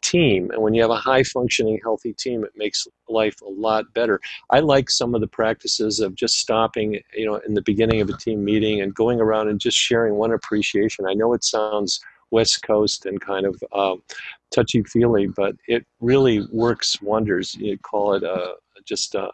team. 0.00 0.50
And 0.50 0.62
when 0.62 0.72
you 0.72 0.80
have 0.80 0.90
a 0.90 0.96
high 0.96 1.22
functioning, 1.22 1.78
healthy 1.82 2.14
team, 2.14 2.44
it 2.44 2.52
makes 2.56 2.88
life 3.10 3.40
a 3.42 3.48
lot 3.48 3.92
better. 3.92 4.20
I 4.48 4.60
like 4.60 4.90
some 4.90 5.14
of 5.14 5.20
the 5.20 5.26
practices 5.26 6.00
of 6.00 6.14
just 6.14 6.38
stopping, 6.38 6.98
you 7.14 7.26
know, 7.26 7.36
in 7.46 7.52
the 7.52 7.62
beginning 7.62 8.00
of 8.00 8.08
a 8.08 8.16
team 8.16 8.42
meeting 8.42 8.80
and 8.80 8.94
going 8.94 9.20
around 9.20 9.48
and 9.48 9.60
just 9.60 9.76
sharing 9.76 10.14
one 10.14 10.32
appreciation. 10.32 11.06
I 11.06 11.12
know 11.12 11.34
it 11.34 11.44
sounds 11.44 12.00
West 12.32 12.62
Coast 12.62 13.06
and 13.06 13.20
kind 13.20 13.46
of 13.46 13.62
um, 13.72 14.02
touchy 14.50 14.82
feely, 14.82 15.26
but 15.28 15.54
it 15.68 15.86
really 16.00 16.46
works 16.50 17.00
wonders. 17.00 17.54
You 17.54 17.78
call 17.78 18.14
it 18.14 18.24
uh, 18.24 18.54
just 18.84 19.14
uh, 19.14 19.30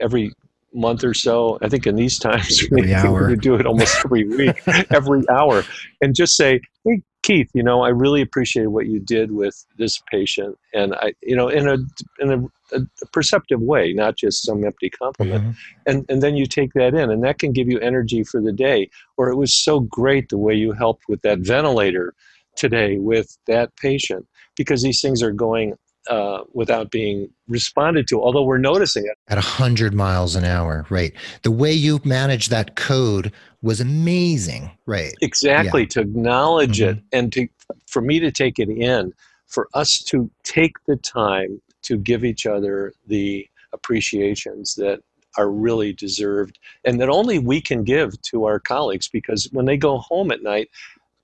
every 0.00 0.32
month 0.72 1.04
or 1.04 1.14
so. 1.14 1.58
I 1.62 1.68
think 1.68 1.86
in 1.86 1.96
these 1.96 2.18
times 2.28 2.64
every 2.64 2.94
hour. 2.94 3.28
we 3.28 3.36
do 3.36 3.54
it 3.56 3.66
almost 3.66 3.96
every 4.04 4.24
week, 4.36 4.62
every 4.90 5.28
hour, 5.28 5.64
and 6.00 6.14
just 6.14 6.36
say, 6.36 6.60
"Hey, 6.84 7.02
Keith, 7.22 7.50
you 7.54 7.62
know, 7.62 7.82
I 7.82 7.88
really 7.88 8.22
appreciate 8.22 8.66
what 8.66 8.86
you 8.86 9.00
did 9.00 9.32
with 9.32 9.66
this 9.78 10.00
patient, 10.10 10.58
and 10.74 10.94
I, 10.94 11.14
you 11.22 11.34
know, 11.34 11.48
in 11.48 11.68
a 11.68 11.78
in 12.20 12.32
a, 12.72 12.76
a 12.76 13.06
perceptive 13.12 13.60
way, 13.60 13.92
not 13.92 14.16
just 14.16 14.44
some 14.44 14.64
empty 14.64 14.90
compliment, 14.90 15.42
mm-hmm. 15.42 15.50
and 15.86 16.04
and 16.08 16.22
then 16.22 16.36
you 16.36 16.46
take 16.46 16.72
that 16.74 16.94
in, 16.94 17.10
and 17.10 17.24
that 17.24 17.38
can 17.38 17.52
give 17.52 17.68
you 17.68 17.78
energy 17.80 18.22
for 18.22 18.40
the 18.40 18.52
day. 18.52 18.90
Or 19.16 19.30
it 19.30 19.36
was 19.36 19.54
so 19.54 19.80
great 19.80 20.28
the 20.28 20.38
way 20.38 20.54
you 20.54 20.72
helped 20.72 21.08
with 21.08 21.22
that 21.22 21.40
ventilator 21.40 22.14
today 22.56 22.98
with 22.98 23.36
that 23.46 23.74
patient 23.76 24.26
because 24.56 24.82
these 24.82 25.00
things 25.00 25.22
are 25.22 25.32
going 25.32 25.74
uh, 26.08 26.42
without 26.52 26.90
being 26.90 27.28
responded 27.48 28.06
to, 28.08 28.20
although 28.20 28.44
we're 28.44 28.58
noticing 28.58 29.04
it. 29.04 29.18
At 29.28 29.36
100 29.36 29.92
miles 29.92 30.36
an 30.36 30.44
hour, 30.44 30.86
right. 30.88 31.12
The 31.42 31.50
way 31.50 31.72
you 31.72 32.00
managed 32.04 32.50
that 32.50 32.76
code 32.76 33.32
was 33.62 33.80
amazing, 33.80 34.70
right? 34.86 35.14
Exactly, 35.20 35.82
yeah. 35.82 35.88
to 35.88 36.00
acknowledge 36.00 36.78
mm-hmm. 36.78 36.98
it 36.98 37.04
and 37.12 37.32
to 37.32 37.48
for 37.86 38.00
me 38.00 38.20
to 38.20 38.30
take 38.30 38.58
it 38.58 38.68
in, 38.68 39.12
for 39.46 39.68
us 39.74 39.98
to 40.04 40.30
take 40.44 40.72
the 40.86 40.96
time 40.96 41.60
to 41.82 41.96
give 41.96 42.24
each 42.24 42.46
other 42.46 42.92
the 43.06 43.46
appreciations 43.72 44.74
that 44.76 45.00
are 45.36 45.50
really 45.50 45.92
deserved 45.92 46.58
and 46.84 47.00
that 47.00 47.08
only 47.08 47.38
we 47.38 47.60
can 47.60 47.84
give 47.84 48.20
to 48.22 48.44
our 48.44 48.58
colleagues 48.58 49.08
because 49.08 49.48
when 49.52 49.66
they 49.66 49.76
go 49.76 49.98
home 49.98 50.30
at 50.30 50.42
night, 50.42 50.70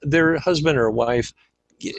their 0.02 0.38
husband 0.38 0.78
or 0.78 0.90
wife 0.90 1.32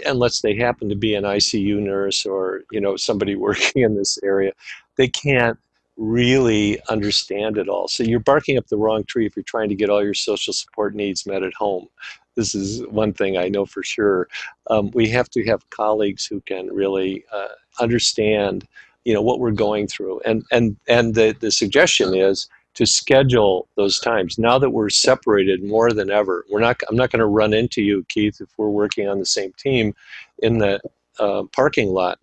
unless 0.06 0.42
they 0.42 0.56
happen 0.56 0.90
to 0.90 0.96
be 0.96 1.16
an 1.16 1.24
ICU 1.24 1.80
nurse 1.80 2.26
or 2.26 2.64
you 2.72 2.80
know 2.80 2.96
somebody 2.96 3.36
working 3.48 3.84
in 3.84 3.96
this 3.96 4.18
area, 4.24 4.52
they 4.96 5.08
can't 5.08 5.58
really 5.96 6.82
understand 6.90 7.58
it 7.58 7.70
all. 7.70 7.88
So 7.88 8.04
you're 8.04 8.20
barking 8.20 8.58
up 8.58 8.68
the 8.68 8.78
wrong 8.78 9.04
tree 9.04 9.28
if 9.28 9.36
you're 9.36 9.44
trying 9.44 9.70
to 9.70 9.76
get 9.76 9.90
all 9.90 10.04
your 10.04 10.16
social 10.16 10.52
support 10.54 10.96
needs 10.96 11.26
met 11.28 11.44
at 11.44 11.54
home. 11.54 11.88
This 12.36 12.56
is 12.56 12.82
one 12.88 13.14
thing 13.14 13.38
I 13.38 13.48
know 13.48 13.66
for 13.66 13.84
sure. 13.84 14.28
Um, 14.72 14.90
we 14.96 15.08
have 15.10 15.30
to 15.32 15.46
have 15.46 15.70
colleagues 15.70 16.26
who 16.26 16.42
can 16.42 16.74
really 16.74 17.24
uh, 17.32 17.50
understand, 17.80 18.68
you 19.06 19.14
know, 19.14 19.22
what 19.22 19.40
we're 19.40 19.52
going 19.52 19.88
through. 19.88 20.20
And 20.26 20.44
and 20.52 20.78
and 20.88 21.14
the 21.14 21.36
the 21.40 21.52
suggestion 21.52 22.16
is 22.16 22.48
to 22.76 22.86
schedule 22.86 23.68
those 23.76 24.00
times. 24.00 24.38
Now 24.40 24.58
that 24.58 24.72
we're 24.72 24.90
separated 24.90 25.64
more 25.64 25.92
than 25.92 26.10
ever, 26.10 26.46
we're 26.50 26.60
not. 26.60 26.82
I'm 26.90 26.96
not 26.96 27.12
going 27.12 27.20
to 27.20 27.28
run 27.28 27.54
into 27.54 27.82
you, 27.82 28.06
Keith, 28.10 28.42
if 28.42 28.50
we're 28.58 28.70
working 28.70 29.08
on 29.08 29.20
the 29.20 29.26
same 29.26 29.54
team 29.58 29.94
in 30.40 30.58
the 30.58 30.80
uh, 31.20 31.44
parking 31.52 31.90
lot. 31.90 32.20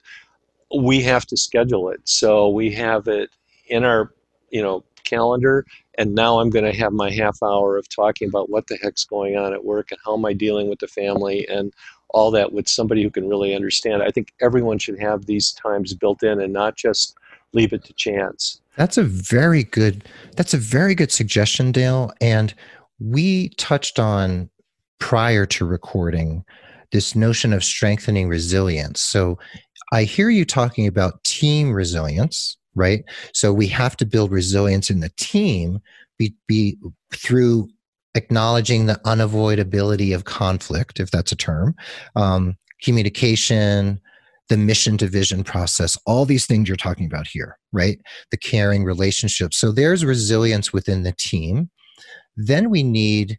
We 0.76 1.02
have 1.02 1.26
to 1.26 1.36
schedule 1.36 1.88
it. 1.90 2.00
So 2.04 2.48
we 2.48 2.72
have 2.72 3.08
it 3.08 3.30
in 3.68 3.84
our, 3.84 4.12
you 4.50 4.62
know, 4.62 4.84
calendar. 5.04 5.66
And 5.98 6.14
now 6.14 6.40
I'm 6.40 6.50
going 6.50 6.64
to 6.64 6.78
have 6.78 6.92
my 6.92 7.10
half 7.10 7.42
hour 7.42 7.76
of 7.76 7.88
talking 7.88 8.28
about 8.28 8.50
what 8.50 8.66
the 8.68 8.78
heck's 8.82 9.04
going 9.04 9.36
on 9.36 9.52
at 9.52 9.64
work 9.64 9.90
and 9.90 10.00
how 10.04 10.16
am 10.16 10.24
I 10.24 10.32
dealing 10.32 10.68
with 10.68 10.78
the 10.78 10.88
family 10.88 11.46
and 11.48 11.72
all 12.10 12.30
that 12.32 12.52
with 12.52 12.68
somebody 12.68 13.02
who 13.02 13.10
can 13.10 13.28
really 13.28 13.54
understand. 13.54 14.02
I 14.02 14.10
think 14.10 14.32
everyone 14.40 14.78
should 14.78 14.98
have 15.00 15.26
these 15.26 15.52
times 15.52 15.94
built 15.94 16.22
in 16.22 16.40
and 16.40 16.52
not 16.52 16.76
just 16.76 17.16
leave 17.52 17.72
it 17.72 17.84
to 17.84 17.92
chance. 17.94 18.60
That's 18.76 18.96
a 18.96 19.02
very 19.02 19.64
good 19.64 20.04
that's 20.36 20.54
a 20.54 20.58
very 20.58 20.94
good 20.94 21.12
suggestion, 21.12 21.72
Dale. 21.72 22.12
And 22.20 22.54
we 22.98 23.50
touched 23.50 23.98
on 23.98 24.48
prior 24.98 25.46
to 25.46 25.64
recording 25.64 26.44
this 26.92 27.14
notion 27.14 27.52
of 27.52 27.64
strengthening 27.64 28.28
resilience. 28.28 29.00
So 29.00 29.38
I 29.92 30.04
hear 30.04 30.30
you 30.30 30.44
talking 30.44 30.86
about 30.86 31.22
team 31.24 31.72
resilience, 31.72 32.56
right? 32.74 33.04
So 33.32 33.52
we 33.52 33.66
have 33.68 33.96
to 33.98 34.06
build 34.06 34.30
resilience 34.30 34.90
in 34.90 35.00
the 35.00 35.10
team 35.16 35.80
be, 36.18 36.34
be 36.46 36.76
through 37.12 37.68
acknowledging 38.14 38.86
the 38.86 39.00
unavoidability 39.06 40.14
of 40.14 40.24
conflict, 40.24 41.00
if 41.00 41.10
that's 41.10 41.32
a 41.32 41.36
term, 41.36 41.74
um, 42.14 42.56
communication, 42.82 44.00
the 44.50 44.58
mission 44.58 44.98
to 44.98 45.06
vision 45.06 45.44
process, 45.44 45.96
all 46.06 46.26
these 46.26 46.44
things 46.44 46.68
you're 46.68 46.76
talking 46.76 47.06
about 47.06 47.26
here, 47.26 47.56
right? 47.72 47.98
The 48.32 48.36
caring 48.36 48.84
relationship. 48.84 49.54
So 49.54 49.72
there's 49.72 50.04
resilience 50.04 50.72
within 50.72 51.04
the 51.04 51.14
team. 51.16 51.70
Then 52.36 52.68
we 52.68 52.82
need 52.82 53.38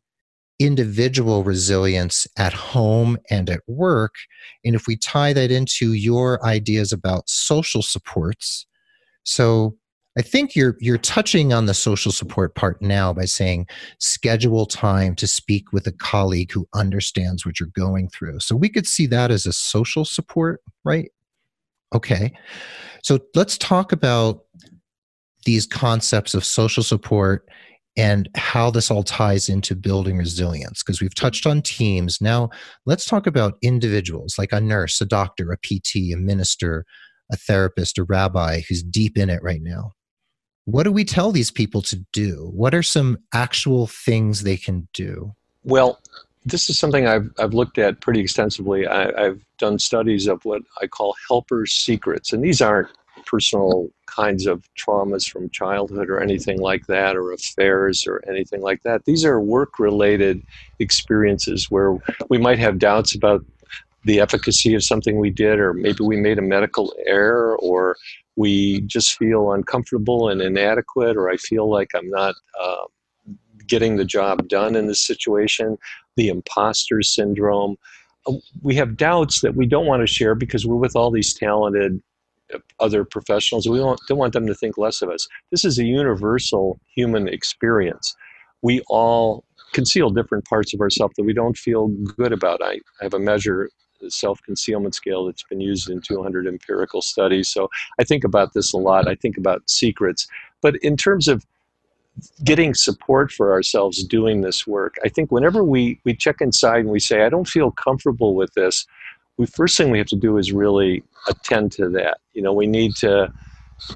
individual 0.58 1.44
resilience 1.44 2.28
at 2.38 2.54
home 2.54 3.18
and 3.30 3.50
at 3.50 3.62
work. 3.68 4.14
And 4.64 4.74
if 4.74 4.88
we 4.88 4.96
tie 4.96 5.34
that 5.34 5.52
into 5.52 5.94
your 5.94 6.44
ideas 6.46 6.94
about 6.94 7.30
social 7.30 7.82
supports, 7.82 8.66
so 9.24 9.76
I 10.18 10.22
think 10.22 10.56
you're 10.56 10.76
you're 10.80 10.98
touching 10.98 11.54
on 11.54 11.68
the 11.68 11.74
social 11.74 12.12
support 12.12 12.56
part 12.56 12.82
now 12.82 13.14
by 13.14 13.26
saying 13.26 13.68
schedule 14.00 14.66
time 14.66 15.16
to 15.16 15.28
speak 15.28 15.72
with 15.72 15.88
a 15.88 15.94
colleague 15.94 16.52
who 16.52 16.68
understands 16.74 17.46
what 17.46 17.60
you're 17.60 17.70
going 17.76 18.10
through. 18.10 18.42
So 18.42 18.56
we 18.56 18.68
could 18.68 18.88
see 18.88 19.08
that 19.08 19.32
as 19.32 19.46
a 19.46 19.54
social 19.54 20.04
support, 20.04 20.62
right? 20.84 21.12
Okay. 21.94 22.34
So 23.04 23.20
let's 23.36 23.58
talk 23.58 23.92
about 23.92 24.44
these 25.46 25.66
concepts 25.66 26.34
of 26.34 26.46
social 26.46 26.84
support 26.84 27.48
and 27.98 28.30
how 28.36 28.72
this 28.72 28.90
all 28.90 29.04
ties 29.04 29.50
into 29.50 29.76
building 29.76 30.18
resilience 30.18 30.82
because 30.82 31.02
we've 31.02 31.16
touched 31.16 31.46
on 31.46 31.62
teams. 31.62 32.22
Now, 32.22 32.50
let's 32.86 33.06
talk 33.06 33.28
about 33.28 33.58
individuals 33.62 34.36
like 34.38 34.54
a 34.54 34.62
nurse, 34.62 35.02
a 35.02 35.06
doctor, 35.06 35.52
a 35.52 35.58
PT, 35.58 36.14
a 36.14 36.16
minister, 36.16 36.86
a 37.32 37.36
therapist, 37.36 37.98
a 37.98 38.04
rabbi 38.04 38.62
who's 38.68 38.84
deep 38.84 39.18
in 39.18 39.30
it 39.30 39.44
right 39.44 39.62
now. 39.62 39.92
What 40.66 40.84
do 40.84 40.92
we 40.92 41.04
tell 41.04 41.32
these 41.32 41.52
people 41.52 41.82
to 41.84 41.98
do? 42.12 42.52
What 42.54 42.76
are 42.76 42.84
some 42.84 43.18
actual 43.34 43.88
things 43.88 44.44
they 44.44 44.58
can 44.58 44.88
do? 44.94 45.34
Well, 45.64 46.00
this 46.46 46.70
is 46.70 46.78
something 46.78 47.08
I've, 47.08 47.30
I've 47.40 47.54
looked 47.54 47.78
at 47.78 48.02
pretty 48.02 48.20
extensively. 48.20 48.88
I, 48.88 49.24
have 49.24 49.40
done 49.58 49.80
studies 49.80 50.28
of 50.28 50.44
what 50.44 50.62
I 50.82 50.88
call 50.88 51.16
helper 51.28 51.66
secrets, 51.66 52.34
and 52.34 52.44
these 52.44 52.62
aren't 52.62 52.90
personal 53.26 53.90
kinds 54.08 54.48
of 54.48 54.64
traumas 54.76 55.30
from 55.30 55.50
childhood 55.50 56.10
or 56.10 56.20
anything 56.20 56.60
like 56.60 56.88
that, 56.88 57.16
or 57.16 57.32
affairs 57.32 58.06
or 58.08 58.24
anything 58.28 58.62
like 58.62 58.82
that. 58.84 59.06
These 59.06 59.24
are 59.26 59.40
work 59.40 59.80
related 59.80 60.42
experiences 60.80 61.70
where 61.70 61.98
we 62.30 62.38
might 62.38 62.60
have 62.60 62.80
doubts 62.80 63.14
about 63.14 63.46
the 64.04 64.20
efficacy 64.20 64.74
of 64.74 64.84
something 64.84 65.20
we 65.20 65.30
did, 65.30 65.60
or 65.60 65.74
maybe 65.74 66.04
we 66.04 66.18
made 66.18 66.40
a 66.40 66.42
medical 66.42 66.94
error, 67.06 67.56
or 67.60 67.96
we 68.36 68.82
just 68.82 69.18
feel 69.18 69.52
uncomfortable 69.52 70.30
and 70.30 70.42
inadequate, 70.42 71.18
or 71.18 71.30
I 71.30 71.38
feel 71.38 71.70
like 71.70 71.90
I'm 71.96 72.10
not 72.10 72.36
uh, 72.60 72.86
getting 73.68 73.98
the 73.98 74.06
job 74.06 74.48
done 74.48 74.76
in 74.76 74.88
this 74.88 75.02
situation, 75.02 75.78
the 76.16 76.30
imposter 76.30 77.02
syndrome. 77.02 77.78
Uh, 78.28 78.34
we 78.62 78.76
have 78.76 78.98
doubts 78.98 79.42
that 79.42 79.56
we 79.56 79.66
don't 79.66 79.86
want 79.86 80.02
to 80.02 80.08
share 80.08 80.36
because 80.36 80.66
we're 80.66 80.76
with 80.76 80.96
all 80.96 81.12
these 81.12 81.34
talented 81.34 82.02
other 82.80 83.06
professionals. 83.06 83.68
We 83.68 83.78
don't, 83.78 84.00
don't 84.08 84.18
want 84.18 84.34
them 84.34 84.48
to 84.48 84.56
think 84.56 84.78
less 84.78 85.02
of 85.02 85.10
us. 85.10 85.28
This 85.52 85.64
is 85.64 85.80
a 85.80 85.86
universal 85.86 86.80
human 86.96 87.28
experience. 87.28 88.16
We 88.62 88.82
all 88.90 89.46
conceal 89.74 90.10
different 90.10 90.46
parts 90.46 90.74
of 90.74 90.82
ourselves 90.82 91.14
that 91.18 91.24
we 91.24 91.34
don't 91.34 91.58
feel 91.58 91.88
good 91.88 92.34
about. 92.34 92.62
I, 92.62 92.74
I 93.00 93.04
have 93.04 93.14
a 93.14 93.20
measure, 93.20 93.70
self 94.10 94.42
concealment 94.44 94.96
scale, 94.96 95.26
that's 95.26 95.44
been 95.44 95.62
used 95.62 95.90
in 95.90 96.02
200 96.02 96.48
empirical 96.48 97.02
studies. 97.02 97.50
So 97.50 97.70
I 98.00 98.04
think 98.04 98.24
about 98.24 98.54
this 98.54 98.74
a 98.74 98.78
lot. 98.78 99.08
I 99.08 99.16
think 99.16 99.38
about 99.38 99.70
secrets. 99.70 100.28
But 100.62 100.76
in 100.78 100.98
terms 100.98 101.28
of 101.28 101.46
getting 102.44 102.74
support 102.74 103.32
for 103.32 103.52
ourselves 103.52 104.04
doing 104.04 104.42
this 104.42 104.68
work, 104.68 104.96
I 105.04 105.10
think 105.10 105.32
whenever 105.32 105.64
we, 105.64 106.00
we 106.04 106.16
check 106.16 106.38
inside 106.42 106.80
and 106.80 106.90
we 106.90 107.00
say, 107.00 107.24
I 107.24 107.30
don't 107.30 107.48
feel 107.48 107.72
comfortable 107.72 108.36
with 108.36 108.54
this, 108.54 108.86
we 109.38 109.46
first 109.46 109.78
thing 109.78 109.92
we 109.92 109.98
have 109.98 110.08
to 110.08 110.16
do 110.16 110.38
is 110.38 110.52
really 110.52 111.04
attend 111.28 111.72
to 111.74 111.90
that. 111.90 112.20
You 112.34 112.42
know, 112.42 112.54
we 112.54 112.68
need 112.68 112.96
to 112.98 113.32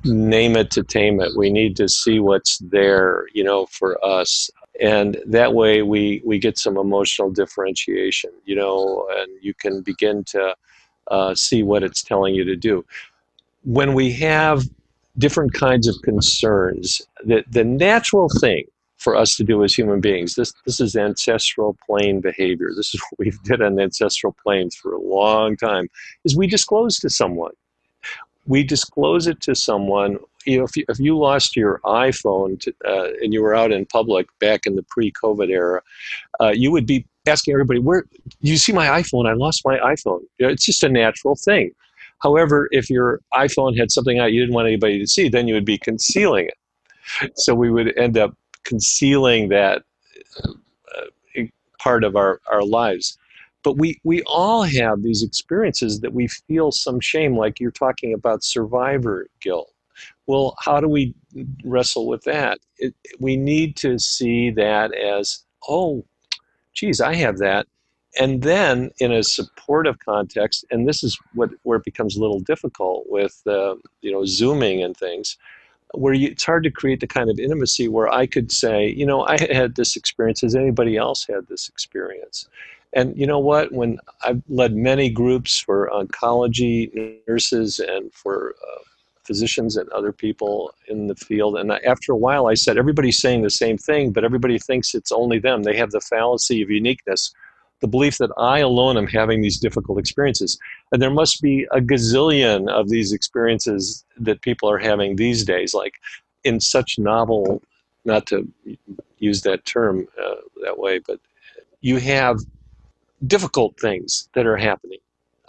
name 0.04 0.56
it 0.56 0.72
to 0.72 0.84
tame 0.84 1.22
it. 1.22 1.32
We 1.36 1.50
need 1.50 1.76
to 1.78 1.88
see 1.88 2.20
what's 2.20 2.58
there, 2.60 3.28
you 3.34 3.44
know, 3.44 3.66
for 3.68 4.04
us. 4.04 4.50
And 4.82 5.18
that 5.26 5.54
way 5.54 5.82
we, 5.82 6.22
we 6.26 6.40
get 6.40 6.58
some 6.58 6.78
emotional 6.78 7.32
differentiation, 7.32 8.32
you 8.46 8.56
know, 8.56 9.08
and 9.18 9.30
you 9.42 9.54
can 9.54 9.82
begin 9.82 10.24
to 10.26 10.56
uh, 11.10 11.36
see 11.36 11.64
what 11.64 11.84
it's 11.84 12.04
telling 12.04 12.36
you 12.36 12.44
to 12.44 12.56
do. 12.56 12.86
When 13.64 13.94
we 13.94 14.12
have 14.14 14.64
different 15.18 15.54
kinds 15.54 15.88
of 15.88 15.96
concerns, 16.04 17.02
the, 17.24 17.44
the 17.50 17.64
natural 17.64 18.30
thing 18.42 18.66
for 18.98 19.16
us 19.16 19.36
to 19.36 19.44
do 19.44 19.64
as 19.64 19.74
human 19.74 20.00
beings. 20.00 20.36
This 20.36 20.54
this 20.66 20.80
is 20.80 20.96
ancestral 20.96 21.78
plain 21.86 22.22
behavior. 22.22 22.70
This 22.76 22.94
is 22.94 23.02
what 23.10 23.20
we've 23.20 23.42
did 23.44 23.62
on 23.62 23.80
ancestral 23.80 24.36
plains 24.42 24.76
for 24.76 24.94
a 24.94 25.00
long 25.00 25.56
time. 25.56 25.90
Is 26.24 26.36
we 26.36 26.48
disclose 26.48 27.00
to 27.00 27.10
someone. 27.10 27.54
We 28.48 28.64
disclose 28.64 29.28
it 29.28 29.42
to 29.42 29.56
someone. 29.56 30.18
You 30.46 30.60
know, 30.60 30.64
if 30.66 30.76
you, 30.76 30.86
if 30.90 31.00
you 31.00 31.18
lost 31.18 31.56
your 31.56 31.80
iPhone 31.86 32.60
to, 32.62 32.74
uh, 32.88 33.10
and 33.22 33.34
you 33.34 33.42
were 33.42 33.56
out 33.56 33.72
in 33.72 33.86
public 33.86 34.28
back 34.40 34.66
in 34.66 34.76
the 34.76 34.84
pre-COVID 34.84 35.50
era, 35.50 35.82
uh, 36.40 36.52
you 36.54 36.72
would 36.72 36.86
be 36.86 37.06
asking 37.28 37.54
everybody, 37.54 37.80
"Where 37.80 38.06
you 38.42 38.58
see 38.58 38.72
my 38.72 38.88
iPhone? 38.88 39.28
I 39.28 39.34
lost 39.34 39.62
my 39.66 39.78
iPhone." 39.80 40.22
It's 40.40 40.66
just 40.66 40.84
a 40.84 40.90
natural 40.90 41.36
thing. 41.36 41.72
However, 42.20 42.70
if 42.72 42.90
your 42.90 43.22
iPhone 43.34 43.78
had 43.78 43.92
something 43.92 44.20
out 44.20 44.32
you 44.32 44.40
didn't 44.42 44.56
want 44.56 44.68
anybody 44.68 45.00
to 45.00 45.08
see, 45.08 45.30
then 45.30 45.48
you 45.48 45.54
would 45.54 45.66
be 45.66 45.78
concealing 45.78 46.48
it. 46.48 47.32
So 47.36 47.54
we 47.54 47.70
would 47.70 47.96
end 47.98 48.18
up 48.18 48.34
concealing 48.64 49.50
that 49.50 49.84
uh, 50.44 51.44
part 51.80 52.04
of 52.04 52.16
our, 52.16 52.42
our 52.48 52.64
lives. 52.64 53.18
But 53.64 53.78
we, 53.78 54.00
we 54.04 54.22
all 54.24 54.64
have 54.64 55.02
these 55.02 55.24
experiences 55.24 56.00
that 56.02 56.14
we 56.14 56.28
feel 56.28 56.72
some 56.72 57.00
shame, 57.00 57.38
like 57.38 57.60
you're 57.60 57.72
talking 57.72 58.14
about 58.14 58.44
survivor 58.44 59.28
guilt. 59.42 59.72
Well, 60.28 60.56
how 60.60 60.80
do 60.80 60.88
we 60.88 61.14
wrestle 61.64 62.08
with 62.08 62.24
that? 62.24 62.60
It, 62.78 62.96
we 63.20 63.38
need 63.38 63.76
to 63.78 64.00
see 64.00 64.50
that 64.52 64.94
as, 64.94 65.44
oh, 65.68 66.04
geez, 66.74 67.02
I 67.02 67.16
have 67.16 67.38
that. 67.40 67.68
And 68.20 68.42
then 68.42 68.92
in 69.00 69.12
a 69.12 69.24
supportive 69.24 70.00
context, 70.00 70.66
and 70.72 70.88
this 70.88 71.04
is 71.04 71.18
what 71.34 71.50
where 71.64 71.78
it 71.78 71.84
becomes 71.84 72.16
a 72.16 72.22
little 72.22 72.40
difficult 72.40 73.06
with 73.10 73.42
uh, 73.46 73.76
you 74.02 74.12
know 74.12 74.24
zooming 74.26 74.82
and 74.82 74.96
things, 74.96 75.38
where 75.94 76.14
you, 76.14 76.30
it's 76.30 76.46
hard 76.46 76.64
to 76.64 76.72
create 76.72 77.02
the 77.02 77.08
kind 77.08 77.30
of 77.30 77.40
intimacy 77.40 77.90
where 77.90 78.10
I 78.10 78.26
could 78.26 78.54
say, 78.54 78.88
you 78.88 79.06
know, 79.06 79.26
I 79.28 79.38
had 79.52 79.76
this 79.76 79.98
experience. 79.98 80.42
Has 80.42 80.56
anybody 80.56 80.96
else 80.96 81.26
had 81.28 81.48
this 81.48 81.68
experience? 81.68 82.48
And 82.94 83.18
you 83.18 83.28
know 83.28 83.40
what? 83.40 83.74
When 83.74 84.00
I've 84.24 84.42
led 84.48 84.74
many 84.74 85.10
groups 85.10 85.60
for 85.60 85.90
oncology 85.94 87.20
nurses 87.28 87.80
and 87.80 88.14
for 88.14 88.56
uh, 88.64 88.84
physicians 89.26 89.78
and 89.78 89.90
other 89.90 90.12
people 90.12 90.74
in 90.88 91.08
the 91.08 91.16
field, 91.16 91.58
and 91.58 91.72
after 91.72 92.12
a 92.12 92.18
while, 92.18 92.48
I 92.48 92.54
said 92.54 92.78
everybody's 92.78 93.20
saying 93.20 93.42
the 93.42 93.50
same 93.50 93.78
thing, 93.78 94.12
but 94.12 94.24
everybody 94.24 94.58
thinks 94.60 94.94
it's 94.94 95.12
only 95.12 95.40
them. 95.40 95.64
They 95.64 95.76
have 95.78 95.92
the 95.92 96.02
fallacy 96.02 96.62
of 96.62 96.70
uniqueness 96.70 97.34
the 97.82 97.88
belief 97.88 98.18
that 98.18 98.32
I 98.38 98.60
alone 98.60 98.98
am 98.98 99.08
having 99.08 99.42
these 99.42 99.60
difficult 99.60 100.00
experiences. 100.00 100.58
And 100.92 101.02
there 101.02 101.12
must 101.12 101.42
be 101.42 101.68
a 101.72 101.80
gazillion 101.80 102.70
of 102.70 102.90
these 102.90 103.12
experiences 103.12 104.06
that 104.18 104.42
people 104.42 104.70
are 104.70 104.78
having 104.78 105.16
these 105.16 105.44
days, 105.44 105.74
like 105.74 105.96
in 106.44 106.60
such 106.60 106.98
novel, 106.98 107.62
not 108.06 108.26
to 108.28 108.48
use 109.20 109.42
that 109.42 109.66
term 109.66 110.08
uh, 110.24 110.36
that 110.64 110.80
way, 110.80 111.00
but 111.00 111.20
you 111.82 111.98
have 111.98 112.40
difficult 113.28 113.80
things 113.80 114.30
that 114.34 114.46
are 114.46 114.58
happening. 114.58 115.00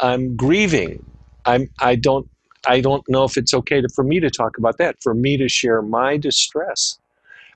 I'm 0.01 0.37
grieving. 0.37 1.05
I'm, 1.45 1.71
I 1.79 1.95
don't 1.95 2.29
I 2.67 2.81
don't 2.81 3.09
know 3.09 3.25
if 3.25 3.37
it's 3.37 3.55
okay 3.55 3.81
to, 3.81 3.89
for 3.95 4.05
me 4.05 4.21
to 4.21 4.31
talk 4.31 4.59
about 4.59 4.79
that, 4.79 4.97
for 5.03 5.15
me 5.15 5.37
to 5.37 5.49
share 5.49 5.83
my 5.83 6.17
distress, 6.17 6.99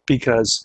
because 0.06 0.64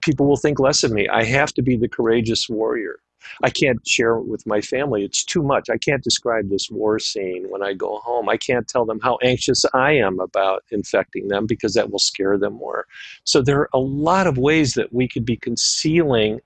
people 0.00 0.26
will 0.26 0.36
think 0.36 0.58
less 0.58 0.82
of 0.82 0.92
me. 0.92 1.08
I 1.08 1.24
have 1.24 1.52
to 1.54 1.62
be 1.62 1.76
the 1.76 1.88
courageous 1.88 2.48
warrior. 2.48 2.98
I 3.42 3.50
can't 3.50 3.86
share 3.86 4.16
it 4.16 4.26
with 4.26 4.46
my 4.46 4.60
family. 4.60 5.04
It's 5.04 5.24
too 5.24 5.42
much. 5.42 5.70
I 5.70 5.78
can't 5.78 6.02
describe 6.02 6.48
this 6.48 6.70
war 6.70 6.98
scene 6.98 7.46
when 7.48 7.62
I 7.62 7.72
go 7.72 7.98
home. 7.98 8.28
I 8.28 8.36
can't 8.36 8.66
tell 8.66 8.84
them 8.84 9.00
how 9.00 9.18
anxious 9.22 9.64
I 9.72 9.92
am 9.92 10.20
about 10.20 10.64
infecting 10.70 11.28
them 11.28 11.46
because 11.46 11.74
that 11.74 11.90
will 11.90 11.98
scare 11.98 12.36
them 12.36 12.54
more. 12.54 12.86
So 13.24 13.40
there 13.40 13.60
are 13.60 13.70
a 13.72 13.78
lot 13.78 14.26
of 14.26 14.38
ways 14.38 14.74
that 14.74 14.92
we 14.92 15.08
could 15.08 15.24
be 15.24 15.36
concealing 15.36 16.40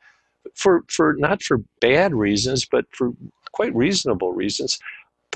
for 0.55 0.85
for 0.89 1.15
not 1.19 1.43
for 1.43 1.59
bad 1.81 2.15
reasons, 2.15 2.67
but 2.67 2.85
for 2.93 3.13
quite 3.53 3.75
reasonable 3.75 4.33
reasons. 4.33 4.79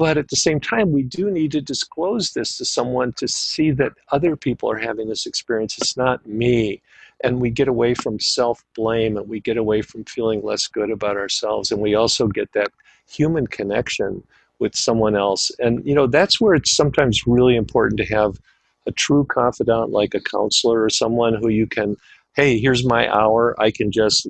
But 0.01 0.17
at 0.17 0.29
the 0.29 0.37
same 0.37 0.61
time, 0.61 0.93
we 0.93 1.03
do 1.03 1.31
need 1.31 1.53
to 1.53 1.61
disclose 1.61 2.33
this 2.33 2.57
to 2.57 2.65
someone 2.65 3.13
to 3.19 3.29
see 3.29 3.71
that 3.73 3.93
other 4.13 4.35
people 4.35 4.71
are 4.71 4.79
having 4.79 5.11
this 5.11 5.27
experience. 5.27 5.77
It's 5.77 5.95
not 5.95 6.27
me. 6.27 6.81
And 7.23 7.39
we 7.39 7.51
get 7.51 7.69
away 7.69 7.93
from 7.93 8.19
self 8.19 8.65
blame 8.75 9.19
and 9.19 9.29
we 9.29 9.41
get 9.41 9.59
away 9.59 9.83
from 9.83 10.07
feeling 10.07 10.41
less 10.43 10.67
good 10.69 10.91
about 10.91 11.19
ourselves 11.19 11.71
and 11.71 11.83
we 11.83 11.95
also 11.95 12.29
get 12.29 12.51
that 12.55 12.71
human 13.11 13.47
connection 13.47 14.25
with 14.59 14.75
someone 14.75 15.15
else. 15.17 15.53
And 15.59 15.85
you 15.87 15.95
know 15.95 16.07
that's 16.07 16.41
where 16.41 16.55
it's 16.55 16.75
sometimes 16.75 17.27
really 17.27 17.55
important 17.55 17.99
to 18.01 18.07
have 18.07 18.41
a 18.87 18.93
true 18.93 19.27
confidant 19.27 19.91
like 19.91 20.15
a 20.15 20.21
counselor 20.21 20.83
or 20.83 20.89
someone 20.89 21.35
who 21.35 21.51
you 21.51 21.67
can 21.67 21.95
hey 22.37 22.59
here's 22.59 22.87
my 22.87 23.07
hour. 23.13 23.55
I 23.61 23.71
can 23.71 23.93
just 23.93 24.27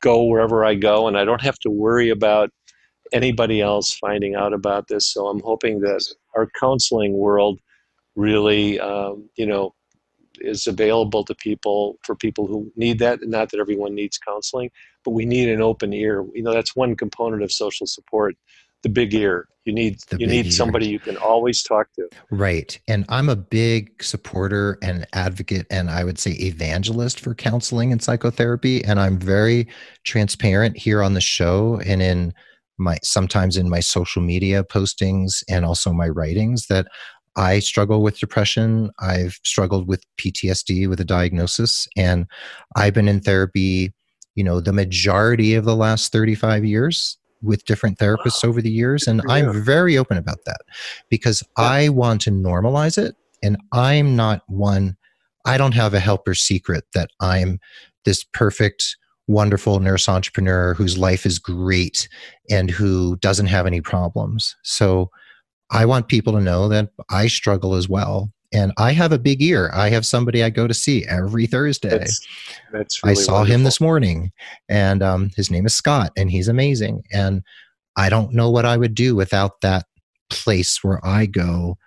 go 0.00 0.24
wherever 0.24 0.64
i 0.64 0.74
go 0.74 1.06
and 1.06 1.18
i 1.18 1.26
don't 1.26 1.42
have 1.42 1.58
to 1.58 1.68
worry 1.70 2.08
about 2.08 2.50
anybody 3.12 3.60
else 3.60 3.92
finding 3.94 4.34
out 4.34 4.52
about 4.52 4.88
this 4.88 5.12
so 5.12 5.26
i'm 5.28 5.40
hoping 5.40 5.80
that 5.80 6.02
our 6.36 6.48
counseling 6.58 7.16
world 7.16 7.60
really 8.16 8.78
um, 8.80 9.28
you 9.36 9.46
know 9.46 9.74
is 10.40 10.66
available 10.66 11.24
to 11.24 11.34
people 11.34 11.98
for 12.02 12.14
people 12.14 12.46
who 12.46 12.72
need 12.76 12.98
that. 12.98 13.20
Not 13.22 13.50
that 13.50 13.60
everyone 13.60 13.94
needs 13.94 14.18
counseling, 14.18 14.70
but 15.04 15.10
we 15.10 15.24
need 15.24 15.48
an 15.48 15.60
open 15.60 15.92
ear. 15.92 16.24
You 16.34 16.42
know, 16.42 16.52
that's 16.52 16.74
one 16.74 16.96
component 16.96 17.42
of 17.42 17.52
social 17.52 17.86
support 17.86 18.36
the 18.82 18.88
big 18.88 19.12
ear. 19.12 19.46
You 19.64 19.74
need 19.74 19.98
The 20.08 20.18
you 20.18 20.26
need 20.26 20.46
ear. 20.46 20.52
somebody 20.52 20.88
you 20.88 20.98
can 20.98 21.18
always 21.18 21.62
talk 21.62 21.92
to. 21.96 22.08
Right. 22.30 22.80
And 22.88 23.04
I'm 23.10 23.28
a 23.28 23.36
big 23.36 24.02
supporter 24.02 24.78
and 24.82 25.06
advocate, 25.12 25.66
and 25.70 25.90
I 25.90 26.02
would 26.02 26.18
say 26.18 26.30
evangelist 26.32 27.20
for 27.20 27.34
counseling 27.34 27.92
and 27.92 28.02
psychotherapy. 28.02 28.82
And 28.82 28.98
I'm 28.98 29.18
very 29.18 29.68
transparent 30.04 30.78
here 30.78 31.02
on 31.02 31.12
the 31.12 31.20
show 31.20 31.78
and 31.84 32.00
in 32.00 32.32
my 32.80 32.98
sometimes 33.02 33.56
in 33.56 33.68
my 33.68 33.80
social 33.80 34.22
media 34.22 34.64
postings 34.64 35.44
and 35.48 35.64
also 35.64 35.92
my 35.92 36.08
writings 36.08 36.66
that 36.66 36.88
I 37.36 37.60
struggle 37.60 38.02
with 38.02 38.18
depression. 38.18 38.90
I've 38.98 39.38
struggled 39.44 39.86
with 39.86 40.04
PTSD 40.20 40.88
with 40.88 41.00
a 41.00 41.04
diagnosis, 41.04 41.86
and 41.96 42.26
I've 42.74 42.94
been 42.94 43.06
in 43.08 43.20
therapy, 43.20 43.92
you 44.34 44.42
know, 44.42 44.60
the 44.60 44.72
majority 44.72 45.54
of 45.54 45.64
the 45.64 45.76
last 45.76 46.10
35 46.10 46.64
years 46.64 47.16
with 47.42 47.64
different 47.64 47.98
therapists 47.98 48.44
over 48.44 48.60
the 48.60 48.70
years. 48.70 49.06
And 49.06 49.22
I'm 49.28 49.64
very 49.64 49.96
open 49.96 50.16
about 50.16 50.38
that 50.46 50.60
because 51.08 51.42
Yeah. 51.56 51.64
I 51.64 51.88
want 51.88 52.20
to 52.22 52.30
normalize 52.30 52.98
it. 52.98 53.14
And 53.42 53.56
I'm 53.72 54.16
not 54.16 54.42
one, 54.48 54.96
I 55.46 55.56
don't 55.56 55.72
have 55.74 55.94
a 55.94 56.00
helper 56.00 56.34
secret 56.34 56.84
that 56.94 57.10
I'm 57.20 57.58
this 58.04 58.24
perfect, 58.24 58.96
wonderful 59.30 59.78
nurse 59.78 60.08
entrepreneur 60.08 60.74
whose 60.74 60.98
life 60.98 61.24
is 61.24 61.38
great 61.38 62.08
and 62.50 62.70
who 62.70 63.16
doesn't 63.16 63.46
have 63.46 63.66
any 63.66 63.80
problems. 63.80 64.56
So 64.62 65.10
I 65.70 65.86
want 65.86 66.08
people 66.08 66.32
to 66.32 66.40
know 66.40 66.68
that 66.68 66.90
I 67.10 67.28
struggle 67.28 67.74
as 67.74 67.88
well. 67.88 68.32
And 68.52 68.72
I 68.78 68.92
have 68.92 69.12
a 69.12 69.18
big 69.18 69.40
ear. 69.40 69.70
I 69.72 69.90
have 69.90 70.04
somebody 70.04 70.42
I 70.42 70.50
go 70.50 70.66
to 70.66 70.74
see 70.74 71.06
every 71.06 71.46
Thursday. 71.46 71.90
That's 71.90 72.26
that's 72.72 73.00
I 73.04 73.10
really 73.10 73.22
saw 73.22 73.44
him 73.44 73.62
this 73.62 73.80
morning, 73.80 74.32
and 74.68 75.04
um, 75.04 75.30
his 75.36 75.52
name 75.52 75.66
is 75.66 75.74
Scott, 75.74 76.10
and 76.16 76.32
he's 76.32 76.48
amazing. 76.48 77.04
And 77.12 77.42
I 77.96 78.08
don't 78.08 78.34
know 78.34 78.50
what 78.50 78.64
I 78.64 78.76
would 78.76 78.96
do 78.96 79.14
without 79.14 79.60
that 79.60 79.86
place 80.30 80.82
where 80.82 80.98
I 81.06 81.26
go, 81.26 81.78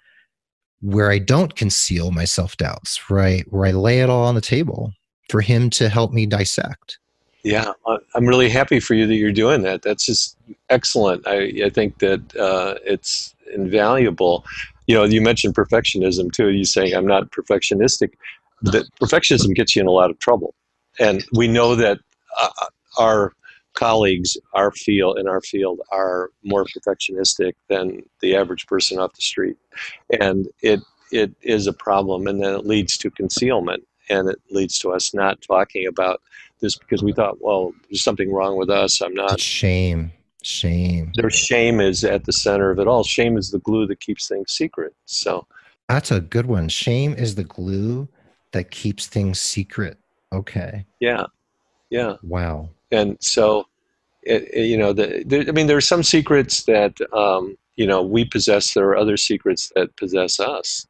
where 0.79 1.11
I 1.11 1.19
don't 1.19 1.53
conceal 1.53 2.11
my 2.11 2.23
self 2.23 2.55
doubts, 2.55 3.09
right? 3.09 3.43
Where 3.49 3.65
I 3.65 3.71
lay 3.71 3.99
it 3.99 4.09
all 4.09 4.23
on 4.23 4.35
the 4.35 4.39
table 4.39 4.93
for 5.29 5.41
him 5.41 5.69
to 5.71 5.89
help 5.89 6.13
me 6.13 6.25
dissect. 6.25 6.97
Yeah, 7.43 7.73
I'm 8.15 8.25
really 8.25 8.49
happy 8.49 8.79
for 8.79 8.93
you 8.93 9.05
that 9.05 9.15
you're 9.15 9.33
doing 9.33 9.63
that. 9.63 9.81
That's 9.81 10.05
just 10.05 10.37
excellent. 10.69 11.27
I, 11.27 11.51
I 11.65 11.69
think 11.69 11.99
that 11.99 12.35
uh, 12.37 12.75
it's 12.85 13.35
invaluable. 13.53 14.45
You 14.87 14.95
know, 14.95 15.03
you 15.03 15.21
mentioned 15.21 15.53
perfectionism 15.53 16.31
too. 16.31 16.49
You 16.49 16.63
saying 16.63 16.93
I'm 16.93 17.05
not 17.05 17.31
perfectionistic. 17.31 18.13
That 18.61 18.85
perfectionism 19.01 19.53
gets 19.55 19.75
you 19.75 19.81
in 19.81 19.87
a 19.87 19.91
lot 19.91 20.09
of 20.09 20.19
trouble, 20.19 20.55
and 20.99 21.25
we 21.33 21.49
know 21.49 21.75
that 21.75 21.99
uh, 22.39 22.49
our 22.97 23.33
colleagues, 23.73 24.37
our 24.53 24.71
field 24.71 25.19
in 25.19 25.27
our 25.27 25.41
field, 25.41 25.81
are 25.91 26.29
more 26.43 26.65
perfectionistic 26.65 27.53
than 27.67 28.03
the 28.21 28.37
average 28.37 28.65
person 28.67 28.99
off 28.99 29.11
the 29.13 29.21
street, 29.21 29.57
and 30.21 30.47
it 30.61 30.79
it 31.11 31.33
is 31.41 31.67
a 31.67 31.73
problem, 31.73 32.25
and 32.25 32.41
then 32.41 32.55
it 32.55 32.65
leads 32.65 32.97
to 32.99 33.11
concealment, 33.11 33.85
and 34.10 34.30
it 34.30 34.39
leads 34.51 34.80
to 34.80 34.91
us 34.91 35.14
not 35.14 35.41
talking 35.41 35.88
about 35.88 36.22
this 36.60 36.78
because 36.78 37.04
we 37.04 37.14
thought, 37.14 37.41
well, 37.41 37.74
there's 37.89 38.04
something 38.04 38.32
wrong 38.32 38.58
with 38.58 38.70
us. 38.70 39.01
I'm 39.01 39.14
not. 39.14 39.34
It's 39.34 39.43
shame, 39.43 40.12
shame. 40.43 41.12
Their 41.16 41.30
shame 41.30 41.80
is 41.82 42.04
at 42.04 42.26
the 42.26 42.32
center 42.34 42.72
of 42.72 42.80
it 42.80 42.88
all. 42.88 43.04
Shame 43.04 43.38
is 43.38 43.51
the 43.51 43.60
glue 43.60 43.86
that 43.88 43.99
keeps 43.99 44.28
things 44.28 44.51
secret. 44.51 44.93
So, 45.06 45.45
That's 45.89 46.12
a 46.12 46.22
good 46.22 46.45
one. 46.45 46.70
Shame 46.70 47.14
is 47.14 47.36
the 47.36 47.43
glue 47.43 48.08
that 48.51 48.72
keeps 48.72 49.08
things 49.08 49.39
secret. 49.41 49.97
Okay. 50.32 50.86
yeah, 50.99 51.26
yeah. 51.89 52.16
Wow. 52.24 52.70
And 52.91 53.18
so, 53.22 53.68
it, 54.24 54.47
it- 54.54 54.66
you 54.66 54.78
know, 54.78 54.93
the, 54.93 55.24
there, 55.26 55.45
I 55.47 55.51
mean, 55.51 55.68
there 55.68 55.78
are 55.78 55.82
some 55.82 56.01
secrets 56.04 56.64
that, 56.64 56.95
um, 57.14 57.58
you 57.76 57.86
know, 57.88 58.01
we 58.01 58.24
possess. 58.26 58.74
There 58.74 58.88
are 58.89 58.97
other 58.97 59.18
secrets 59.18 59.72
that 59.76 59.95
possess 59.97 60.39
us 60.39 60.88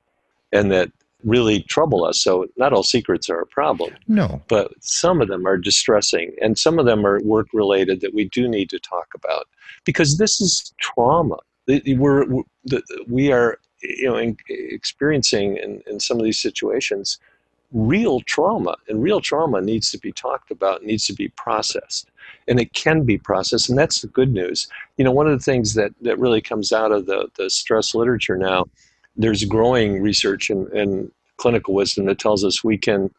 and 0.51 0.71
that 0.71 0.91
really 1.23 1.61
trouble 1.63 2.03
us. 2.03 2.21
So, 2.21 2.47
not 2.57 2.73
all 2.73 2.83
secrets 2.83 3.29
are 3.29 3.39
a 3.39 3.45
problem. 3.45 3.93
No. 4.07 4.41
but 4.47 4.71
some 4.81 5.21
of 5.21 5.27
them 5.27 5.45
are 5.45 5.57
distressing 5.57 6.33
and 6.41 6.57
some 6.57 6.79
of 6.79 6.85
them 6.85 7.05
are 7.05 7.21
work 7.21 7.47
related 7.53 8.01
that 8.01 8.13
we 8.13 8.25
do 8.29 8.47
need 8.47 8.69
to 8.69 8.79
talk 8.79 9.07
about 9.15 9.47
because 9.85 10.17
this 10.17 10.41
is 10.41 10.73
trauma 10.79 11.37
we're, 11.95 12.25
we 13.07 13.31
are 13.31 13.57
you 13.81 14.05
know 14.05 14.35
experiencing 14.49 15.57
in, 15.57 15.81
in 15.87 15.99
some 15.99 16.17
of 16.17 16.23
these 16.23 16.39
situations 16.39 17.19
real 17.71 18.21
trauma 18.21 18.75
and 18.87 19.01
real 19.01 19.19
trauma 19.19 19.59
needs 19.59 19.91
to 19.91 19.97
be 19.97 20.11
talked 20.11 20.51
about 20.51 20.83
needs 20.83 21.05
to 21.05 21.13
be 21.13 21.27
processed 21.29 22.09
and 22.47 22.59
it 22.59 22.71
can 22.73 23.03
be 23.03 23.17
processed 23.17 23.69
and 23.69 23.77
that's 23.77 24.01
the 24.01 24.07
good 24.07 24.31
news 24.31 24.67
you 24.97 25.03
know 25.03 25.11
one 25.11 25.27
of 25.27 25.37
the 25.37 25.43
things 25.43 25.73
that, 25.73 25.91
that 26.01 26.19
really 26.19 26.41
comes 26.41 26.71
out 26.71 26.91
of 26.91 27.07
the, 27.07 27.27
the 27.37 27.49
stress 27.49 27.95
literature 27.95 28.37
now 28.37 28.65
there's 29.15 29.43
growing 29.45 30.01
research 30.01 30.49
and, 30.49 30.67
and 30.69 31.11
clinical 31.37 31.73
wisdom 31.73 32.05
that 32.05 32.19
tells 32.19 32.43
us 32.43 32.63
we 32.63 32.77
can 32.77 33.11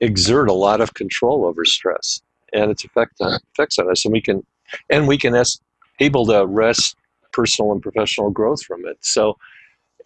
exert 0.00 0.48
a 0.48 0.52
lot 0.52 0.80
of 0.80 0.94
control 0.94 1.44
over 1.44 1.64
stress 1.64 2.20
and 2.52 2.70
its 2.70 2.84
effect 2.84 3.14
on, 3.20 3.38
effects 3.52 3.78
on 3.78 3.90
us 3.90 4.04
and 4.04 4.12
we 4.12 4.20
can 4.20 4.44
and 4.88 5.08
we 5.08 5.18
can 5.18 5.34
as, 5.34 5.60
able 5.98 6.24
to 6.26 6.40
arrest 6.40 6.96
personal 7.32 7.72
and 7.72 7.82
professional 7.82 8.30
growth 8.30 8.62
from 8.62 8.84
it. 8.86 8.96
So 9.00 9.36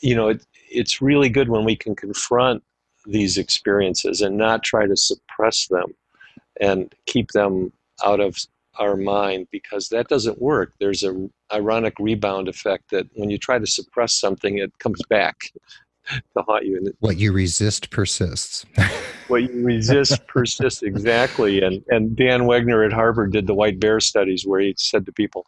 you 0.01 0.15
know 0.15 0.29
it, 0.29 0.45
it's 0.71 1.01
really 1.01 1.29
good 1.29 1.49
when 1.49 1.65
we 1.65 1.77
can 1.77 1.95
confront 1.95 2.63
these 3.07 3.39
experiences 3.39 4.21
and 4.21 4.37
not 4.37 4.63
try 4.63 4.87
to 4.87 4.97
suppress 4.97 5.69
them 5.69 5.95
and 6.61 6.95
keep 7.07 7.33
them 7.33 7.73
out 8.05 8.21
of 8.21 8.37
our 8.79 8.97
mind 8.97 9.49
because 9.51 9.89
that 9.89 10.09
doesn't 10.09 10.41
work. 10.41 10.72
There's 10.79 11.03
a 11.03 11.29
ironic 11.53 11.95
rebound 11.99 12.49
effect 12.49 12.91
that 12.91 13.07
when 13.14 13.31
you 13.31 13.39
try 13.39 13.59
to 13.59 13.66
suppress 13.66 14.14
something 14.14 14.59
it 14.59 14.77
comes 14.79 15.01
back 15.09 15.37
to 16.07 16.43
haunt 16.43 16.66
you 16.66 16.93
What 17.01 17.16
you 17.16 17.33
resist 17.33 17.91
persists. 17.91 18.66
what 19.29 19.43
you 19.43 19.64
resist 19.64 20.27
persists 20.27 20.83
exactly 20.83 21.62
and 21.62 21.83
and 21.89 22.14
dan 22.14 22.43
wegner 22.43 22.85
at 22.85 22.93
harvard 22.93 23.33
did 23.33 23.47
the 23.47 23.55
white 23.55 23.81
bear 23.81 23.99
studies 23.99 24.47
where 24.47 24.61
he 24.61 24.75
said 24.77 25.07
to 25.07 25.12
people 25.12 25.47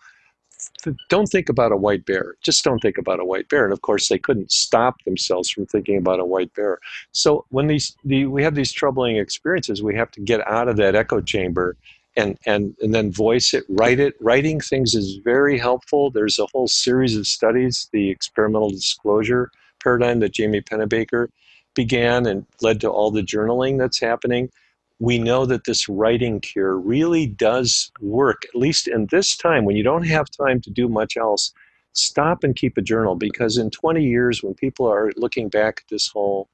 don't 1.08 1.26
think 1.26 1.48
about 1.48 1.72
a 1.72 1.76
white 1.76 2.06
bear. 2.06 2.36
Just 2.42 2.64
don't 2.64 2.80
think 2.80 2.98
about 2.98 3.20
a 3.20 3.24
white 3.24 3.48
bear. 3.48 3.64
And 3.64 3.72
of 3.72 3.82
course 3.82 4.08
they 4.08 4.18
couldn't 4.18 4.50
stop 4.50 5.02
themselves 5.04 5.50
from 5.50 5.66
thinking 5.66 5.98
about 5.98 6.20
a 6.20 6.24
white 6.24 6.52
bear. 6.54 6.78
So 7.12 7.44
when 7.50 7.66
these 7.66 7.96
the, 8.04 8.26
we 8.26 8.42
have 8.42 8.54
these 8.54 8.72
troubling 8.72 9.16
experiences 9.16 9.82
we 9.82 9.96
have 9.96 10.10
to 10.12 10.20
get 10.20 10.46
out 10.46 10.68
of 10.68 10.76
that 10.76 10.94
echo 10.94 11.20
chamber 11.20 11.76
and 12.16 12.38
and 12.46 12.74
and 12.80 12.94
then 12.94 13.12
voice 13.12 13.54
it 13.54 13.64
write 13.68 14.00
it. 14.00 14.14
Writing 14.20 14.60
things 14.60 14.94
is 14.94 15.16
very 15.24 15.58
helpful. 15.58 16.10
There's 16.10 16.38
a 16.38 16.46
whole 16.52 16.68
series 16.68 17.16
of 17.16 17.26
studies 17.26 17.88
the 17.92 18.10
experimental 18.10 18.70
disclosure 18.70 19.50
paradigm 19.82 20.20
that 20.20 20.32
jamie 20.32 20.62
pennebaker 20.62 21.28
began 21.74 22.26
and 22.26 22.46
led 22.62 22.80
to 22.80 22.88
all 22.88 23.10
the 23.10 23.22
journaling 23.22 23.78
that's 23.78 24.00
happening. 24.00 24.50
We 24.98 25.18
know 25.18 25.44
that 25.44 25.64
this 25.64 25.88
writing 25.88 26.40
cure 26.40 26.78
really 26.78 27.26
does 27.26 27.92
work 28.00 28.44
at 28.46 28.58
least 28.58 28.88
in 28.88 29.06
this 29.10 29.36
time 29.36 29.66
when 29.66 29.76
you 29.76 29.82
don't 29.82 30.06
have 30.06 30.26
time 30.30 30.60
to 30.62 30.70
do 30.70 30.88
much 30.88 31.18
else 31.18 31.52
stop 31.92 32.44
and 32.44 32.56
keep 32.56 32.76
a 32.76 32.82
journal 32.82 33.14
because 33.14 33.56
in 33.56 33.70
20 33.70 34.04
years 34.04 34.42
when 34.42 34.54
people 34.54 34.86
are 34.86 35.12
looking 35.16 35.48
back 35.48 35.80
at 35.82 35.88
this 35.90 36.08
whole 36.08 36.48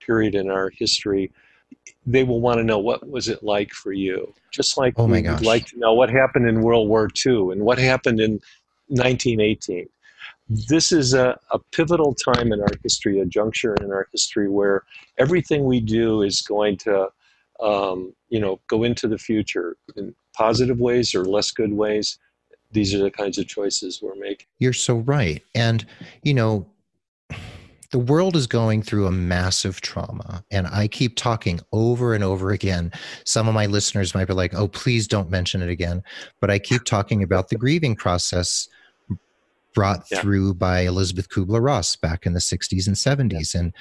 period 0.00 0.34
in 0.34 0.50
our 0.50 0.70
history 0.70 1.32
they 2.06 2.24
will 2.24 2.40
want 2.40 2.58
to 2.58 2.64
know 2.64 2.78
what 2.78 3.08
was 3.08 3.28
it 3.28 3.42
like 3.42 3.72
for 3.72 3.92
you. 3.92 4.32
Just 4.50 4.76
like 4.76 4.94
Oh 4.96 5.06
my 5.06 5.20
we 5.20 5.28
would 5.28 5.44
like 5.44 5.66
to 5.66 5.78
know 5.78 5.92
what 5.92 6.10
happened 6.10 6.48
in 6.48 6.62
world 6.62 6.88
war 6.88 7.08
ii 7.26 7.52
and 7.52 7.62
what 7.62 7.78
happened 7.78 8.20
in 8.20 8.40
1918 8.88 9.88
this 10.50 10.92
is 10.92 11.12
a, 11.12 11.38
a 11.50 11.58
pivotal 11.72 12.14
time 12.14 12.54
in 12.54 12.60
our 12.62 12.72
history 12.82 13.20
a 13.20 13.26
juncture 13.26 13.74
in 13.82 13.92
our 13.92 14.08
history 14.12 14.48
where 14.48 14.82
everything 15.18 15.64
we 15.64 15.78
do 15.78 16.22
is 16.22 16.40
going 16.40 16.74
to 16.78 17.06
um, 17.60 18.14
you 18.30 18.40
know 18.40 18.58
go 18.66 18.82
into 18.82 19.06
the 19.06 19.18
future 19.18 19.76
in 19.96 20.14
positive 20.38 20.78
ways 20.78 21.14
or 21.14 21.24
less 21.24 21.50
good 21.50 21.72
ways. 21.72 22.18
These 22.70 22.94
are 22.94 22.98
the 22.98 23.10
kinds 23.10 23.38
of 23.38 23.48
choices 23.48 24.00
we're 24.00 24.14
making. 24.14 24.46
You're 24.58 24.72
so 24.72 24.98
right. 24.98 25.42
And, 25.54 25.84
you 26.22 26.32
know, 26.32 26.66
the 27.90 27.98
world 27.98 28.36
is 28.36 28.46
going 28.46 28.82
through 28.82 29.06
a 29.06 29.10
massive 29.10 29.80
trauma. 29.80 30.44
And 30.50 30.66
I 30.66 30.88
keep 30.88 31.16
talking 31.16 31.60
over 31.72 32.14
and 32.14 32.22
over 32.22 32.50
again. 32.50 32.92
Some 33.24 33.48
of 33.48 33.54
my 33.54 33.66
listeners 33.66 34.14
might 34.14 34.26
be 34.26 34.34
like, 34.34 34.54
oh, 34.54 34.68
please 34.68 35.08
don't 35.08 35.30
mention 35.30 35.62
it 35.62 35.70
again. 35.70 36.02
But 36.40 36.50
I 36.50 36.58
keep 36.58 36.84
talking 36.84 37.22
about 37.22 37.48
the 37.48 37.56
grieving 37.56 37.96
process 37.96 38.68
brought 39.74 40.04
Yeah. 40.10 40.20
through 40.20 40.54
by 40.54 40.80
Elisabeth 40.80 41.28
Kubler 41.30 41.62
Ross 41.62 41.96
back 41.96 42.26
in 42.26 42.32
the 42.34 42.40
60s 42.40 42.86
and 42.86 42.96
70s. 42.96 43.54
And 43.54 43.72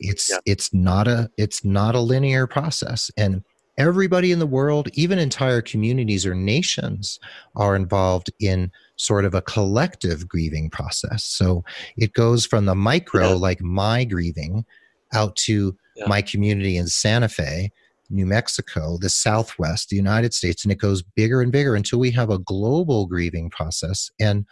it's 0.00 0.28
Yeah. 0.28 0.38
it's 0.44 0.74
not 0.74 1.06
a 1.08 1.30
it's 1.36 1.64
not 1.64 1.94
a 1.94 2.00
linear 2.00 2.46
process. 2.46 3.10
And 3.16 3.44
everybody 3.76 4.32
in 4.32 4.38
the 4.38 4.46
world, 4.46 4.88
even 4.94 5.18
entire 5.18 5.60
communities 5.60 6.24
or 6.24 6.34
nations, 6.34 7.18
are 7.56 7.74
involved 7.76 8.30
in 8.40 8.70
sort 8.96 9.24
of 9.24 9.34
a 9.34 9.42
collective 9.42 10.28
grieving 10.28 10.70
process. 10.70 11.24
So 11.24 11.64
it 11.96 12.12
goes 12.12 12.46
from 12.46 12.66
the 12.66 12.74
micro, 12.74 13.30
Yeah. 13.30 13.34
like 13.34 13.60
my 13.60 14.04
grieving, 14.04 14.64
out 15.12 15.36
to 15.36 15.76
Yeah. 15.96 16.06
my 16.06 16.22
community 16.22 16.76
in 16.76 16.86
Santa 16.86 17.28
Fe, 17.28 17.70
New 18.10 18.26
Mexico, 18.26 18.98
the 19.00 19.08
Southwest, 19.10 19.88
the 19.88 19.96
United 19.96 20.34
States, 20.34 20.62
and 20.64 20.70
it 20.70 20.78
goes 20.78 21.02
bigger 21.02 21.40
and 21.40 21.50
bigger 21.50 21.74
until 21.74 21.98
we 21.98 22.10
have 22.12 22.30
a 22.30 22.38
global 22.38 23.06
grieving 23.06 23.50
process. 23.50 24.10
And 24.20 24.44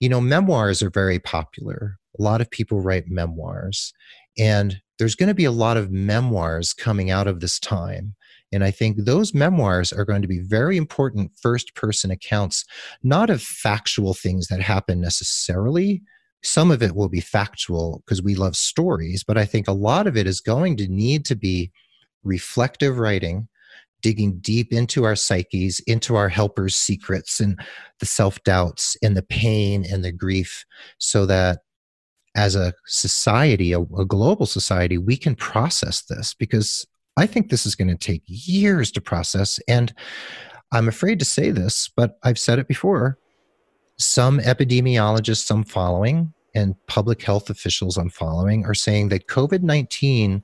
you 0.00 0.08
know, 0.08 0.20
memoirs 0.20 0.82
are 0.82 0.90
very 0.90 1.20
popular. 1.20 1.96
A 2.18 2.22
lot 2.22 2.40
of 2.40 2.50
people 2.50 2.80
write 2.80 3.06
memoirs. 3.06 3.92
And 4.36 4.80
there's 5.02 5.16
going 5.16 5.26
to 5.26 5.34
be 5.34 5.44
a 5.44 5.50
lot 5.50 5.76
of 5.76 5.90
memoirs 5.90 6.72
coming 6.72 7.10
out 7.10 7.26
of 7.26 7.40
this 7.40 7.58
time. 7.58 8.14
And 8.52 8.62
I 8.62 8.70
think 8.70 8.98
those 8.98 9.34
memoirs 9.34 9.92
are 9.92 10.04
going 10.04 10.22
to 10.22 10.28
be 10.28 10.38
very 10.38 10.76
important 10.76 11.32
first 11.40 11.74
person 11.74 12.12
accounts, 12.12 12.64
not 13.02 13.28
of 13.28 13.42
factual 13.42 14.14
things 14.14 14.46
that 14.46 14.60
happen 14.60 15.00
necessarily. 15.00 16.02
Some 16.44 16.70
of 16.70 16.84
it 16.84 16.94
will 16.94 17.08
be 17.08 17.20
factual 17.20 18.00
because 18.04 18.22
we 18.22 18.36
love 18.36 18.54
stories, 18.54 19.24
but 19.26 19.36
I 19.36 19.44
think 19.44 19.66
a 19.66 19.72
lot 19.72 20.06
of 20.06 20.16
it 20.16 20.28
is 20.28 20.40
going 20.40 20.76
to 20.76 20.86
need 20.86 21.24
to 21.24 21.34
be 21.34 21.72
reflective 22.22 23.00
writing, 23.00 23.48
digging 24.02 24.38
deep 24.38 24.72
into 24.72 25.02
our 25.02 25.16
psyches, 25.16 25.80
into 25.88 26.14
our 26.14 26.28
helpers' 26.28 26.76
secrets 26.76 27.40
and 27.40 27.58
the 27.98 28.06
self 28.06 28.40
doubts 28.44 28.96
and 29.02 29.16
the 29.16 29.24
pain 29.24 29.84
and 29.84 30.04
the 30.04 30.12
grief, 30.12 30.64
so 30.98 31.26
that 31.26 31.58
as 32.34 32.56
a 32.56 32.72
society, 32.86 33.72
a, 33.72 33.80
a, 33.80 34.04
global 34.06 34.46
society, 34.46 34.98
we 34.98 35.16
can 35.16 35.34
process 35.34 36.02
this 36.02 36.34
because 36.34 36.86
I 37.16 37.26
think 37.26 37.50
this 37.50 37.66
is 37.66 37.74
going 37.74 37.88
to 37.88 37.96
take 37.96 38.22
years 38.26 38.90
to 38.92 39.00
process. 39.00 39.60
And 39.68 39.92
I'm 40.72 40.88
afraid 40.88 41.18
to 41.18 41.24
say 41.24 41.50
this, 41.50 41.90
but 41.94 42.18
I've 42.22 42.38
said 42.38 42.58
it 42.58 42.68
before. 42.68 43.18
Some 43.98 44.40
epidemiologists 44.40 45.50
I'm 45.50 45.64
following 45.64 46.32
and 46.54 46.74
public 46.86 47.22
health 47.22 47.50
officials 47.50 47.96
I'm 47.96 48.10
following 48.10 48.64
are 48.64 48.74
saying 48.74 49.08
that 49.10 49.28
COVID 49.28 49.62
19 49.62 50.42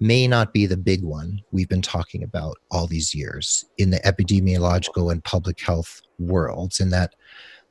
may 0.00 0.26
not 0.26 0.52
be 0.52 0.66
the 0.66 0.76
big 0.76 1.02
one 1.02 1.40
we've 1.52 1.68
been 1.68 1.82
talking 1.82 2.22
about 2.22 2.56
all 2.70 2.86
these 2.86 3.14
years 3.14 3.64
in 3.78 3.90
the 3.90 4.00
epidemiological 4.00 5.10
and 5.10 5.22
public 5.22 5.60
health 5.60 6.00
worlds, 6.18 6.80
and 6.80 6.92
that 6.92 7.14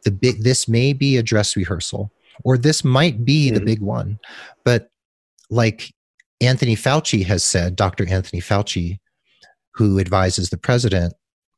the 0.04 0.12
big 0.12 0.44
this 0.44 0.68
may 0.68 0.94
be 0.94 1.18
a 1.18 1.24
dress 1.24 1.56
rehearsal 1.56 2.12
or 2.44 2.58
this 2.58 2.84
might 2.84 3.24
be 3.26 3.48
mm-hmm. 3.48 3.56
the 3.56 3.66
big 3.66 3.82
one. 3.82 4.20
But 4.64 4.90
like 5.50 5.94
Anthony 6.42 6.76
Fauci 6.76 7.26
has 7.26 7.44
said, 7.44 7.76
Dr. 7.76 8.08
Anthony 8.08 8.42
Fauci, 8.42 9.00
who 9.74 10.00
advises 10.00 10.50
the 10.50 10.58
president, 10.58 11.14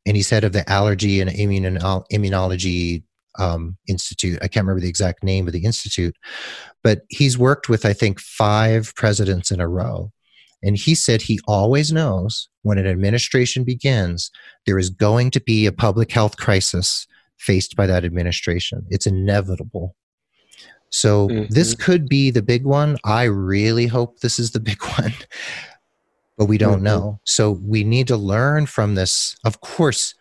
and 0.06 0.16
he's 0.16 0.30
head 0.30 0.44
of 0.44 0.54
the 0.54 0.70
Allergy 0.70 1.20
and 1.20 1.30
Immunology 1.30 3.04
um, 3.40 3.78
Institute. 3.88 4.38
I 4.42 4.48
can't 4.48 4.66
remember 4.66 4.82
the 4.82 4.90
exact 4.90 5.24
name 5.24 5.48
of 5.48 5.54
the 5.54 5.66
institute, 5.66 6.16
but 6.84 7.02
he's 7.10 7.38
worked 7.38 7.68
with, 7.68 7.86
I 7.86 7.94
think, 7.94 8.20
five 8.20 8.94
presidents 8.96 9.52
in 9.52 9.60
a 9.60 9.68
row. 9.68 10.12
And 10.64 10.78
he 10.78 10.96
said 10.96 11.22
he 11.22 11.40
always 11.48 11.92
knows 11.92 12.50
when 12.64 12.78
an 12.78 12.88
administration 12.88 13.64
begins, 13.64 14.32
there 14.66 14.80
is 14.80 14.90
going 14.90 15.32
to 15.32 15.42
be 15.42 15.66
a 15.66 15.72
public 15.72 16.12
health 16.12 16.38
crisis 16.38 17.06
faced 17.38 17.76
by 17.76 17.86
that 17.86 18.06
administration. 18.06 18.86
It's 18.90 19.06
inevitable. 19.06 19.96
So 20.96 21.28
mm-hmm. 21.28 21.54
this 21.54 21.76
could 21.76 22.08
be 22.08 22.32
the 22.32 22.41
big 22.41 22.64
one. 22.64 22.98
I 23.04 23.24
really 23.24 23.86
hope 23.86 24.22
this 24.22 24.39
is 24.39 24.52
the 24.52 24.62
big 24.62 24.82
one, 24.98 25.14
but 26.38 26.46
we 26.46 26.58
don't 26.58 26.76
mm-hmm. 26.76 26.86
know. 26.86 27.20
So 27.26 27.52
we 27.52 27.84
need 27.84 28.08
to 28.08 28.16
learn 28.16 28.66
from 28.66 28.96
this. 28.96 29.36
Of 29.43 29.60
course, 29.60 30.16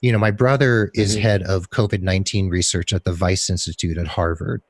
you 0.00 0.12
know, 0.12 0.20
my 0.20 0.30
brother 0.30 0.92
is 0.94 1.14
mm-hmm. 1.14 1.22
head 1.22 1.42
of 1.42 1.70
COVID 1.70 2.02
19 2.02 2.50
research 2.50 2.92
at 2.92 3.02
the 3.02 3.18
Wyss 3.20 3.50
Institute 3.50 3.98
at 3.98 4.06
Harvard, 4.06 4.62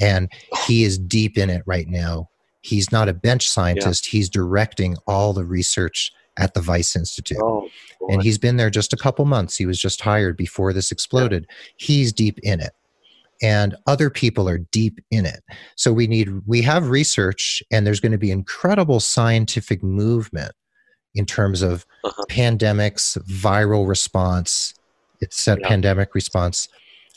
and 0.00 0.28
he 0.66 0.82
is 0.82 0.98
deep 0.98 1.38
in 1.38 1.48
it 1.48 1.62
right 1.64 1.86
now. 1.86 2.28
He's 2.62 2.90
not 2.90 3.08
a 3.08 3.14
bench 3.14 3.48
scientist, 3.48 4.08
yeah. 4.08 4.18
he's 4.18 4.28
directing 4.28 4.96
all 5.06 5.32
the 5.32 5.44
research 5.44 6.10
at 6.38 6.54
the 6.54 6.62
Wyss 6.62 6.96
Institute. 6.96 7.38
Oh, 7.40 7.68
and 8.08 8.20
he's 8.20 8.38
been 8.38 8.56
there 8.56 8.70
just 8.70 8.92
a 8.92 8.96
couple 8.96 9.24
months. 9.26 9.56
He 9.56 9.66
was 9.66 9.78
just 9.78 10.00
hired 10.00 10.36
before 10.36 10.72
this 10.72 10.90
exploded. 10.90 11.46
Yeah. 11.48 11.56
He's 11.76 12.12
deep 12.12 12.40
in 12.42 12.58
it 12.58 12.72
and 13.42 13.74
other 13.86 14.08
people 14.08 14.48
are 14.48 14.58
deep 14.58 15.00
in 15.10 15.26
it. 15.26 15.42
So 15.76 15.92
we 15.92 16.06
need 16.06 16.30
we 16.46 16.62
have 16.62 16.90
research 16.90 17.62
and 17.70 17.86
there's 17.86 18.00
going 18.00 18.12
to 18.12 18.18
be 18.18 18.30
incredible 18.30 19.00
scientific 19.00 19.82
movement 19.82 20.52
in 21.14 21.26
terms 21.26 21.60
of 21.60 21.84
uh-huh. 22.04 22.24
pandemics, 22.30 23.18
viral 23.24 23.86
response, 23.86 24.74
it's 25.20 25.46
a 25.46 25.56
yeah. 25.60 25.68
pandemic 25.68 26.14
response. 26.14 26.68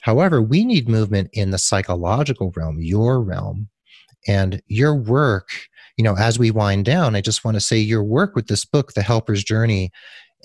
However, 0.01 0.41
we 0.41 0.63
need 0.63 0.87
movement 0.87 1.29
in 1.33 1.51
the 1.51 1.57
psychological 1.57 2.53
realm, 2.55 2.77
your 2.79 3.21
realm, 3.21 3.69
and 4.27 4.61
your 4.67 4.95
work. 4.95 5.49
You 5.97 6.03
know, 6.03 6.15
as 6.15 6.37
we 6.37 6.51
wind 6.51 6.85
down, 6.85 7.15
I 7.15 7.21
just 7.21 7.43
want 7.43 7.55
to 7.55 7.61
say 7.61 7.77
your 7.77 8.03
work 8.03 8.35
with 8.35 8.47
this 8.47 8.65
book, 8.65 8.93
The 8.93 9.01
Helper's 9.01 9.43
Journey 9.43 9.91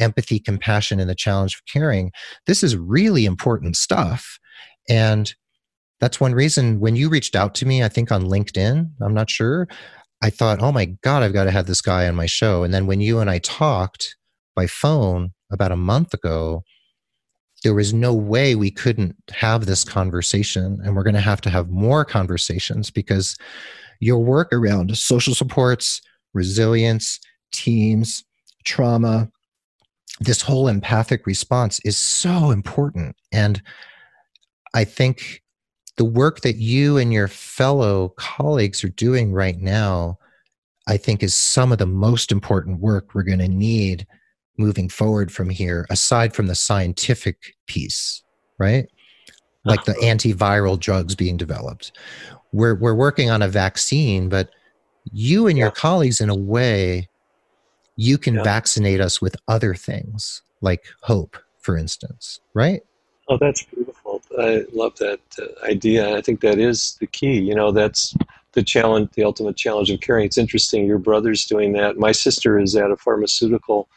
Empathy, 0.01 0.39
Compassion, 0.39 0.99
and 0.99 1.11
the 1.11 1.14
Challenge 1.14 1.55
of 1.55 1.66
Caring, 1.70 2.11
this 2.47 2.62
is 2.62 2.76
really 2.76 3.26
important 3.26 3.76
stuff. 3.76 4.39
And 4.89 5.35
that's 6.01 6.21
one 6.21 6.35
reason 6.35 6.81
when 6.81 6.97
you 6.97 7.09
reached 7.09 7.37
out 7.37 7.55
to 7.57 7.67
me, 7.67 7.83
I 7.83 7.89
think 7.89 8.11
on 8.11 8.25
LinkedIn, 8.25 8.91
I'm 9.01 9.15
not 9.15 9.31
sure, 9.31 9.69
I 10.23 10.31
thought, 10.31 10.63
oh 10.63 10.73
my 10.73 10.87
God, 11.03 11.23
I've 11.23 11.33
got 11.33 11.45
to 11.45 11.51
have 11.51 11.67
this 11.67 11.81
guy 11.81 12.07
on 12.09 12.15
my 12.15 12.27
show. 12.27 12.63
And 12.63 12.75
then 12.75 12.87
when 12.87 13.01
you 13.01 13.21
and 13.21 13.31
I 13.31 13.39
talked 13.39 14.17
by 14.55 14.67
phone 14.67 15.33
about 15.51 15.73
a 15.73 15.77
month 15.77 16.13
ago, 16.15 16.63
there 17.63 17.75
was 17.75 17.93
no 17.93 18.15
way 18.15 18.55
we 18.55 18.71
couldn't 18.71 19.17
have 19.31 19.67
this 19.67 19.85
conversation. 19.85 20.79
And 20.83 20.97
we're 20.97 21.03
going 21.03 21.15
to 21.15 21.21
have 21.21 21.41
to 21.43 21.51
have 21.51 21.69
more 21.69 22.05
conversations 22.05 22.91
because 22.91 23.37
your 24.01 24.19
work 24.19 24.53
around 24.53 24.97
social 24.97 25.35
supports, 25.35 26.01
resilience, 26.33 27.21
teams, 27.53 28.25
trauma, 28.65 29.31
this 30.21 30.43
whole 30.43 30.69
empathic 30.69 31.27
response 31.27 31.81
is 31.85 31.99
so 31.99 32.51
important. 32.51 33.17
And 33.33 33.63
I 34.75 34.85
think 34.85 35.43
the 36.01 36.05
work 36.07 36.41
that 36.41 36.57
you 36.57 36.97
and 36.97 37.13
your 37.13 37.29
fellow 37.29 38.09
colleagues 38.17 38.83
are 38.83 38.89
doing 38.89 39.35
right 39.35 39.61
now, 39.61 40.19
I 40.89 40.97
think, 40.97 41.23
is 41.23 41.35
some 41.35 41.73
of 41.73 41.79
the 41.79 41.85
most 41.85 42.33
important 42.33 42.81
work 42.81 43.15
we're 43.15 43.23
going 43.23 43.41
to 43.41 43.49
need 43.49 44.07
moving 44.57 44.89
forward 44.89 45.31
from 45.31 45.51
here, 45.51 45.87
aside 45.91 46.35
from 46.35 46.47
the 46.47 46.55
scientific 46.55 47.55
piece, 47.67 48.23
right? 48.57 48.89
Like 49.67 49.85
the 49.85 49.93
antiviral 50.03 50.81
drugs 50.81 51.15
being 51.15 51.37
developed. 51.37 51.93
We're, 52.51 52.77
we're 52.77 52.95
working 52.95 53.29
on 53.29 53.43
a 53.43 53.49
vaccine, 53.49 54.31
but 54.31 54.49
you 55.13 55.49
and 55.49 55.59
your 55.59 55.71
colleagues, 55.71 56.19
in 56.23 56.31
a 56.31 56.35
way, 56.35 57.11
you 57.97 58.17
can 58.17 58.37
yeah. 58.37 58.43
vaccinate 58.43 59.03
us 59.03 59.21
with 59.21 59.37
other 59.49 59.75
things, 59.75 60.41
like 60.63 60.83
hope, 61.03 61.37
for 61.59 61.77
instance, 61.77 62.41
right? 62.55 62.81
Oh, 63.29 63.37
that's. 63.39 63.67
I 64.39 64.64
love 64.72 64.97
that 64.99 65.20
uh, 65.39 65.66
idea. 65.66 66.16
I 66.16 66.20
think 66.20 66.41
that 66.41 66.59
is 66.59 66.97
the 67.01 67.07
key. 67.07 67.39
You 67.39 67.55
know, 67.55 67.72
that's 67.72 68.14
the 68.53 68.62
challenge, 68.62 69.11
the 69.12 69.24
ultimate 69.24 69.57
challenge 69.57 69.91
of 69.91 70.01
caring. 70.01 70.26
It's 70.26 70.39
interesting. 70.39 70.87
Your 70.87 70.99
brother's 70.99 71.47
doing 71.47 71.72
that. 71.72 71.99
My 71.99 72.12
sister 72.12 72.59
is 72.59 72.76
at 72.76 72.91
a 72.91 72.97
pharmaceutical 72.97 73.89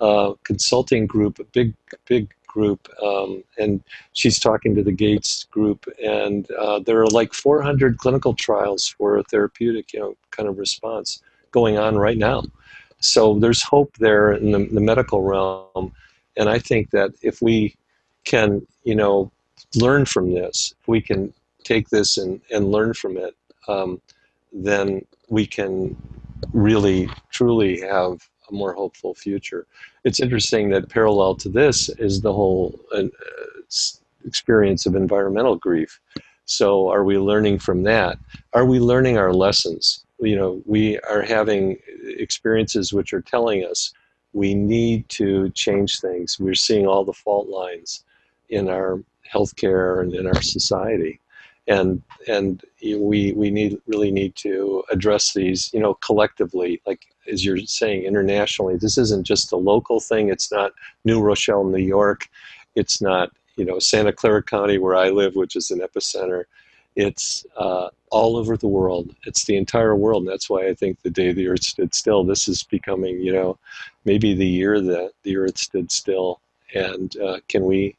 uh, 0.00 0.34
consulting 0.44 1.06
group, 1.06 1.38
a 1.38 1.44
big, 1.44 1.74
big 2.06 2.32
group, 2.46 2.88
um, 3.02 3.42
and 3.58 3.82
she's 4.12 4.38
talking 4.38 4.74
to 4.74 4.82
the 4.82 4.92
Gates 4.92 5.44
group. 5.44 5.86
And 6.02 6.50
uh, 6.52 6.80
there 6.80 7.00
are 7.00 7.08
like 7.08 7.32
400 7.32 7.98
clinical 7.98 8.34
trials 8.34 8.88
for 8.88 9.18
a 9.18 9.22
therapeutic, 9.24 9.92
you 9.92 10.00
know, 10.00 10.16
kind 10.30 10.48
of 10.48 10.58
response 10.58 11.22
going 11.50 11.78
on 11.78 11.96
right 11.96 12.18
now. 12.18 12.42
So 13.00 13.38
there's 13.38 13.62
hope 13.62 13.96
there 13.98 14.32
in 14.32 14.52
the, 14.52 14.66
the 14.66 14.80
medical 14.80 15.22
realm. 15.22 15.92
And 16.36 16.48
I 16.48 16.58
think 16.58 16.90
that 16.90 17.12
if 17.22 17.42
we 17.42 17.76
can, 18.24 18.66
you 18.84 18.94
know, 18.94 19.30
learn 19.74 20.04
from 20.04 20.32
this, 20.32 20.74
if 20.80 20.88
we 20.88 21.00
can 21.00 21.32
take 21.64 21.88
this 21.88 22.18
and, 22.18 22.40
and 22.52 22.70
learn 22.70 22.94
from 22.94 23.16
it, 23.16 23.34
um, 23.68 24.00
then 24.52 25.04
we 25.28 25.46
can 25.46 25.96
really, 26.52 27.08
truly 27.30 27.80
have 27.80 28.18
a 28.48 28.54
more 28.54 28.72
hopeful 28.72 29.14
future. 29.14 29.66
It's 30.04 30.20
interesting 30.20 30.70
that 30.70 30.88
parallel 30.88 31.34
to 31.36 31.48
this 31.48 31.88
is 31.88 32.20
the 32.20 32.32
whole 32.32 32.78
uh, 32.94 33.04
experience 34.24 34.86
of 34.86 34.94
environmental 34.94 35.56
grief. 35.56 36.00
So, 36.44 36.88
are 36.88 37.02
we 37.02 37.18
learning 37.18 37.58
from 37.58 37.82
that? 37.84 38.18
Are 38.52 38.64
we 38.64 38.78
learning 38.78 39.18
our 39.18 39.32
lessons? 39.32 40.04
You 40.20 40.36
know, 40.36 40.62
we 40.64 40.98
are 41.00 41.22
having 41.22 41.78
experiences 42.04 42.92
which 42.92 43.12
are 43.12 43.20
telling 43.20 43.64
us 43.64 43.92
we 44.32 44.54
need 44.54 45.08
to 45.08 45.50
change 45.50 45.98
things. 45.98 46.38
We're 46.38 46.54
seeing 46.54 46.86
all 46.86 47.04
the 47.04 47.12
fault 47.12 47.48
lines 47.48 48.04
in 48.48 48.68
our 48.68 49.02
healthcare 49.32 50.00
and 50.00 50.14
in 50.14 50.26
our 50.26 50.42
society. 50.42 51.20
And 51.68 52.02
and 52.28 52.62
we 52.80 53.32
we 53.32 53.50
need 53.50 53.78
really 53.86 54.12
need 54.12 54.36
to 54.36 54.84
address 54.90 55.32
these, 55.32 55.70
you 55.72 55.80
know, 55.80 55.94
collectively, 55.94 56.80
like 56.86 57.06
as 57.30 57.44
you're 57.44 57.58
saying, 57.58 58.04
internationally. 58.04 58.76
This 58.76 58.96
isn't 58.98 59.26
just 59.26 59.52
a 59.52 59.56
local 59.56 59.98
thing. 59.98 60.28
It's 60.28 60.52
not 60.52 60.72
New 61.04 61.20
Rochelle, 61.20 61.64
New 61.64 61.82
York. 61.82 62.28
It's 62.76 63.02
not 63.02 63.32
you 63.56 63.64
know 63.64 63.78
Santa 63.78 64.12
Clara 64.12 64.42
County 64.42 64.78
where 64.78 64.94
I 64.94 65.10
live, 65.10 65.34
which 65.34 65.56
is 65.56 65.70
an 65.70 65.80
epicenter. 65.80 66.44
It's 66.94 67.44
uh, 67.56 67.88
all 68.10 68.36
over 68.36 68.56
the 68.56 68.68
world. 68.68 69.14
It's 69.26 69.44
the 69.44 69.56
entire 69.56 69.94
world, 69.94 70.22
and 70.22 70.32
that's 70.32 70.48
why 70.48 70.68
I 70.68 70.74
think 70.74 71.02
the 71.02 71.10
day 71.10 71.32
the 71.32 71.48
Earth 71.48 71.62
stood 71.62 71.94
still. 71.94 72.24
This 72.24 72.48
is 72.48 72.62
becoming, 72.62 73.20
you 73.20 73.32
know, 73.32 73.58
maybe 74.04 74.34
the 74.34 74.46
year 74.46 74.80
that 74.80 75.12
the 75.22 75.36
Earth 75.36 75.58
stood 75.58 75.90
still. 75.92 76.40
And 76.74 77.14
uh, 77.18 77.40
can 77.48 77.64
we 77.64 77.96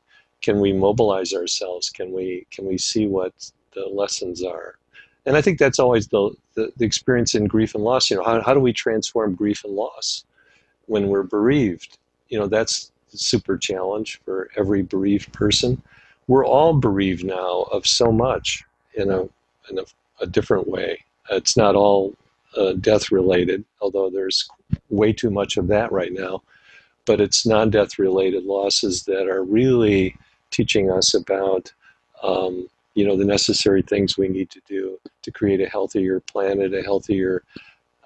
can 0.48 0.62
we 0.62 0.72
mobilize 0.72 1.34
ourselves? 1.34 1.90
Can 1.90 2.14
we 2.14 2.48
can 2.52 2.66
we 2.66 2.78
see 2.78 3.06
what 3.06 3.34
the 3.74 3.86
lessons 3.86 4.42
are? 4.42 4.76
And 5.26 5.36
I 5.36 5.42
think 5.42 5.60
that's 5.60 5.78
always 5.78 6.08
the, 6.08 6.34
the, 6.54 6.72
the 6.78 6.86
experience 6.86 7.36
in 7.36 7.48
grief 7.48 7.76
and 7.76 7.84
loss. 7.84 8.10
You 8.10 8.16
know, 8.16 8.24
how, 8.24 8.42
how 8.42 8.54
do 8.54 8.62
we 8.62 8.72
transform 8.72 9.36
grief 9.36 9.66
and 9.66 9.74
loss 9.76 10.24
when 10.86 11.10
we're 11.10 11.24
bereaved? 11.24 11.98
You 12.30 12.40
know, 12.40 12.48
that's 12.48 12.94
a 13.14 13.18
super 13.18 13.58
challenge 13.58 14.22
for 14.24 14.50
every 14.56 14.84
bereaved 14.84 15.34
person. 15.34 15.82
We're 16.28 16.46
all 16.46 16.74
bereaved 16.76 17.26
now 17.26 17.64
of 17.74 17.86
so 17.86 18.10
much 18.10 18.64
in 18.94 19.12
a 19.12 19.24
in 19.70 19.80
a, 19.80 19.86
a 20.22 20.28
different 20.28 20.70
way. 20.70 21.04
It's 21.30 21.58
not 21.58 21.76
all 21.76 22.16
uh, 22.56 22.72
death 22.80 23.12
related, 23.12 23.66
although 23.82 24.10
there's 24.10 24.50
way 24.90 25.12
too 25.12 25.30
much 25.30 25.58
of 25.58 25.68
that 25.68 25.92
right 25.92 26.14
now. 26.14 26.42
But 27.04 27.20
it's 27.20 27.46
non 27.46 27.70
death 27.70 28.00
related 28.00 28.46
losses 28.46 29.04
that 29.08 29.28
are 29.28 29.44
really 29.44 30.16
teaching 30.52 30.92
us 30.92 31.14
about 31.14 31.72
um, 32.24 32.68
you 32.96 33.06
know 33.06 33.16
the 33.16 33.26
necessary 33.26 33.82
things 33.82 34.18
we 34.18 34.28
need 34.28 34.50
to 34.50 34.62
do 34.68 35.00
to 35.22 35.32
create 35.32 35.62
a 35.62 35.70
healthier 35.70 36.20
planet, 36.20 36.74
a 36.74 36.82
healthier 36.82 37.44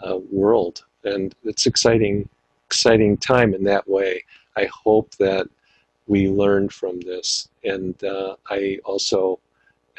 uh, 0.05 0.17
world, 0.29 0.83
and 1.03 1.33
it's 1.43 1.65
exciting, 1.65 2.27
exciting 2.65 3.17
time 3.17 3.53
in 3.53 3.63
that 3.63 3.87
way. 3.87 4.23
I 4.57 4.65
hope 4.65 5.15
that 5.15 5.47
we 6.07 6.27
learn 6.27 6.67
from 6.67 6.99
this, 7.01 7.47
and 7.63 8.01
uh, 8.03 8.35
I 8.49 8.79
also 8.83 9.39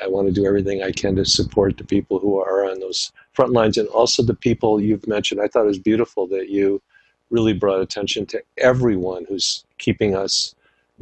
I 0.03 0.09
want 0.09 0.26
to 0.26 0.32
do 0.32 0.47
everything 0.47 0.82
I 0.82 0.93
can 0.93 1.16
to 1.16 1.24
support 1.24 1.76
the 1.76 1.84
people 1.84 2.18
who 2.18 2.38
are 2.38 2.68
on 2.70 2.80
those 2.80 3.12
front 3.32 3.53
lines, 3.53 3.78
and 3.78 3.88
also 3.88 4.22
the 4.22 4.34
people 4.34 4.80
you've 4.80 5.07
mentioned. 5.07 5.40
I 5.40 5.49
thought 5.49 5.64
it 5.64 5.68
was 5.68 5.78
beautiful 5.78 6.26
that 6.28 6.51
you 6.51 6.82
really 7.30 7.55
brought 7.55 7.80
attention 7.80 8.26
to 8.26 8.43
everyone 8.59 9.24
who's 9.26 9.64
keeping 9.78 10.14
us 10.14 10.55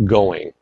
going 0.04 0.52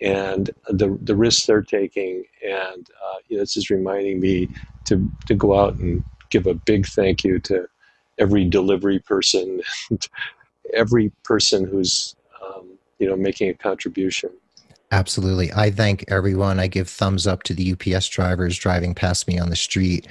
and 0.00 0.50
the 0.68 0.98
the 1.02 1.16
risks 1.16 1.46
they're 1.46 1.62
taking. 1.62 2.24
And 2.44 2.88
uh, 3.04 3.18
you 3.28 3.36
know, 3.36 3.42
this 3.42 3.56
is 3.56 3.70
reminding 3.70 4.20
me 4.20 4.48
to 4.84 5.10
to 5.26 5.34
go 5.34 5.58
out 5.58 5.74
and 5.74 6.04
give 6.30 6.46
a 6.46 6.54
big 6.54 6.86
thank 6.86 7.24
you 7.24 7.38
to 7.40 7.66
every 8.18 8.44
delivery 8.44 8.98
person, 8.98 9.60
every 10.74 11.10
person 11.22 11.66
who's 11.66 12.16
um, 12.44 12.78
you 12.98 13.08
know 13.08 13.16
making 13.16 13.50
a 13.50 13.54
contribution. 13.54 14.30
Absolutely. 14.92 15.52
I 15.52 15.70
thank 15.70 16.04
everyone. 16.08 16.60
I 16.60 16.68
give 16.68 16.88
thumbs 16.88 17.26
up 17.26 17.42
to 17.44 17.54
the 17.54 17.72
UPS 17.72 18.08
drivers 18.08 18.56
driving 18.56 18.94
past 18.94 19.26
me 19.26 19.38
on 19.38 19.50
the 19.50 19.56
street. 19.56 20.06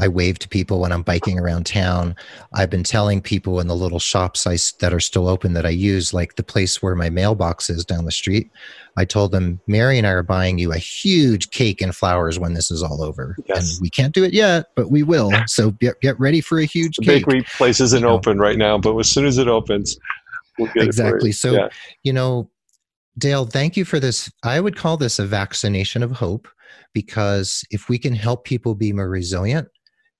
I 0.00 0.08
wave 0.08 0.38
to 0.40 0.48
people 0.48 0.80
when 0.80 0.92
I'm 0.92 1.02
biking 1.02 1.38
around 1.38 1.66
town. 1.66 2.14
I've 2.54 2.70
been 2.70 2.84
telling 2.84 3.20
people 3.20 3.60
in 3.60 3.66
the 3.66 3.74
little 3.74 3.98
shops 3.98 4.46
I, 4.46 4.56
that 4.80 4.92
are 4.92 5.00
still 5.00 5.28
open 5.28 5.54
that 5.54 5.66
I 5.66 5.70
use, 5.70 6.14
like 6.14 6.36
the 6.36 6.42
place 6.42 6.82
where 6.82 6.94
my 6.94 7.10
mailbox 7.10 7.68
is 7.68 7.84
down 7.84 8.04
the 8.04 8.12
street. 8.12 8.50
I 8.96 9.04
told 9.04 9.32
them, 9.32 9.60
Mary 9.66 9.98
and 9.98 10.06
I 10.06 10.10
are 10.10 10.22
buying 10.22 10.58
you 10.58 10.72
a 10.72 10.78
huge 10.78 11.50
cake 11.50 11.80
and 11.80 11.94
flowers 11.94 12.38
when 12.38 12.54
this 12.54 12.70
is 12.70 12.82
all 12.82 13.02
over. 13.02 13.36
Yes. 13.46 13.74
And 13.74 13.82
we 13.82 13.90
can't 13.90 14.14
do 14.14 14.24
it 14.24 14.32
yet, 14.32 14.66
but 14.74 14.90
we 14.90 15.02
will. 15.02 15.32
So 15.46 15.70
get, 15.72 16.00
get 16.00 16.18
ready 16.20 16.40
for 16.40 16.58
a 16.58 16.64
huge 16.64 16.96
the 16.96 17.04
cake. 17.04 17.26
bakery 17.26 17.44
place 17.56 17.80
isn't 17.80 18.00
you 18.00 18.06
know. 18.06 18.12
open 18.12 18.38
right 18.38 18.58
now, 18.58 18.78
but 18.78 18.96
as 18.98 19.10
soon 19.10 19.26
as 19.26 19.38
it 19.38 19.48
opens, 19.48 19.96
we'll 20.58 20.72
get 20.72 20.84
exactly. 20.84 21.30
It 21.30 21.34
so, 21.34 21.52
yeah. 21.52 21.68
you 22.02 22.12
know, 22.12 22.50
Dale, 23.18 23.46
thank 23.46 23.76
you 23.76 23.84
for 23.84 23.98
this. 23.98 24.30
I 24.44 24.60
would 24.60 24.76
call 24.76 24.96
this 24.96 25.18
a 25.18 25.26
vaccination 25.26 26.02
of 26.02 26.12
hope 26.12 26.46
because 26.92 27.64
if 27.70 27.88
we 27.88 27.98
can 27.98 28.14
help 28.14 28.44
people 28.44 28.74
be 28.74 28.92
more 28.92 29.08
resilient, 29.08 29.68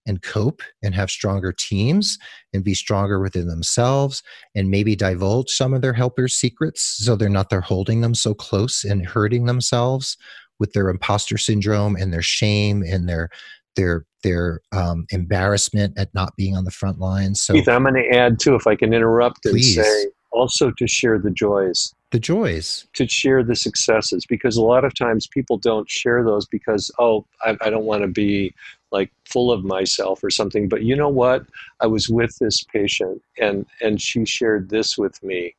and 0.08 0.22
cope 0.22 0.62
and 0.82 0.94
have 0.94 1.10
stronger 1.10 1.52
teams 1.52 2.18
and 2.52 2.64
be 2.64 2.74
stronger 2.74 3.20
within 3.20 3.46
themselves 3.46 4.22
and 4.56 4.70
maybe 4.70 4.96
divulge 4.96 5.50
some 5.50 5.72
of 5.72 5.82
their 5.82 5.92
helpers' 5.92 6.34
secrets 6.34 6.82
so 6.82 7.14
they're 7.14 7.28
not 7.28 7.50
they're 7.50 7.60
holding 7.60 8.00
them 8.00 8.14
so 8.14 8.34
close 8.34 8.82
and 8.82 9.06
hurting 9.06 9.46
themselves 9.46 10.16
with 10.58 10.72
their 10.72 10.88
imposter 10.88 11.38
syndrome 11.38 11.94
and 11.94 12.12
their 12.12 12.22
shame 12.22 12.82
and 12.82 13.08
their 13.08 13.28
their 13.76 14.04
their 14.24 14.60
um, 14.72 15.06
embarrassment 15.10 15.96
at 15.96 16.12
not 16.12 16.34
being 16.36 16.56
on 16.56 16.64
the 16.64 16.70
front 16.70 16.98
lines. 16.98 17.40
So, 17.40 17.54
Keith, 17.54 17.68
I'm 17.68 17.84
going 17.84 17.94
to 17.94 18.16
add 18.16 18.40
too, 18.40 18.56
if 18.56 18.66
I 18.66 18.74
can 18.74 18.92
interrupt 18.92 19.46
and 19.46 19.62
say, 19.62 20.06
also 20.32 20.72
to 20.72 20.86
share 20.88 21.18
the 21.18 21.30
joys. 21.30 21.94
The 22.10 22.18
joys. 22.18 22.86
To 22.94 23.06
share 23.06 23.42
the 23.42 23.56
successes, 23.56 24.24
because 24.26 24.56
a 24.56 24.62
lot 24.62 24.84
of 24.84 24.94
times 24.94 25.26
people 25.26 25.58
don't 25.58 25.90
share 25.90 26.24
those 26.24 26.46
because 26.46 26.90
oh, 26.98 27.26
I, 27.44 27.56
I 27.60 27.70
don't 27.70 27.84
want 27.84 28.02
to 28.02 28.08
be 28.08 28.54
like 28.90 29.10
full 29.24 29.52
of 29.52 29.64
myself 29.64 30.22
or 30.24 30.30
something 30.30 30.68
but 30.68 30.82
you 30.82 30.96
know 30.96 31.08
what 31.08 31.44
i 31.80 31.86
was 31.86 32.08
with 32.08 32.36
this 32.38 32.62
patient 32.64 33.22
and 33.40 33.66
and 33.80 34.00
she 34.00 34.24
shared 34.24 34.68
this 34.68 34.96
with 34.96 35.22
me 35.22 35.54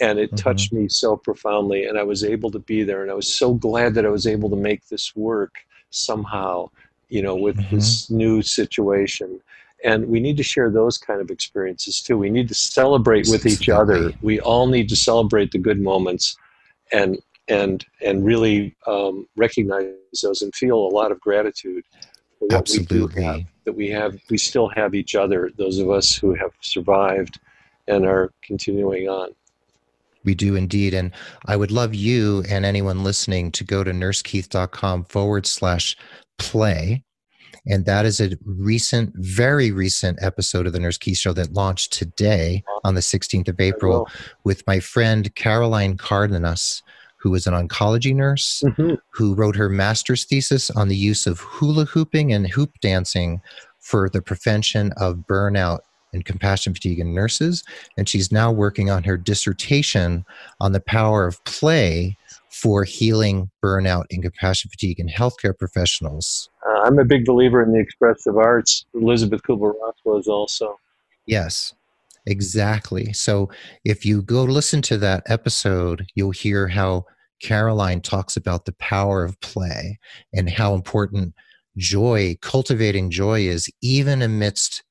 and 0.00 0.18
it 0.18 0.28
mm-hmm. 0.28 0.36
touched 0.36 0.72
me 0.72 0.88
so 0.88 1.16
profoundly 1.16 1.84
and 1.84 1.98
i 1.98 2.02
was 2.02 2.24
able 2.24 2.50
to 2.50 2.58
be 2.58 2.82
there 2.82 3.02
and 3.02 3.10
i 3.10 3.14
was 3.14 3.32
so 3.32 3.54
glad 3.54 3.94
that 3.94 4.06
i 4.06 4.10
was 4.10 4.26
able 4.26 4.50
to 4.50 4.56
make 4.56 4.86
this 4.88 5.14
work 5.16 5.54
somehow 5.90 6.68
you 7.08 7.22
know 7.22 7.36
with 7.36 7.56
mm-hmm. 7.56 7.76
this 7.76 8.10
new 8.10 8.42
situation 8.42 9.40
and 9.84 10.06
we 10.06 10.18
need 10.18 10.36
to 10.38 10.42
share 10.42 10.70
those 10.70 10.96
kind 10.96 11.20
of 11.20 11.30
experiences 11.30 12.00
too. 12.00 12.16
We 12.16 12.30
need 12.30 12.48
to 12.48 12.54
celebrate 12.54 13.28
with 13.28 13.46
each 13.46 13.68
other. 13.68 14.12
We 14.22 14.40
all 14.40 14.66
need 14.66 14.88
to 14.88 14.96
celebrate 14.96 15.52
the 15.52 15.58
good 15.58 15.80
moments 15.80 16.36
and 16.92 17.18
and 17.48 17.84
and 18.02 18.24
really 18.24 18.74
um, 18.86 19.28
recognize 19.36 19.92
those 20.22 20.42
and 20.42 20.54
feel 20.54 20.78
a 20.78 20.88
lot 20.88 21.12
of 21.12 21.20
gratitude 21.20 21.84
what 22.38 22.54
Absolutely. 22.54 23.22
we 23.22 23.22
have, 23.22 23.40
that 23.64 23.72
we 23.72 23.90
have 23.90 24.18
we 24.30 24.38
still 24.38 24.68
have 24.68 24.94
each 24.94 25.14
other 25.14 25.50
those 25.56 25.78
of 25.78 25.90
us 25.90 26.14
who 26.14 26.34
have 26.34 26.50
survived 26.60 27.38
and 27.86 28.06
are 28.06 28.30
continuing 28.42 29.08
on. 29.08 29.30
We 30.24 30.34
do 30.34 30.56
indeed 30.56 30.94
and 30.94 31.12
i 31.44 31.54
would 31.54 31.70
love 31.70 31.94
you 31.94 32.42
and 32.48 32.64
anyone 32.64 33.04
listening 33.04 33.52
to 33.52 33.64
go 33.64 33.84
to 33.84 33.90
nursekeith.com 33.90 35.04
forward 35.04 35.46
slash 35.46 35.96
play 36.38 37.02
and 37.66 37.84
that 37.86 38.04
is 38.04 38.20
a 38.20 38.36
recent 38.44 39.12
very 39.16 39.70
recent 39.70 40.18
episode 40.22 40.66
of 40.66 40.72
the 40.72 40.80
nurse 40.80 40.98
Keith 40.98 41.18
show 41.18 41.32
that 41.32 41.52
launched 41.52 41.92
today 41.92 42.62
on 42.84 42.94
the 42.94 43.00
16th 43.00 43.48
of 43.48 43.60
april 43.60 44.08
with 44.44 44.66
my 44.66 44.80
friend 44.80 45.34
caroline 45.34 45.96
cardenas 45.96 46.82
who 47.24 47.34
is 47.34 47.46
an 47.46 47.54
oncology 47.54 48.14
nurse, 48.14 48.62
mm-hmm. 48.66 48.96
who 49.08 49.34
wrote 49.34 49.56
her 49.56 49.70
master's 49.70 50.24
thesis 50.24 50.68
on 50.68 50.88
the 50.88 50.96
use 50.96 51.26
of 51.26 51.40
hula 51.40 51.86
hooping 51.86 52.34
and 52.34 52.46
hoop 52.48 52.78
dancing 52.82 53.40
for 53.80 54.10
the 54.10 54.20
prevention 54.20 54.92
of 54.98 55.24
burnout 55.26 55.80
and 56.12 56.26
compassion 56.26 56.74
fatigue 56.74 57.00
in 57.00 57.14
nurses. 57.14 57.64
And 57.96 58.06
she's 58.06 58.30
now 58.30 58.52
working 58.52 58.90
on 58.90 59.04
her 59.04 59.16
dissertation 59.16 60.26
on 60.60 60.72
the 60.72 60.80
power 60.80 61.26
of 61.26 61.42
play 61.44 62.18
for 62.54 62.84
healing 62.84 63.50
burnout 63.62 64.04
and 64.10 64.22
compassion 64.22 64.70
fatigue 64.70 65.00
in 65.00 65.08
healthcare 65.08 65.56
professionals. 65.58 66.48
Uh, 66.66 66.82
I'm 66.82 66.98
a 66.98 67.04
big 67.04 67.24
believer 67.24 67.62
in 67.62 67.72
the 67.72 67.80
expressive 67.80 68.36
arts. 68.36 68.86
Elisabeth 68.94 69.42
Kubler 69.42 69.72
Ross 69.82 69.96
was 70.04 70.28
also. 70.28 70.78
Yes. 71.26 71.74
Exactly. 72.26 73.12
So 73.12 73.50
if 73.84 74.06
you 74.06 74.22
go 74.22 74.44
listen 74.44 74.82
to 74.82 74.96
that 74.98 75.24
episode, 75.26 76.06
you'll 76.14 76.30
hear 76.30 76.68
how 76.68 77.04
Caroline 77.42 78.00
talks 78.00 78.36
about 78.36 78.64
the 78.64 78.72
power 78.74 79.24
of 79.24 79.38
play 79.40 79.98
and 80.32 80.48
how 80.48 80.74
important 80.74 81.34
joy, 81.76 82.36
cultivating 82.40 83.10
joy 83.10 83.40
is 83.40 83.68
even 83.82 84.22
amidst 84.22 84.84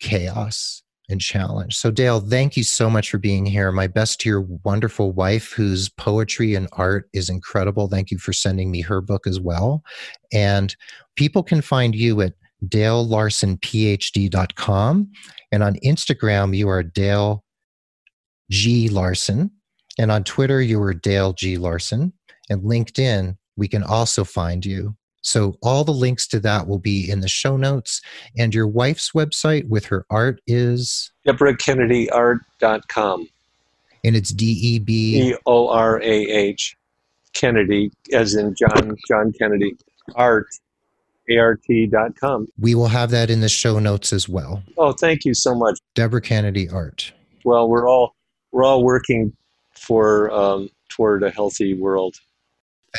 chaos 0.00 0.81
and 1.12 1.20
challenge. 1.20 1.76
So, 1.76 1.92
Dale, 1.92 2.18
thank 2.18 2.56
you 2.56 2.64
so 2.64 2.90
much 2.90 3.10
for 3.10 3.18
being 3.18 3.46
here. 3.46 3.70
My 3.70 3.86
best 3.86 4.18
to 4.20 4.28
your 4.28 4.40
wonderful 4.64 5.12
wife, 5.12 5.52
whose 5.52 5.88
poetry 5.90 6.56
and 6.56 6.66
art 6.72 7.08
is 7.12 7.28
incredible. 7.28 7.86
Thank 7.88 8.10
you 8.10 8.18
for 8.18 8.32
sending 8.32 8.72
me 8.72 8.80
her 8.80 9.00
book 9.00 9.24
as 9.26 9.38
well. 9.38 9.84
And 10.32 10.74
people 11.14 11.44
can 11.44 11.60
find 11.60 11.94
you 11.94 12.20
at 12.22 12.32
dalelarsonphd.com. 12.66 15.10
And 15.52 15.62
on 15.62 15.76
Instagram, 15.84 16.56
you 16.56 16.68
are 16.68 16.82
Dale 16.82 17.44
G. 18.50 18.88
Larson. 18.88 19.52
And 19.98 20.10
on 20.10 20.24
Twitter, 20.24 20.62
you 20.62 20.80
are 20.82 20.94
Dale 20.94 21.34
G. 21.34 21.58
Larson. 21.58 22.14
And 22.50 22.62
LinkedIn, 22.62 23.36
we 23.56 23.68
can 23.68 23.82
also 23.82 24.24
find 24.24 24.64
you. 24.64 24.96
So 25.22 25.56
all 25.62 25.84
the 25.84 25.92
links 25.92 26.26
to 26.28 26.40
that 26.40 26.66
will 26.66 26.78
be 26.78 27.08
in 27.10 27.20
the 27.20 27.28
show 27.28 27.56
notes. 27.56 28.00
And 28.36 28.54
your 28.54 28.66
wife's 28.66 29.12
website 29.12 29.68
with 29.68 29.86
her 29.86 30.04
art 30.10 30.40
is 30.46 31.10
Deborah 31.24 31.56
Kennedy 31.56 32.08
DeborahKennedyArt.com. 32.08 33.28
And 34.04 34.16
it's 34.16 34.30
D 34.30 34.46
E 34.46 34.78
B 34.80 35.30
E 35.30 35.36
O 35.46 35.68
R 35.68 36.02
A 36.02 36.04
H 36.04 36.76
Kennedy, 37.34 37.90
as 38.12 38.34
in 38.34 38.54
John 38.54 38.96
John 39.08 39.32
Kennedy, 39.38 39.76
art 40.16 40.48
art.com. 41.30 42.48
We 42.58 42.74
will 42.74 42.88
have 42.88 43.10
that 43.10 43.30
in 43.30 43.40
the 43.40 43.48
show 43.48 43.78
notes 43.78 44.12
as 44.12 44.28
well. 44.28 44.62
Oh, 44.76 44.92
thank 44.92 45.24
you 45.24 45.34
so 45.34 45.54
much. 45.54 45.78
Deborah 45.94 46.20
Kennedy 46.20 46.68
Art. 46.68 47.12
Well, 47.44 47.68
we're 47.68 47.88
all 47.88 48.14
we're 48.50 48.64
all 48.64 48.84
working 48.84 49.32
for 49.74 50.30
um, 50.32 50.68
toward 50.88 51.22
a 51.22 51.30
healthy 51.30 51.74
world. 51.74 52.16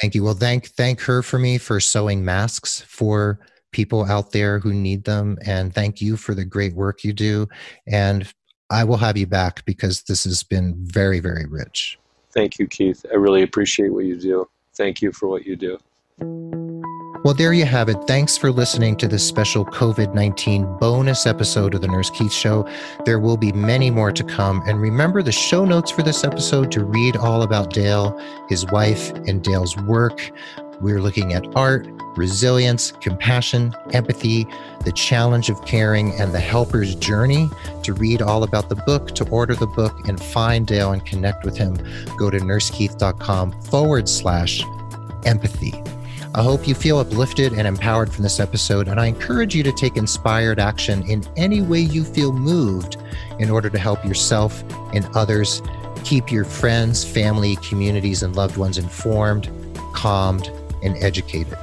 Thank 0.02 0.16
you. 0.16 0.24
Well, 0.24 0.34
thank 0.34 0.68
thank 0.70 1.02
her 1.02 1.22
for 1.22 1.38
me 1.38 1.58
for 1.58 1.80
sewing 1.80 2.26
masks 2.26 2.82
for 2.82 3.40
people 3.72 4.06
out 4.06 4.32
there 4.32 4.60
who 4.60 4.74
need 4.74 5.04
them, 5.04 5.38
and 5.46 5.74
thank 5.74 6.02
you 6.02 6.18
for 6.18 6.34
the 6.34 6.46
great 6.46 6.74
work 6.76 7.04
you 7.04 7.14
do. 7.14 7.48
And 7.88 8.32
I 8.70 8.84
will 8.84 8.98
have 8.98 9.18
you 9.18 9.28
back 9.28 9.64
because 9.66 10.04
this 10.04 10.24
has 10.24 10.44
been 10.44 10.76
very 10.78 11.20
very 11.20 11.46
rich. 11.46 12.00
Thank 12.32 12.58
you, 12.58 12.68
Keith. 12.68 13.06
I 13.12 13.16
really 13.16 13.44
appreciate 13.44 13.94
what 13.94 14.06
you 14.06 14.20
do. 14.20 14.50
thank 14.76 15.04
you 15.04 15.12
for 15.12 15.28
what 15.28 15.46
you 15.46 15.56
do. 15.56 16.63
Well, 17.24 17.34
there 17.34 17.54
you 17.54 17.64
have 17.64 17.88
it. 17.88 18.06
Thanks 18.06 18.38
for 18.38 18.52
listening 18.52 18.98
to 18.98 19.08
this 19.08 19.26
special 19.26 19.64
COVID 19.66 20.14
19 20.14 20.78
bonus 20.78 21.26
episode 21.26 21.74
of 21.74 21.80
The 21.80 21.88
Nurse 21.88 22.10
Keith 22.10 22.34
Show. 22.34 22.68
There 23.06 23.18
will 23.18 23.38
be 23.38 23.54
many 23.54 23.90
more 23.90 24.12
to 24.12 24.26
come. 24.26 24.62
And 24.68 24.82
remember 24.82 25.24
the 25.24 25.32
show 25.32 25.64
notes 25.64 25.90
for 25.90 26.04
this 26.04 26.26
episode 26.26 26.70
to 26.74 26.84
read 26.84 27.16
all 27.16 27.44
about 27.44 27.72
Dale, 27.72 28.20
his 28.50 28.66
wife, 28.72 29.12
and 29.26 29.42
Dale's 29.42 29.78
work. 29.78 30.32
We're 30.82 31.02
looking 31.02 31.32
at 31.32 31.48
art, 31.56 31.88
resilience, 32.18 32.92
compassion, 32.92 33.74
empathy, 33.94 34.46
the 34.84 34.92
challenge 34.92 35.50
of 35.50 35.64
caring, 35.64 36.12
and 36.20 36.34
the 36.34 36.42
helper's 36.42 36.94
journey. 36.94 37.50
To 37.84 37.94
read 37.94 38.22
all 38.22 38.44
about 38.44 38.68
the 38.68 38.76
book, 38.76 39.16
to 39.16 39.30
order 39.30 39.56
the 39.56 39.68
book, 39.68 40.10
and 40.10 40.22
find 40.22 40.68
Dale 40.68 40.92
and 40.92 41.06
connect 41.06 41.46
with 41.46 41.56
him, 41.56 41.76
go 42.18 42.30
to 42.30 42.40
nursekeith.com 42.40 43.62
forward 43.62 44.10
slash 44.10 44.62
empathy. 45.24 45.82
I 46.36 46.42
hope 46.42 46.68
you 46.68 46.74
feel 46.74 46.98
uplifted 46.98 47.54
and 47.54 47.68
empowered 47.68 48.12
from 48.12 48.24
this 48.24 48.40
episode, 48.40 48.88
and 48.88 49.00
I 49.00 49.06
encourage 49.06 49.54
you 49.54 49.62
to 49.62 49.72
take 49.72 49.98
inspired 49.98 50.60
action 50.60 51.08
in 51.08 51.24
any 51.38 51.62
way 51.62 51.80
you 51.80 52.04
feel 52.04 52.34
moved 52.34 52.98
in 53.38 53.52
order 53.52 53.70
to 53.70 53.78
help 53.78 54.04
yourself 54.04 54.64
and 54.96 55.08
others 55.14 55.62
keep 56.04 56.32
your 56.32 56.44
friends, 56.44 57.06
family, 57.06 57.56
communities, 57.58 58.24
and 58.24 58.36
loved 58.36 58.58
ones 58.58 58.80
informed, 58.80 59.52
calmed, 59.94 60.50
and 60.82 60.98
educated. 61.04 61.56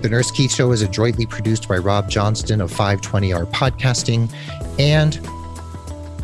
The 0.00 0.08
Nurse 0.08 0.30
Keith 0.30 0.54
Show 0.54 0.72
is 0.72 0.80
adroitly 0.80 1.26
produced 1.26 1.68
by 1.68 1.76
Rob 1.76 2.08
Johnston 2.08 2.62
of 2.62 2.72
520R 2.72 3.44
Podcasting, 3.52 4.32
and 4.78 5.20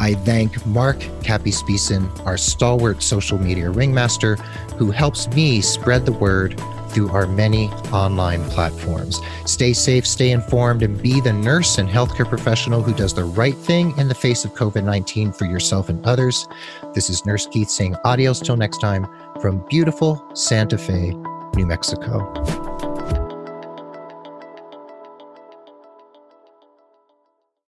I 0.00 0.14
thank 0.14 0.64
Mark 0.64 1.00
Capispisen, 1.20 2.24
our 2.24 2.38
stalwart 2.38 3.02
social 3.02 3.36
media 3.38 3.68
ringmaster, 3.68 4.36
who 4.78 4.90
helps 4.90 5.28
me 5.28 5.60
spread 5.60 6.06
the 6.06 6.12
word 6.12 6.58
through 6.90 7.10
our 7.10 7.26
many 7.26 7.68
online 7.92 8.42
platforms. 8.50 9.20
Stay 9.46 9.72
safe, 9.72 10.06
stay 10.06 10.30
informed, 10.30 10.82
and 10.82 11.00
be 11.00 11.20
the 11.20 11.32
nurse 11.32 11.78
and 11.78 11.88
healthcare 11.88 12.28
professional 12.28 12.82
who 12.82 12.94
does 12.94 13.14
the 13.14 13.24
right 13.24 13.56
thing 13.56 13.96
in 13.98 14.08
the 14.08 14.14
face 14.14 14.44
of 14.44 14.54
COVID 14.54 14.84
19 14.84 15.32
for 15.32 15.44
yourself 15.44 15.88
and 15.88 16.04
others. 16.04 16.46
This 16.94 17.10
is 17.10 17.24
Nurse 17.24 17.46
Keith 17.46 17.70
saying 17.70 17.96
adios 18.04 18.40
till 18.40 18.56
next 18.56 18.78
time 18.78 19.06
from 19.40 19.64
beautiful 19.68 20.24
Santa 20.34 20.78
Fe, 20.78 21.14
New 21.54 21.66
Mexico. 21.66 22.69